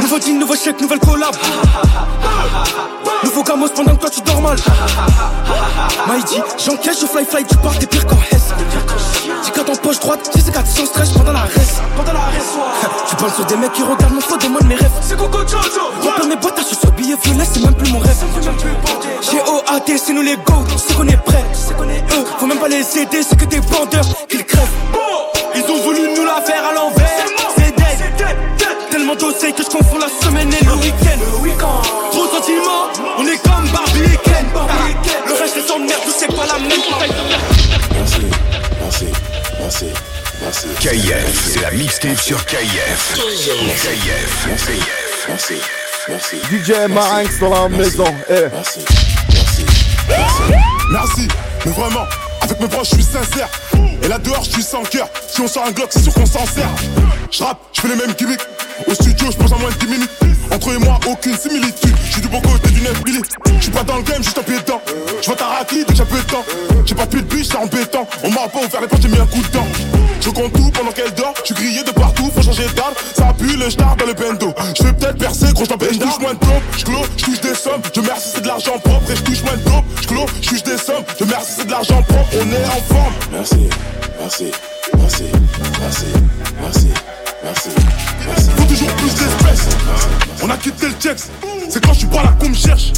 Nouveau 0.00 0.20
deal, 0.20 0.38
nouveau 0.38 0.54
chèque, 0.54 0.80
nouvelle 0.80 1.00
collab. 1.00 1.34
Nouveau 3.24 3.42
gamos 3.42 3.68
pendant 3.74 3.96
que 3.96 4.00
toi 4.00 4.10
tu 4.10 4.20
dors 4.20 4.40
mal. 4.40 4.56
Maïdi, 6.06 6.40
j'encaisse, 6.64 7.00
je 7.00 7.06
fly 7.06 7.24
fly, 7.24 7.44
tu 7.44 7.56
pars, 7.56 7.76
t'es 7.76 7.86
pire 7.86 8.06
qu'en 8.06 8.18
Hess. 8.30 8.54
J'ai 9.44 9.50
qu'à 9.50 9.64
ton 9.64 9.74
poche 9.74 9.98
droite, 9.98 10.30
j'ai 10.32 10.40
ces 10.40 10.52
gars 10.52 10.64
sans 10.64 10.86
stress 10.86 11.10
pendant 11.10 11.32
la 11.32 11.42
reste. 11.42 11.82
Pendant 11.96 12.12
la 12.12 12.26
reste, 12.26 12.58
Tu 13.08 13.16
parles 13.16 13.32
sur 13.32 13.44
des 13.44 13.56
mecs 13.56 13.72
qui 13.72 13.82
regardent 13.82 14.14
mon 14.14 14.20
faute, 14.20 14.40
demande 14.42 14.64
mes 14.66 14.76
rêves. 14.76 14.92
C'est 15.02 15.16
Coco 15.16 15.38
Jojo. 15.40 16.28
Mes 16.28 16.36
bottes, 16.36 16.58
je 16.58 16.64
suis 16.64 16.76
sur 16.76 16.89
billet 17.10 17.16
violet, 17.24 17.44
c'est 17.52 17.62
même 17.62 17.74
plus 17.74 17.92
mon 17.92 17.98
rêve. 17.98 18.16
J'ai 19.22 19.40
OAT, 19.40 19.98
c'est 19.98 20.12
nous 20.12 20.22
les 20.22 20.36
go, 20.36 20.54
c'est 20.76 20.94
qu'on 20.94 21.08
est 21.08 21.16
prêts. 21.24 21.44
Eux, 22.12 22.24
faut 22.38 22.46
même 22.46 22.58
pas 22.58 22.68
les 22.68 22.98
aider, 22.98 23.22
c'est 23.28 23.38
que 23.38 23.44
des 23.46 23.60
bandeurs 23.60 24.04
qu'ils 24.28 24.44
crèvent. 24.44 24.66
Ils 25.54 25.62
ont 25.62 25.82
voulu 25.82 26.00
nous 26.16 26.24
la 26.24 26.40
faire 26.42 26.64
à 26.64 26.72
l'envers. 26.72 27.08
C'est 27.56 27.74
dead. 27.76 28.36
Tellement 28.90 29.14
d'oseille 29.14 29.52
que 29.52 29.62
je 29.62 29.68
confonds 29.68 29.98
la 29.98 30.08
semaine 30.24 30.52
et 30.52 30.64
le 30.64 30.74
week-end. 30.74 31.18
Trop 32.12 32.26
de 32.26 32.30
sentiments, 32.30 32.88
on 33.18 33.26
est 33.26 33.38
comme 33.42 33.68
Barbie. 33.72 34.18
Le 35.26 35.32
reste 35.34 35.54
des 35.56 35.70
emmerdes, 35.70 36.02
nous 36.06 36.12
c'est 36.16 36.34
pas 36.34 36.46
la 36.46 36.58
même 36.58 36.70
Merci, 37.94 39.06
merci, 39.60 39.86
merci. 40.42 40.66
KIF, 40.80 41.52
c'est 41.52 41.62
la 41.62 41.70
mixtape 41.72 42.20
sur 42.20 42.44
KIF. 42.46 43.14
KIF. 43.14 44.46
Merci, 45.28 45.54
merci, 46.08 46.36
DJ 46.50 46.88
Marinx 46.88 47.38
dans 47.38 47.50
la 47.50 47.68
maison. 47.68 48.04
Eh. 48.28 48.34
Merci, 48.52 48.80
merci, 49.32 49.64
merci. 50.90 51.28
mais 51.64 51.72
vraiment, 51.72 52.04
avec 52.40 52.60
mes 52.60 52.68
proches, 52.68 52.90
je 52.90 52.94
suis 52.96 53.04
sincère. 53.04 53.48
Et 54.02 54.08
là 54.08 54.18
dehors, 54.18 54.44
je 54.44 54.50
suis 54.50 54.62
sans 54.62 54.82
cœur. 54.82 55.08
Si 55.28 55.40
on 55.40 55.48
sort 55.48 55.66
un 55.66 55.72
Glock, 55.72 55.88
c'est 55.90 56.02
sûr 56.02 56.14
qu'on 56.14 56.26
s'en 56.26 56.46
sert. 56.46 56.70
Je 57.30 57.42
rappe, 57.42 57.58
je 57.72 57.80
fais 57.82 57.88
les 57.88 57.96
mêmes 57.96 58.14
gimmicks. 58.14 58.40
Au 58.86 58.94
studio, 58.94 59.26
je 59.30 59.36
pose 59.36 59.52
en 59.52 59.58
moins 59.58 59.70
de 59.70 59.76
10 59.76 59.86
minutes. 59.86 60.10
Entre 60.52 60.74
et 60.74 60.78
moi, 60.78 60.98
aucune 61.08 61.36
similitude. 61.36 61.94
Je 62.04 62.12
suis 62.12 62.20
du 62.20 62.28
bon 62.28 62.40
côté 62.40 62.70
du 62.70 62.80
9 62.80 63.04
billy. 63.04 63.20
Je 63.56 63.62
suis 63.62 63.70
pas 63.70 63.84
dans 63.84 63.96
le 63.96 64.02
game, 64.02 64.22
juste 64.22 64.38
un 64.38 64.42
pied 64.42 64.58
dedans. 64.58 64.80
Je 65.20 65.26
vois 65.26 65.36
ta 65.36 65.46
raclée, 65.46 65.84
déjà 65.84 66.04
peu 66.04 66.16
de 66.16 66.22
temps. 66.22 66.44
J'ai 66.84 66.94
pas 66.94 67.06
plus 67.06 67.22
de 67.22 67.26
biche, 67.26 67.48
c'est 67.50 67.56
embêtant. 67.56 68.08
On 68.24 68.30
m'a 68.30 68.48
pas 68.48 68.58
ouvert 68.58 68.80
les 68.80 68.88
portes, 68.88 69.02
j'ai 69.02 69.08
mis 69.08 69.18
un 69.18 69.26
coup 69.26 69.42
de 69.42 69.48
dent. 69.48 69.66
Je 70.20 70.30
compte 70.30 70.52
tout 70.52 70.70
pendant 70.70 70.92
qu'elle 70.92 71.12
dort. 71.14 71.34
Je 71.40 71.46
suis 71.46 71.54
grillé 71.54 71.82
de 71.82 71.90
partout, 71.90 72.30
faut 72.34 72.42
changer 72.42 72.66
d'arme. 72.74 72.94
Ça 73.16 73.34
pue 73.38 73.56
le 73.56 73.70
star 73.70 73.96
dans 73.96 74.06
le 74.06 74.14
bendo. 74.14 74.52
Je 74.76 74.82
vais 74.82 74.92
peut-être 74.92 75.18
percer, 75.18 75.52
gros, 75.52 75.64
je 75.64 75.94
Je 75.94 75.98
touche 75.98 76.18
moins 76.20 76.34
de 76.34 76.40
dope. 76.40 76.62
Je 76.76 76.84
clos, 76.84 77.02
je 77.16 77.24
touche 77.24 77.40
des 77.40 77.54
sommes. 77.54 77.82
Je 77.94 78.00
merci, 78.00 78.28
c'est 78.34 78.40
de 78.40 78.46
l'argent 78.46 78.78
propre. 78.78 79.10
Et 79.10 79.16
je 79.16 79.22
touche 79.22 79.42
moins 79.42 79.56
de 79.56 79.62
dope. 79.62 79.84
Je 80.02 80.06
clos, 80.06 80.26
je 80.40 80.48
touche 80.48 80.62
des 80.62 80.78
sommes. 80.78 81.04
Je 81.18 81.24
merci, 81.24 81.52
c'est 81.56 81.66
de 81.66 81.70
l'argent 81.70 82.02
propre. 82.02 82.28
On 82.34 82.52
est 82.52 82.64
en 82.64 83.10
merci, 83.32 83.68
merci, 84.20 84.50
merci, 84.96 85.24
merci, 85.80 86.04
merci. 86.60 86.86
Faut 87.42 88.64
toujours 88.64 88.92
plus 88.96 89.14
d'espèces. 89.14 89.68
On 90.42 90.50
a 90.50 90.56
quitté 90.56 90.88
le 90.88 90.94
checks. 91.00 91.20
C'est 91.68 91.84
quand 91.84 91.92
je 91.92 91.98
suis 92.00 92.06
pas 92.08 92.22
là 92.22 92.34
qu'on 92.38 92.48
me 92.50 92.54
cherche. 92.54 92.92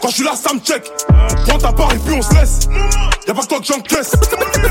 Quand 0.00 0.08
je 0.08 0.14
suis 0.14 0.24
là, 0.24 0.34
ça 0.36 0.52
me 0.54 0.60
check. 0.60 0.84
Prends 1.46 1.58
ta 1.58 1.72
part 1.72 1.92
et 1.92 1.98
puis 1.98 2.14
on 2.14 2.22
se 2.22 2.34
laisse. 2.34 2.68
Y'a 3.26 3.34
pas 3.34 3.42
que 3.42 3.46
toi 3.48 3.58
que 3.58 3.66
j'encaisse. 3.66 4.12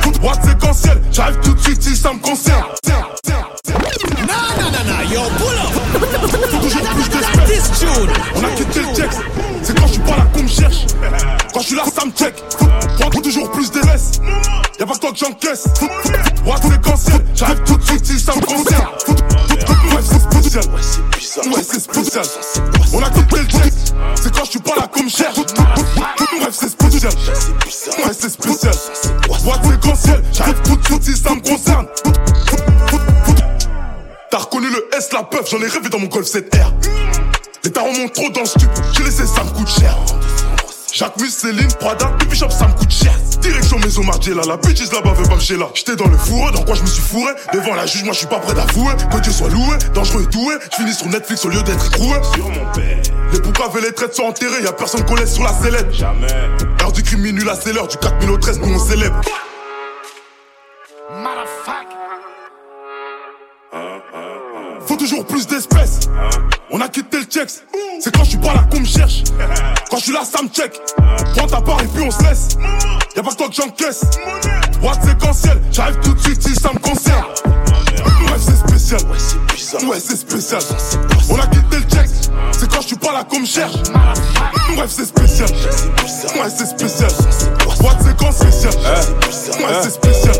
Toute 0.03 0.19
boîte 0.19 0.43
séquentielle. 0.45 1.01
J'arrive 1.11 1.39
tout 1.43 1.53
de 1.53 1.59
suite 1.61 1.81
si 1.81 1.95
ça 1.95 2.13
me 2.13 2.19
concerne. 2.19 2.63
Non, 2.87 2.95
non, 4.59 4.71
non, 4.71 4.83
non, 4.85 5.09
yo, 5.11 5.21
pull 5.37 5.57
up. 5.57 5.71
Faut 6.51 6.57
toujours 6.57 6.81
plus 6.81 7.09
d'espèces. 7.09 7.40
On 8.35 8.43
a 8.43 8.49
quitté 8.55 8.79
le 8.79 8.95
checks. 8.95 9.17
C'est 9.63 9.77
quand 9.77 9.87
je 9.87 9.93
suis 9.93 10.01
pas 10.01 10.17
là 10.17 10.27
qu'on 10.33 10.43
me 10.43 10.47
cherche. 10.47 10.85
Quand 11.53 11.59
je 11.59 11.65
suis 11.67 11.75
là, 11.75 11.83
ça 11.93 12.05
me 12.05 12.11
check. 12.11 12.35
Faut 13.13 13.21
toujours 13.21 13.51
plus 13.51 13.71
d'espèces. 13.71 14.19
Y'a 14.79 14.85
pas 14.85 14.93
que 14.93 14.99
toi 14.99 15.11
que 15.11 15.17
j'encaisse. 15.17 15.67
Boîte 16.43 16.63
séquentielle. 16.63 17.25
J'arrive 17.35 17.61
tout 17.65 17.77
de 17.77 17.83
suite 17.83 18.05
si 18.05 18.19
ça 18.19 18.33
me 18.35 18.41
concerne. 18.41 18.87
Ouais, 19.91 20.01
c'est 20.01 20.19
spécial. 20.19 20.63
Ouais, 21.45 21.63
c'est 21.69 21.79
spécial. 21.79 22.25
On 22.93 23.03
a 23.03 23.09
quitté 23.09 23.37
le 23.37 23.45
check. 23.45 23.73
C'est 24.15 24.33
quand 24.33 24.45
je 24.45 24.49
suis 24.51 24.59
pas 24.59 24.75
là 24.75 24.87
qu'on 24.91 25.03
me 25.03 25.09
cherche. 25.09 25.37
Bref, 25.37 26.51
c'est 26.51 26.69
spécial. 26.69 27.13
Ouais, 27.13 28.13
c'est 28.19 28.29
spécial. 28.29 28.73
Boîte 29.43 29.65
séquentielle. 29.65 30.23
J'arrive 30.31 30.61
tout 30.63 30.75
de 30.75 30.85
suite 30.85 31.03
si 31.03 31.17
ça 31.21 31.35
me 31.35 31.41
concerne. 31.41 31.87
T'as 34.31 34.37
reconnu 34.37 34.69
le 34.69 34.87
S, 34.97 35.09
la 35.11 35.23
puff, 35.23 35.49
j'en 35.49 35.61
ai 35.61 35.67
rêvé 35.67 35.89
dans 35.89 35.99
mon 35.99 36.07
Golf 36.07 36.25
7R. 36.25 36.71
Les 37.65 37.69
tarons 37.69 37.91
montent 37.91 38.13
trop 38.13 38.29
dans 38.29 38.39
le 38.39 38.45
stup, 38.45 38.69
j'ai 38.95 39.03
laissé 39.03 39.25
ça 39.25 39.43
me 39.43 39.49
coûte 39.49 39.67
cher. 39.67 39.97
Jacques 40.93 41.19
Mus, 41.19 41.29
Céline, 41.29 41.67
Prada, 41.77 42.05
Baby 42.17 42.37
Shop, 42.37 42.49
ça 42.49 42.69
me 42.69 42.73
coûte 42.73 42.91
cher. 42.91 43.13
Direction 43.41 43.77
Maison 43.79 44.05
Margiela, 44.05 44.43
la 44.47 44.55
bitches 44.55 44.89
là-bas 44.89 45.11
veut 45.11 45.27
pas 45.27 45.35
me 45.35 45.59
là. 45.59 45.67
J'étais 45.73 45.97
dans 45.97 46.07
le 46.07 46.17
fourreux, 46.17 46.53
dans 46.53 46.63
quoi 46.63 46.75
je 46.75 46.81
me 46.81 46.87
suis 46.87 47.01
fourré? 47.01 47.33
Devant 47.53 47.75
la 47.75 47.85
juge, 47.85 48.05
moi 48.05 48.13
je 48.13 48.19
suis 48.19 48.27
pas 48.27 48.39
prêt 48.39 48.53
d'avouer. 48.53 48.93
Que 49.11 49.19
Dieu 49.19 49.33
soit 49.33 49.49
loué, 49.49 49.75
dangereux 49.93 50.23
et 50.23 50.33
doué. 50.33 50.55
Je 50.71 50.77
finis 50.77 50.93
sur 50.93 51.07
Netflix 51.07 51.43
au 51.43 51.49
lieu 51.49 51.61
d'être 51.63 51.85
écroué. 51.87 52.15
Sur 52.33 52.47
mon 52.47 52.71
père. 52.71 53.01
Les 53.33 53.39
boucaves 53.39 53.77
et 53.79 53.81
les 53.81 53.91
traites 53.91 54.15
sont 54.15 54.23
enterrés, 54.23 54.63
y'a 54.63 54.71
personne 54.71 55.03
qu'on 55.03 55.15
laisse 55.15 55.33
sur 55.33 55.43
la 55.43 55.53
sellette. 55.61 55.91
Jamais. 55.91 56.27
L'heure 56.79 56.93
du 56.93 57.03
crime 57.03 57.21
minuit, 57.21 57.43
là 57.43 57.57
c'est 57.61 57.73
l'heure 57.73 57.89
du 57.89 57.97
4000 57.97 58.29
au 58.29 58.37
13, 58.37 58.59
nous 58.59 58.75
on 58.75 58.79
célèbre. 58.79 59.19
On 66.73 66.79
a 66.79 66.87
quitté 66.87 67.17
le 67.17 67.23
checks. 67.25 67.63
C'est 67.99 68.15
quand 68.15 68.23
je 68.23 68.29
suis 68.29 68.37
pas 68.37 68.53
là 68.53 68.65
qu'on 68.71 68.79
me 68.79 68.85
cherche. 68.85 69.23
Quand 69.89 69.97
je 69.97 70.03
suis 70.03 70.13
là, 70.13 70.23
ça 70.23 70.41
me 70.41 70.47
check. 70.47 70.79
Prends 71.35 71.47
ta 71.47 71.61
part 71.61 71.81
et 71.81 71.87
puis 71.87 72.03
on 72.03 72.11
se 72.11 72.23
laisse. 72.23 72.57
Y'a 73.15 73.23
pas 73.23 73.31
que 73.31 73.35
toi 73.35 73.49
que 73.49 73.55
j'encaisse. 73.55 74.05
Boîte 74.79 75.03
séquentielle. 75.03 75.61
J'arrive 75.71 75.99
tout 76.01 76.13
de 76.13 76.19
suite 76.19 76.41
si 76.41 76.55
ça 76.55 76.71
me 76.73 76.79
concerne. 76.79 77.25
Spécial. 78.99 79.85
Ouais, 79.85 79.97
c'est 79.99 80.17
spécial. 80.17 80.61
On 81.29 81.35
a 81.35 81.47
quitté 81.47 81.77
le 81.77 81.81
checks. 81.83 82.29
C'est 82.51 82.69
quand 82.69 82.81
je 82.81 82.87
suis 82.87 82.95
pas 82.95 83.13
là 83.13 83.23
qu'on 83.23 83.39
me 83.39 83.45
cherche. 83.45 83.75
Bref, 84.75 84.89
c'est 84.89 85.05
spécial. 85.05 85.49
Ouais, 85.49 86.49
c'est 86.55 86.65
spécial. 86.65 87.11
Boîte 87.79 88.01
séquentielle. 88.01 88.51
Ouais, 88.81 89.73
c'est 89.81 89.91
spécial. 89.91 90.35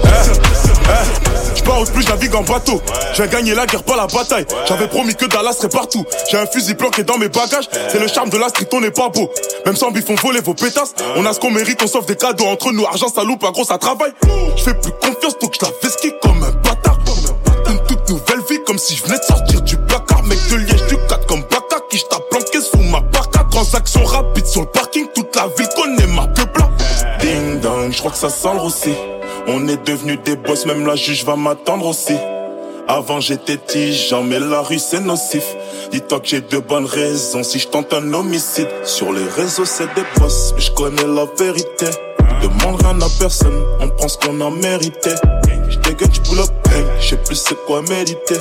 Je 1.56 1.64
pars 1.64 1.82
au 1.82 1.86
plus, 1.86 2.08
navigue 2.08 2.36
en 2.36 2.42
bateau. 2.42 2.82
J'ai 3.14 3.28
gagné 3.28 3.54
la 3.56 3.66
guerre, 3.66 3.84
pas 3.84 3.96
la 3.96 4.08
bataille. 4.08 4.46
J'avais 4.68 4.88
promis 4.88 5.16
que 5.16 5.26
Dallas 5.26 5.54
serait 5.54 5.70
partout. 5.70 6.06
J'ai 6.30 6.38
un 6.38 6.46
fusil 6.46 6.76
planqué 6.76 7.04
dans 7.04 7.18
mes 7.18 7.30
bagages. 7.30 7.70
C'est 7.90 8.00
le 8.00 8.08
charme 8.08 8.30
de 8.30 8.38
la 8.38 8.50
street, 8.50 8.68
on 8.74 8.82
n'est 8.82 8.92
pas 8.92 9.10
beau. 9.10 9.30
Même 9.66 9.76
sans 9.76 9.92
bif, 9.92 10.06
on 10.10 10.16
voler 10.16 10.42
vos 10.42 10.54
pétasses. 10.54 10.94
On 11.16 11.26
a 11.26 11.34
ce 11.34 11.40
qu'on 11.40 11.52
mérite, 11.52 11.82
on 11.84 11.88
sauve 11.88 12.06
des 12.06 12.16
cadeaux 12.16 12.46
entre 12.46 12.72
nous. 12.72 12.86
Argent, 12.86 13.08
ça 13.14 13.24
loupe, 13.24 13.44
un 13.44 13.52
gros, 13.52 13.64
ça 13.64 13.78
travaille. 13.78 14.14
Je 14.56 14.64
fais 14.64 14.74
plus 14.74 14.92
confiance, 15.02 15.38
donc 15.40 15.56
je 15.60 15.66
la 15.66 15.72
vesquille 15.82 16.14
comme 16.22 16.44
un 16.44 16.52
bâtard. 16.52 16.91
Nouvelle 18.12 18.42
vie, 18.50 18.62
comme 18.68 18.78
si 18.78 18.98
je 18.98 19.06
venais 19.06 19.18
de 19.18 19.24
sortir 19.24 19.62
du 19.62 19.78
placard. 19.78 20.22
Mec 20.24 20.38
de 20.50 20.58
liège, 20.58 20.86
du 20.88 20.98
4 21.08 21.26
comme 21.28 21.40
Baka, 21.44 21.78
qui 21.90 21.98
je 21.98 22.04
planqué 22.06 22.60
sous 22.60 22.84
ma 22.90 23.00
parka. 23.00 23.46
Transaction 23.50 24.04
rapide 24.04 24.46
sur 24.46 24.64
le 24.64 24.68
parking, 24.68 25.08
toute 25.16 25.34
la 25.34 25.48
ville 25.58 25.70
connaît 25.78 26.14
ma 26.14 26.28
peuple. 26.28 26.62
Ding 27.22 27.62
dong, 27.62 27.90
je 27.94 28.00
crois 28.00 28.12
que 28.12 28.18
ça 28.18 28.28
sent 28.30 28.50
rossi. 28.50 28.94
On 29.48 29.66
est 29.70 29.88
devenus 29.88 30.20
des 30.26 30.36
boss, 30.36 30.66
même 30.66 30.86
la 30.86 30.98
juge 30.98 31.24
va 31.24 31.38
m'attendre 31.38 31.86
aussi. 31.86 32.18
Avant 32.90 33.22
j'étais 33.22 33.56
tigeant, 33.56 34.24
mais 34.24 34.42
la 34.42 34.60
rue 34.60 34.80
c'est 34.80 35.00
nocif. 35.00 35.46
Dis-toi 35.94 36.20
que 36.20 36.28
j'ai 36.28 36.42
de 36.42 36.58
bonnes 36.58 36.88
raisons 36.88 37.44
si 37.44 37.60
je 37.60 37.70
tente 37.70 37.94
un 37.94 38.14
homicide. 38.14 38.68
Sur 38.84 39.14
les 39.14 39.24
réseaux 39.24 39.64
c'est 39.64 39.88
des 39.96 40.04
boss, 40.18 40.52
mais 40.54 40.62
je 40.62 40.72
connais 40.74 41.08
la 41.08 41.26
vérité. 41.40 41.88
Demande 42.42 42.82
rien 42.82 43.00
à 43.00 43.08
personne, 43.20 43.64
on 43.80 43.88
prend 43.88 44.10
ce 44.10 44.18
qu'on 44.18 44.42
a 44.42 44.50
mérité. 44.50 45.12
Je 46.02 46.08
dégaine, 46.08 46.14
je 46.14 46.30
pull 46.30 46.40
up, 46.40 46.50
hey, 46.72 46.84
je 47.00 47.10
sais 47.10 47.18
plus 47.18 47.36
c'est 47.36 47.66
quoi 47.66 47.82
méditer. 47.84 48.40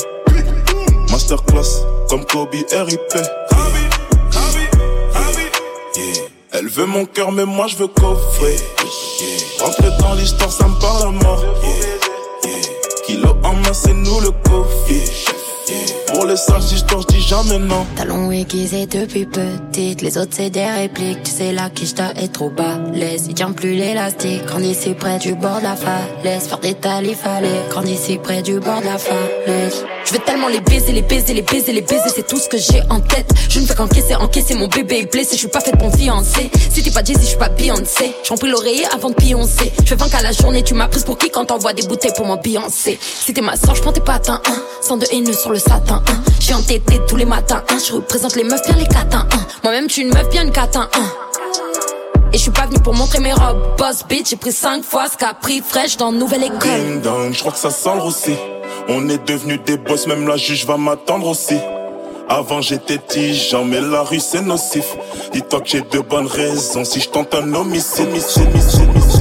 Masterclass, 1.11 1.85
comme 2.09 2.25
Kobe 2.25 2.55
RIP. 2.55 3.01
Elle 6.53 6.69
veut 6.69 6.87
mon 6.87 7.05
cœur, 7.05 7.33
mais 7.33 7.45
moi 7.45 7.67
je 7.67 7.77
veux 7.77 7.89
coffrer. 7.89 8.57
Rentrer 9.61 9.91
dans 9.99 10.15
l'histoire, 10.15 10.51
ça 10.51 10.69
me 10.69 10.81
parle 10.81 11.09
à 11.09 11.11
mort. 11.11 11.45
Kilo 13.07 13.37
en 13.45 13.53
main, 13.53 13.73
c'est 13.73 13.93
nous 13.93 14.21
le 14.21 14.31
coffre. 14.31 14.71
Les 16.31 16.37
sages 16.37 16.71
histoires, 16.71 17.03
je 17.03 17.17
dis 17.17 17.23
jamais 17.23 17.59
non. 17.59 17.85
Talons 17.97 18.31
aiguisés 18.31 18.87
depuis 18.87 19.27
petite, 19.27 20.01
les 20.01 20.17
autres 20.17 20.31
c'est 20.31 20.49
des 20.49 20.65
répliques. 20.65 21.25
Tu 21.25 21.31
sais, 21.33 21.51
la 21.51 21.71
quicheta 21.71 22.13
est 22.15 22.33
trop. 22.33 22.53
Laisse, 22.95 23.25
il 23.29 23.35
tient 23.35 23.51
plus 23.51 23.73
l'élastique. 23.73 24.45
Grande 24.45 24.65
ici 24.65 24.95
près 24.95 25.19
du 25.19 25.35
bord 25.35 25.59
de 25.59 25.65
la 25.65 25.75
falaise. 25.75 26.47
Faire 26.47 26.59
des 26.59 26.75
talifs, 26.75 27.19
fallait. 27.19 27.49
Grande 27.71 27.89
ici 27.89 28.17
près 28.23 28.43
du 28.43 28.61
bord 28.61 28.81
de 28.81 28.87
la 28.87 28.99
falaise. 28.99 29.85
Je 30.05 30.13
veux 30.13 30.21
tellement 30.21 30.47
les 30.47 30.61
baiser, 30.61 30.93
les 30.93 31.03
baiser, 31.03 31.35
les 31.35 31.43
baiser, 31.43 31.73
les 31.73 31.81
baiser, 31.81 32.09
c'est 32.15 32.27
tout 32.27 32.39
ce 32.39 32.49
que 32.49 32.59
j'ai 32.59 32.81
en 32.91 33.01
tête. 33.01 33.29
Je 33.49 33.59
ne 33.59 33.67
fais 33.67 33.75
qu'encaisser, 33.75 34.15
encaisser 34.15 34.55
mon 34.55 34.69
bébé 34.69 35.01
est 35.01 35.13
blessé. 35.13 35.33
Je 35.33 35.41
suis 35.41 35.49
pas 35.49 35.61
faite 35.61 35.79
pour 35.79 35.93
fiancer. 35.97 36.49
Si 36.71 36.81
t'es 36.85 36.93
pas 36.93 37.03
Jay-Z, 37.03 37.19
je 37.23 37.27
suis 37.27 37.39
pas 37.39 37.49
Beyoncé. 37.49 38.15
J'en 38.29 38.37
prie 38.37 38.51
l'oreiller 38.51 38.85
avant 38.95 39.11
de 39.11 39.15
pioncer. 39.17 39.73
Je 39.83 39.89
fais 39.89 39.97
20 39.97 40.09
qu'à 40.09 40.23
la 40.23 40.31
journée, 40.31 40.63
tu 40.63 40.75
m'as 40.75 40.87
prise 40.87 41.03
pour 41.03 41.19
qui 41.19 41.29
quand 41.31 41.47
t'envoies 41.47 41.73
des 41.73 41.83
bouteilles 41.83 42.13
pour 42.17 42.27
m'ambiancer. 42.27 43.01
Si 43.01 43.35
t'es 43.35 43.41
ma 43.41 43.57
soeur, 43.57 43.75
je 43.75 43.83
prends 43.83 43.93
tes 43.93 44.01
patins, 44.01 44.41
hein. 44.47 44.63
Sans 44.81 44.97
de 44.97 45.07
haineux 45.13 45.33
sur 45.33 45.51
le 45.51 45.59
satin, 45.59 46.03
hein. 46.09 46.20
J'ai 46.39 46.55
entêté 46.55 47.01
tous 47.09 47.17
les 47.17 47.25
matins, 47.25 47.63
hein. 47.69 47.79
Je 47.87 47.93
représente 47.95 48.37
les 48.37 48.45
meufs 48.45 48.63
bien 48.67 48.77
les 48.77 48.87
catins, 48.87 49.27
hein. 49.33 49.41
Moi-même, 49.63 49.89
suis 49.89 50.03
une 50.03 50.13
meuf 50.13 50.29
bien 50.31 50.45
une 50.45 50.53
catin, 50.53 50.89
hein. 50.95 51.05
Et 52.33 52.37
je 52.37 52.43
suis 52.43 52.51
pas 52.51 52.67
venu 52.67 52.79
pour 52.79 52.95
montrer 52.95 53.19
mes 53.19 53.33
robes. 53.33 53.77
Boss 53.77 54.05
bitch, 54.09 54.31
j'ai 54.31 54.37
pris 54.37 54.53
5 54.53 54.85
fois 54.85 55.07
ce 55.11 55.17
qu'a 55.17 55.35
pris 55.35 55.63
fraîche 55.67 55.97
dans 55.97 56.13
nouvelle 56.13 56.45
école. 56.45 56.61
Ding 56.61 57.01
dong, 57.01 57.33
je 57.33 57.41
crois 57.41 57.53
que 57.53 57.59
ça 57.59 57.71
sent 57.71 57.91
le. 57.97 58.37
On 58.89 59.09
est 59.09 59.27
devenus 59.29 59.61
des 59.67 59.77
boss, 59.77 60.07
même 60.07 60.27
la 60.29 60.37
juge 60.37 60.65
va 60.65 60.77
m'attendre 60.77 61.27
aussi. 61.27 61.59
Avant 62.29 62.61
j'étais 62.61 62.99
tigeant, 62.99 63.65
mais 63.65 63.81
la 63.81 64.03
rue 64.03 64.21
c'est 64.21 64.43
nocif. 64.43 64.97
Dis-toi 65.33 65.61
que 65.61 65.69
j'ai 65.69 65.81
de 65.81 65.99
bonnes 65.99 66.29
raisons 66.29 66.85
si 66.85 67.01
je 67.01 67.09
tente 67.09 67.35
un 67.35 67.53
homicide, 67.55 68.07
homicide, 68.09 68.47
homicide, 68.47 68.89
homicide. 68.89 69.20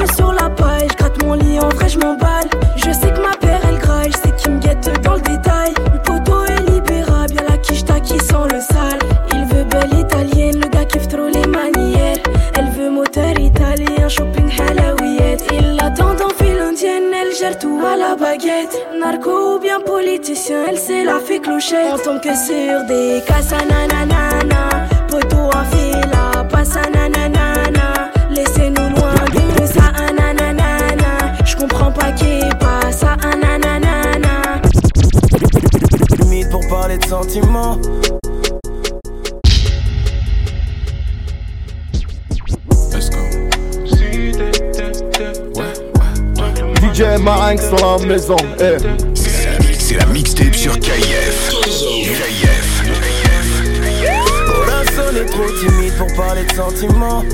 Je 0.00 0.06
suis 0.06 0.16
sur 0.16 0.32
la 0.32 0.50
paille. 0.50 0.88
Je 0.90 0.96
gratte 0.96 1.22
mon 1.22 1.34
lit, 1.34 1.58
en 1.60 1.68
vrai, 1.68 1.88
je 1.88 1.98
m'emballe. 1.98 2.48
Je 2.76 2.90
sais 2.92 3.10
que 3.10 3.20
ma 3.20 3.36
paire, 3.36 3.60
elle 3.68 3.78
graille. 3.78 4.10
Je 4.12 4.28
sais 4.28 4.34
qu'il 4.36 4.52
me 4.52 4.60
guette 4.60 4.90
dans 5.02 5.14
le 5.14 5.20
détail. 5.20 5.72
Le 5.92 5.98
poteau 6.02 6.44
est 6.44 6.70
libérable, 6.70 7.34
y'a 7.34 7.42
la 7.48 7.58
quicheta 7.58 8.00
qui 8.00 8.18
sent 8.18 8.46
le 8.52 8.60
sale. 8.60 8.98
Il 9.32 9.44
veut 9.46 9.64
belle 9.64 9.98
italienne, 9.98 10.60
le 10.60 10.68
gars 10.68 10.84
kiffe 10.84 11.08
trop 11.08 11.28
les 11.28 11.46
manières. 11.46 12.18
Elle 12.58 12.70
veut 12.70 12.90
moteur 12.90 13.38
italien, 13.38 14.08
shopping 14.08 14.50
halawiyet. 14.58 15.38
Il 15.52 15.78
attend 15.80 16.14
dans 16.14 16.30
fil 16.30 16.58
indienne. 16.58 17.10
tout 17.60 17.80
à 17.84 17.96
la 17.96 18.16
baguette. 18.16 18.76
Narco 18.98 19.56
ou 19.56 19.58
bien 19.58 19.80
politicien, 19.80 20.64
elle 20.68 20.78
c'est 20.78 21.04
la 21.04 21.18
fée 21.18 21.40
clochette. 21.40 21.92
On 21.92 21.98
tombe 21.98 22.20
que 22.20 22.34
sur 22.34 22.84
des 22.88 23.22
casas 23.26 23.64
nanana. 23.64 24.86
Poto 25.08 25.36
en 25.36 25.64
fila, 25.72 26.44
passa 26.50 26.82
nanana. 26.90 28.10
Laissez-nous 28.30 28.88
loin 28.96 29.09
nanana. 31.60 31.68
J'comprends 31.68 31.92
pas 31.92 32.12
qui 32.12 32.40
pas 32.58 32.92
ça, 32.92 33.16
nanana. 33.16 34.60
Limite 36.20 36.50
pour 36.50 36.66
parler 36.68 36.98
de 36.98 37.04
sentiments. 37.04 37.78
Let's 42.92 43.10
go. 43.10 43.18
DJ 46.82 47.20
Marinx 47.20 47.70
dans 47.70 47.98
la 47.98 48.06
maison. 48.06 48.36
eh. 48.60 48.76
C'est 49.78 49.96
la 49.96 50.06
mixtape 50.06 50.54
sur 50.54 50.78
KIF. 50.78 51.50
KIF. 51.64 52.82
Personne 54.66 55.16
est 55.16 55.26
trop 55.26 55.50
timide 55.60 55.92
pour 55.98 56.06
parler 56.16 56.44
de 56.44 56.52
sentiments. 56.52 57.24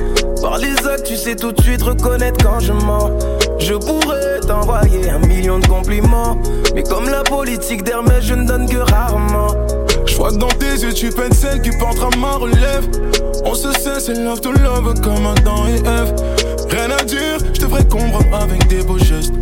Par 0.46 0.58
les 0.58 0.76
actes, 0.86 1.02
tu 1.04 1.16
sais 1.16 1.34
tout 1.34 1.50
de 1.50 1.60
suite 1.60 1.82
reconnaître 1.82 2.38
quand 2.44 2.60
je 2.60 2.72
mens. 2.72 3.10
Je 3.58 3.74
pourrais 3.74 4.38
t'envoyer 4.46 5.10
un 5.10 5.18
million 5.18 5.58
de 5.58 5.66
compliments. 5.66 6.40
Mais 6.72 6.84
comme 6.84 7.08
la 7.08 7.24
politique 7.24 7.82
d'Hermès, 7.82 8.22
je 8.22 8.34
ne 8.34 8.46
donne 8.46 8.68
que 8.68 8.76
rarement. 8.76 9.48
Je 10.06 10.14
vois 10.14 10.30
que 10.30 10.36
dans 10.36 10.46
tes 10.46 10.82
yeux 10.82 10.92
tu 10.92 11.10
peines 11.10 11.32
celle 11.32 11.60
qui 11.62 11.76
portera 11.76 12.10
ma 12.20 12.36
relève. 12.36 12.88
On 13.44 13.56
se 13.56 13.72
sait, 13.72 13.98
c'est 13.98 14.14
love 14.14 14.40
to 14.40 14.52
love 14.52 14.94
comme 15.00 15.26
Adam 15.26 15.66
et 15.66 15.80
Eve. 15.80 16.14
Rien 16.70 16.92
à 16.96 17.02
dire, 17.02 17.38
je 17.52 17.62
devrais 17.62 17.84
comprendre 17.84 18.36
avec 18.40 18.68
des 18.68 18.84
beaux 18.84 18.98
gestes. 18.98 19.34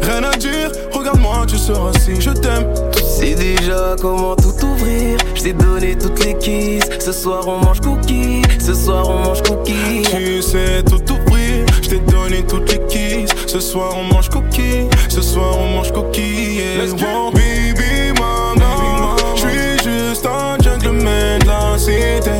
Rien 0.00 0.24
à 0.24 0.34
dire, 0.36 0.72
regarde-moi, 0.90 1.44
tu 1.46 1.58
sauras 1.58 1.92
si 2.02 2.18
je 2.18 2.30
t'aime. 2.30 2.72
Tu 2.92 3.02
sais 3.02 3.34
déjà 3.34 3.94
comment 4.00 4.34
tout 4.34 4.54
ouvrir. 4.64 5.18
Je 5.34 5.42
t'ai 5.42 5.52
donné 5.52 5.98
toutes 5.98 6.24
les 6.24 6.32
keys. 6.38 6.80
Ce 6.98 7.12
soir 7.12 7.46
on 7.46 7.58
mange 7.58 7.80
cookies. 7.80 8.35
Ce 8.66 8.74
soir 8.74 9.08
on 9.08 9.20
mange 9.20 9.42
cookies. 9.44 10.02
Tu 10.10 10.42
sais 10.42 10.82
tout 10.82 11.00
ouvrir, 11.12 11.64
je 11.82 11.88
t'ai 11.88 12.00
donné 12.00 12.42
toutes 12.42 12.68
les 12.72 12.80
keys. 12.88 13.26
Ce 13.46 13.60
soir 13.60 13.94
on 13.96 14.12
mange 14.12 14.28
cookies, 14.28 14.88
ce 15.08 15.22
soir 15.22 15.56
on 15.56 15.68
mange 15.68 15.92
cookies. 15.92 16.56
Yeah. 16.56 17.14
Oh, 17.14 17.30
baby 17.30 18.12
maman, 18.18 19.14
je 19.36 19.40
suis 19.40 19.88
juste 19.88 20.26
un 20.26 20.58
gentleman 20.60 21.38
de 21.38 21.46
la 21.46 21.78
cité. 21.78 22.32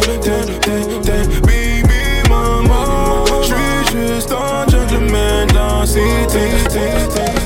Baby 1.42 2.28
maman, 2.28 3.24
je 3.42 3.46
suis 3.46 3.96
juste 3.96 4.32
un 4.32 4.68
gentleman 4.68 5.46
de 5.46 5.54
la 5.54 5.86
cité. 5.86 6.50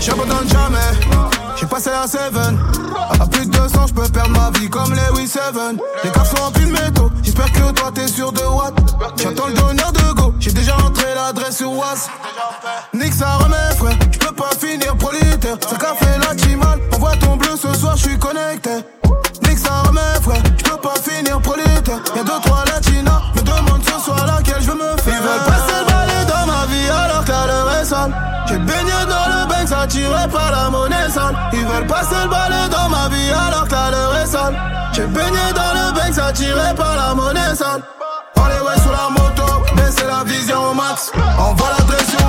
J'abandonne. 0.00 0.49
Passé 1.82 1.96
un 1.96 2.06
7 2.06 2.20
À 3.18 3.26
plus 3.26 3.46
de 3.46 3.52
200, 3.52 3.86
je 3.88 3.94
peux 3.94 4.08
perdre 4.10 4.38
ma 4.38 4.50
vie 4.58 4.68
comme 4.68 4.92
les 4.92 5.26
7 5.26 5.40
Les 6.04 6.10
cartes 6.10 6.36
sont 6.36 6.44
remplis 6.44 6.66
de 6.66 6.72
métaux. 6.72 7.10
J'espère 7.22 7.50
que 7.52 7.70
toi 7.72 7.90
t'es 7.94 8.06
sûr 8.06 8.32
de 8.32 8.42
what? 8.42 8.74
J'attends 9.16 9.46
le 9.46 9.54
donneur 9.54 9.90
de 9.90 10.12
go. 10.12 10.34
J'ai 10.38 10.52
déjà 10.52 10.76
entré 10.76 11.06
l'adresse 11.14 11.56
sur 11.56 11.72
Was. 11.72 12.10
Nique 12.92 13.14
ça 13.14 13.36
remet, 13.36 13.74
frère. 13.78 13.96
Je 14.12 14.18
peux 14.18 14.34
pas 14.34 14.50
finir 14.60 14.94
prolitaire. 14.96 15.56
Ça 15.70 15.76
café 15.76 16.06
la 16.20 16.36
chimal. 16.36 16.80
Envoie 16.94 17.16
ton 17.16 17.38
bleu 17.38 17.56
ce 17.56 17.72
soir, 17.72 17.96
je 17.96 18.08
suis 18.08 18.18
connecté. 18.18 18.84
Nique 19.48 19.58
ça 19.58 19.80
remet, 19.86 20.20
frère. 20.20 20.42
Je 20.58 20.64
peux 20.64 20.76
pas 20.76 20.96
finir 21.02 21.40
prolitaire. 21.40 22.00
Y'a 22.14 22.24
deux, 22.24 22.40
trois 22.44 22.62
latinas. 22.66 23.22
Me 23.36 23.40
demande 23.40 23.82
ce 23.86 24.04
soir 24.04 24.26
laquelle 24.26 24.60
je 24.60 24.70
veux 24.70 24.74
me 24.74 24.98
faire. 25.00 25.14
Ils 25.14 25.22
veulent 25.22 25.46
passer 25.46 25.80
le 25.80 25.90
balai 25.90 26.26
dans 26.28 26.46
ma 26.46 26.66
vie 26.66 26.90
alors 26.90 27.24
que 27.24 27.30
la 27.30 27.80
est 27.80 27.84
sale. 27.86 28.12
J'ai 28.48 28.58
baigné 28.58 28.92
attiré 29.90 30.28
par 30.28 30.50
la 30.52 30.70
monnaie 30.70 31.10
sale. 31.10 31.34
Ils 31.52 31.66
veulent 31.66 31.86
passer 31.86 32.14
le 32.22 32.28
balai 32.28 32.68
dans 32.70 32.88
ma 32.88 33.08
vie 33.08 33.30
alors 33.32 33.66
que 33.66 33.72
la 33.72 33.90
leur 33.90 34.16
est 34.18 34.26
sale. 34.26 34.54
J'ai 34.92 35.06
baigné 35.06 35.46
dans 35.54 35.72
le 35.74 35.92
bank, 35.94 36.18
attiré 36.18 36.74
par 36.76 36.94
la 36.96 37.14
monnaie 37.14 37.54
sale. 37.56 37.82
Allez 38.36 38.60
ouais 38.66 38.80
sur 38.82 38.92
la 38.92 39.10
moto, 39.10 39.64
baisser 39.74 40.06
la 40.06 40.22
vision 40.24 40.70
au 40.70 40.74
max. 40.74 41.10
Envoie 41.38 41.70
la 41.76 41.84
pression, 41.84 42.24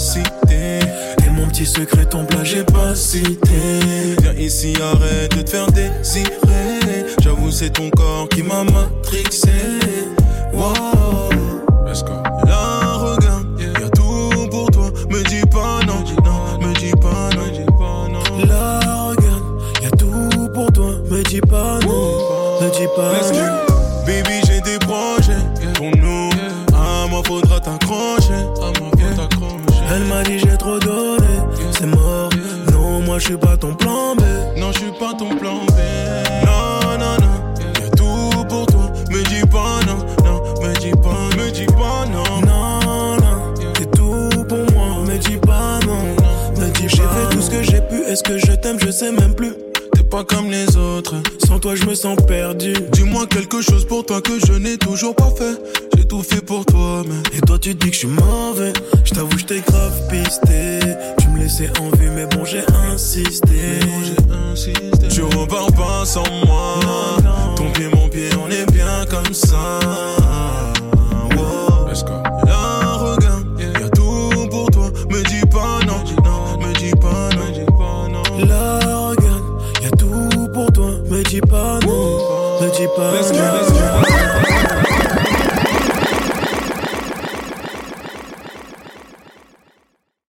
cité. 0.00 0.80
Et 1.26 1.30
mon 1.30 1.46
petit 1.46 1.66
secret, 1.66 2.06
ton 2.06 2.24
plat, 2.24 2.42
j'ai 2.42 2.64
pas 2.64 2.94
cité. 2.94 3.60
Viens 4.22 4.34
ici, 4.34 4.74
arrête 4.82 5.36
de 5.36 5.42
te 5.42 5.50
faire 5.50 5.70
désirer. 5.70 7.06
J'avoue, 7.22 7.50
c'est 7.50 7.70
ton 7.70 7.90
corps 7.90 8.28
qui 8.28 8.42
m'a 8.42 8.64
matrixé. 8.64 9.49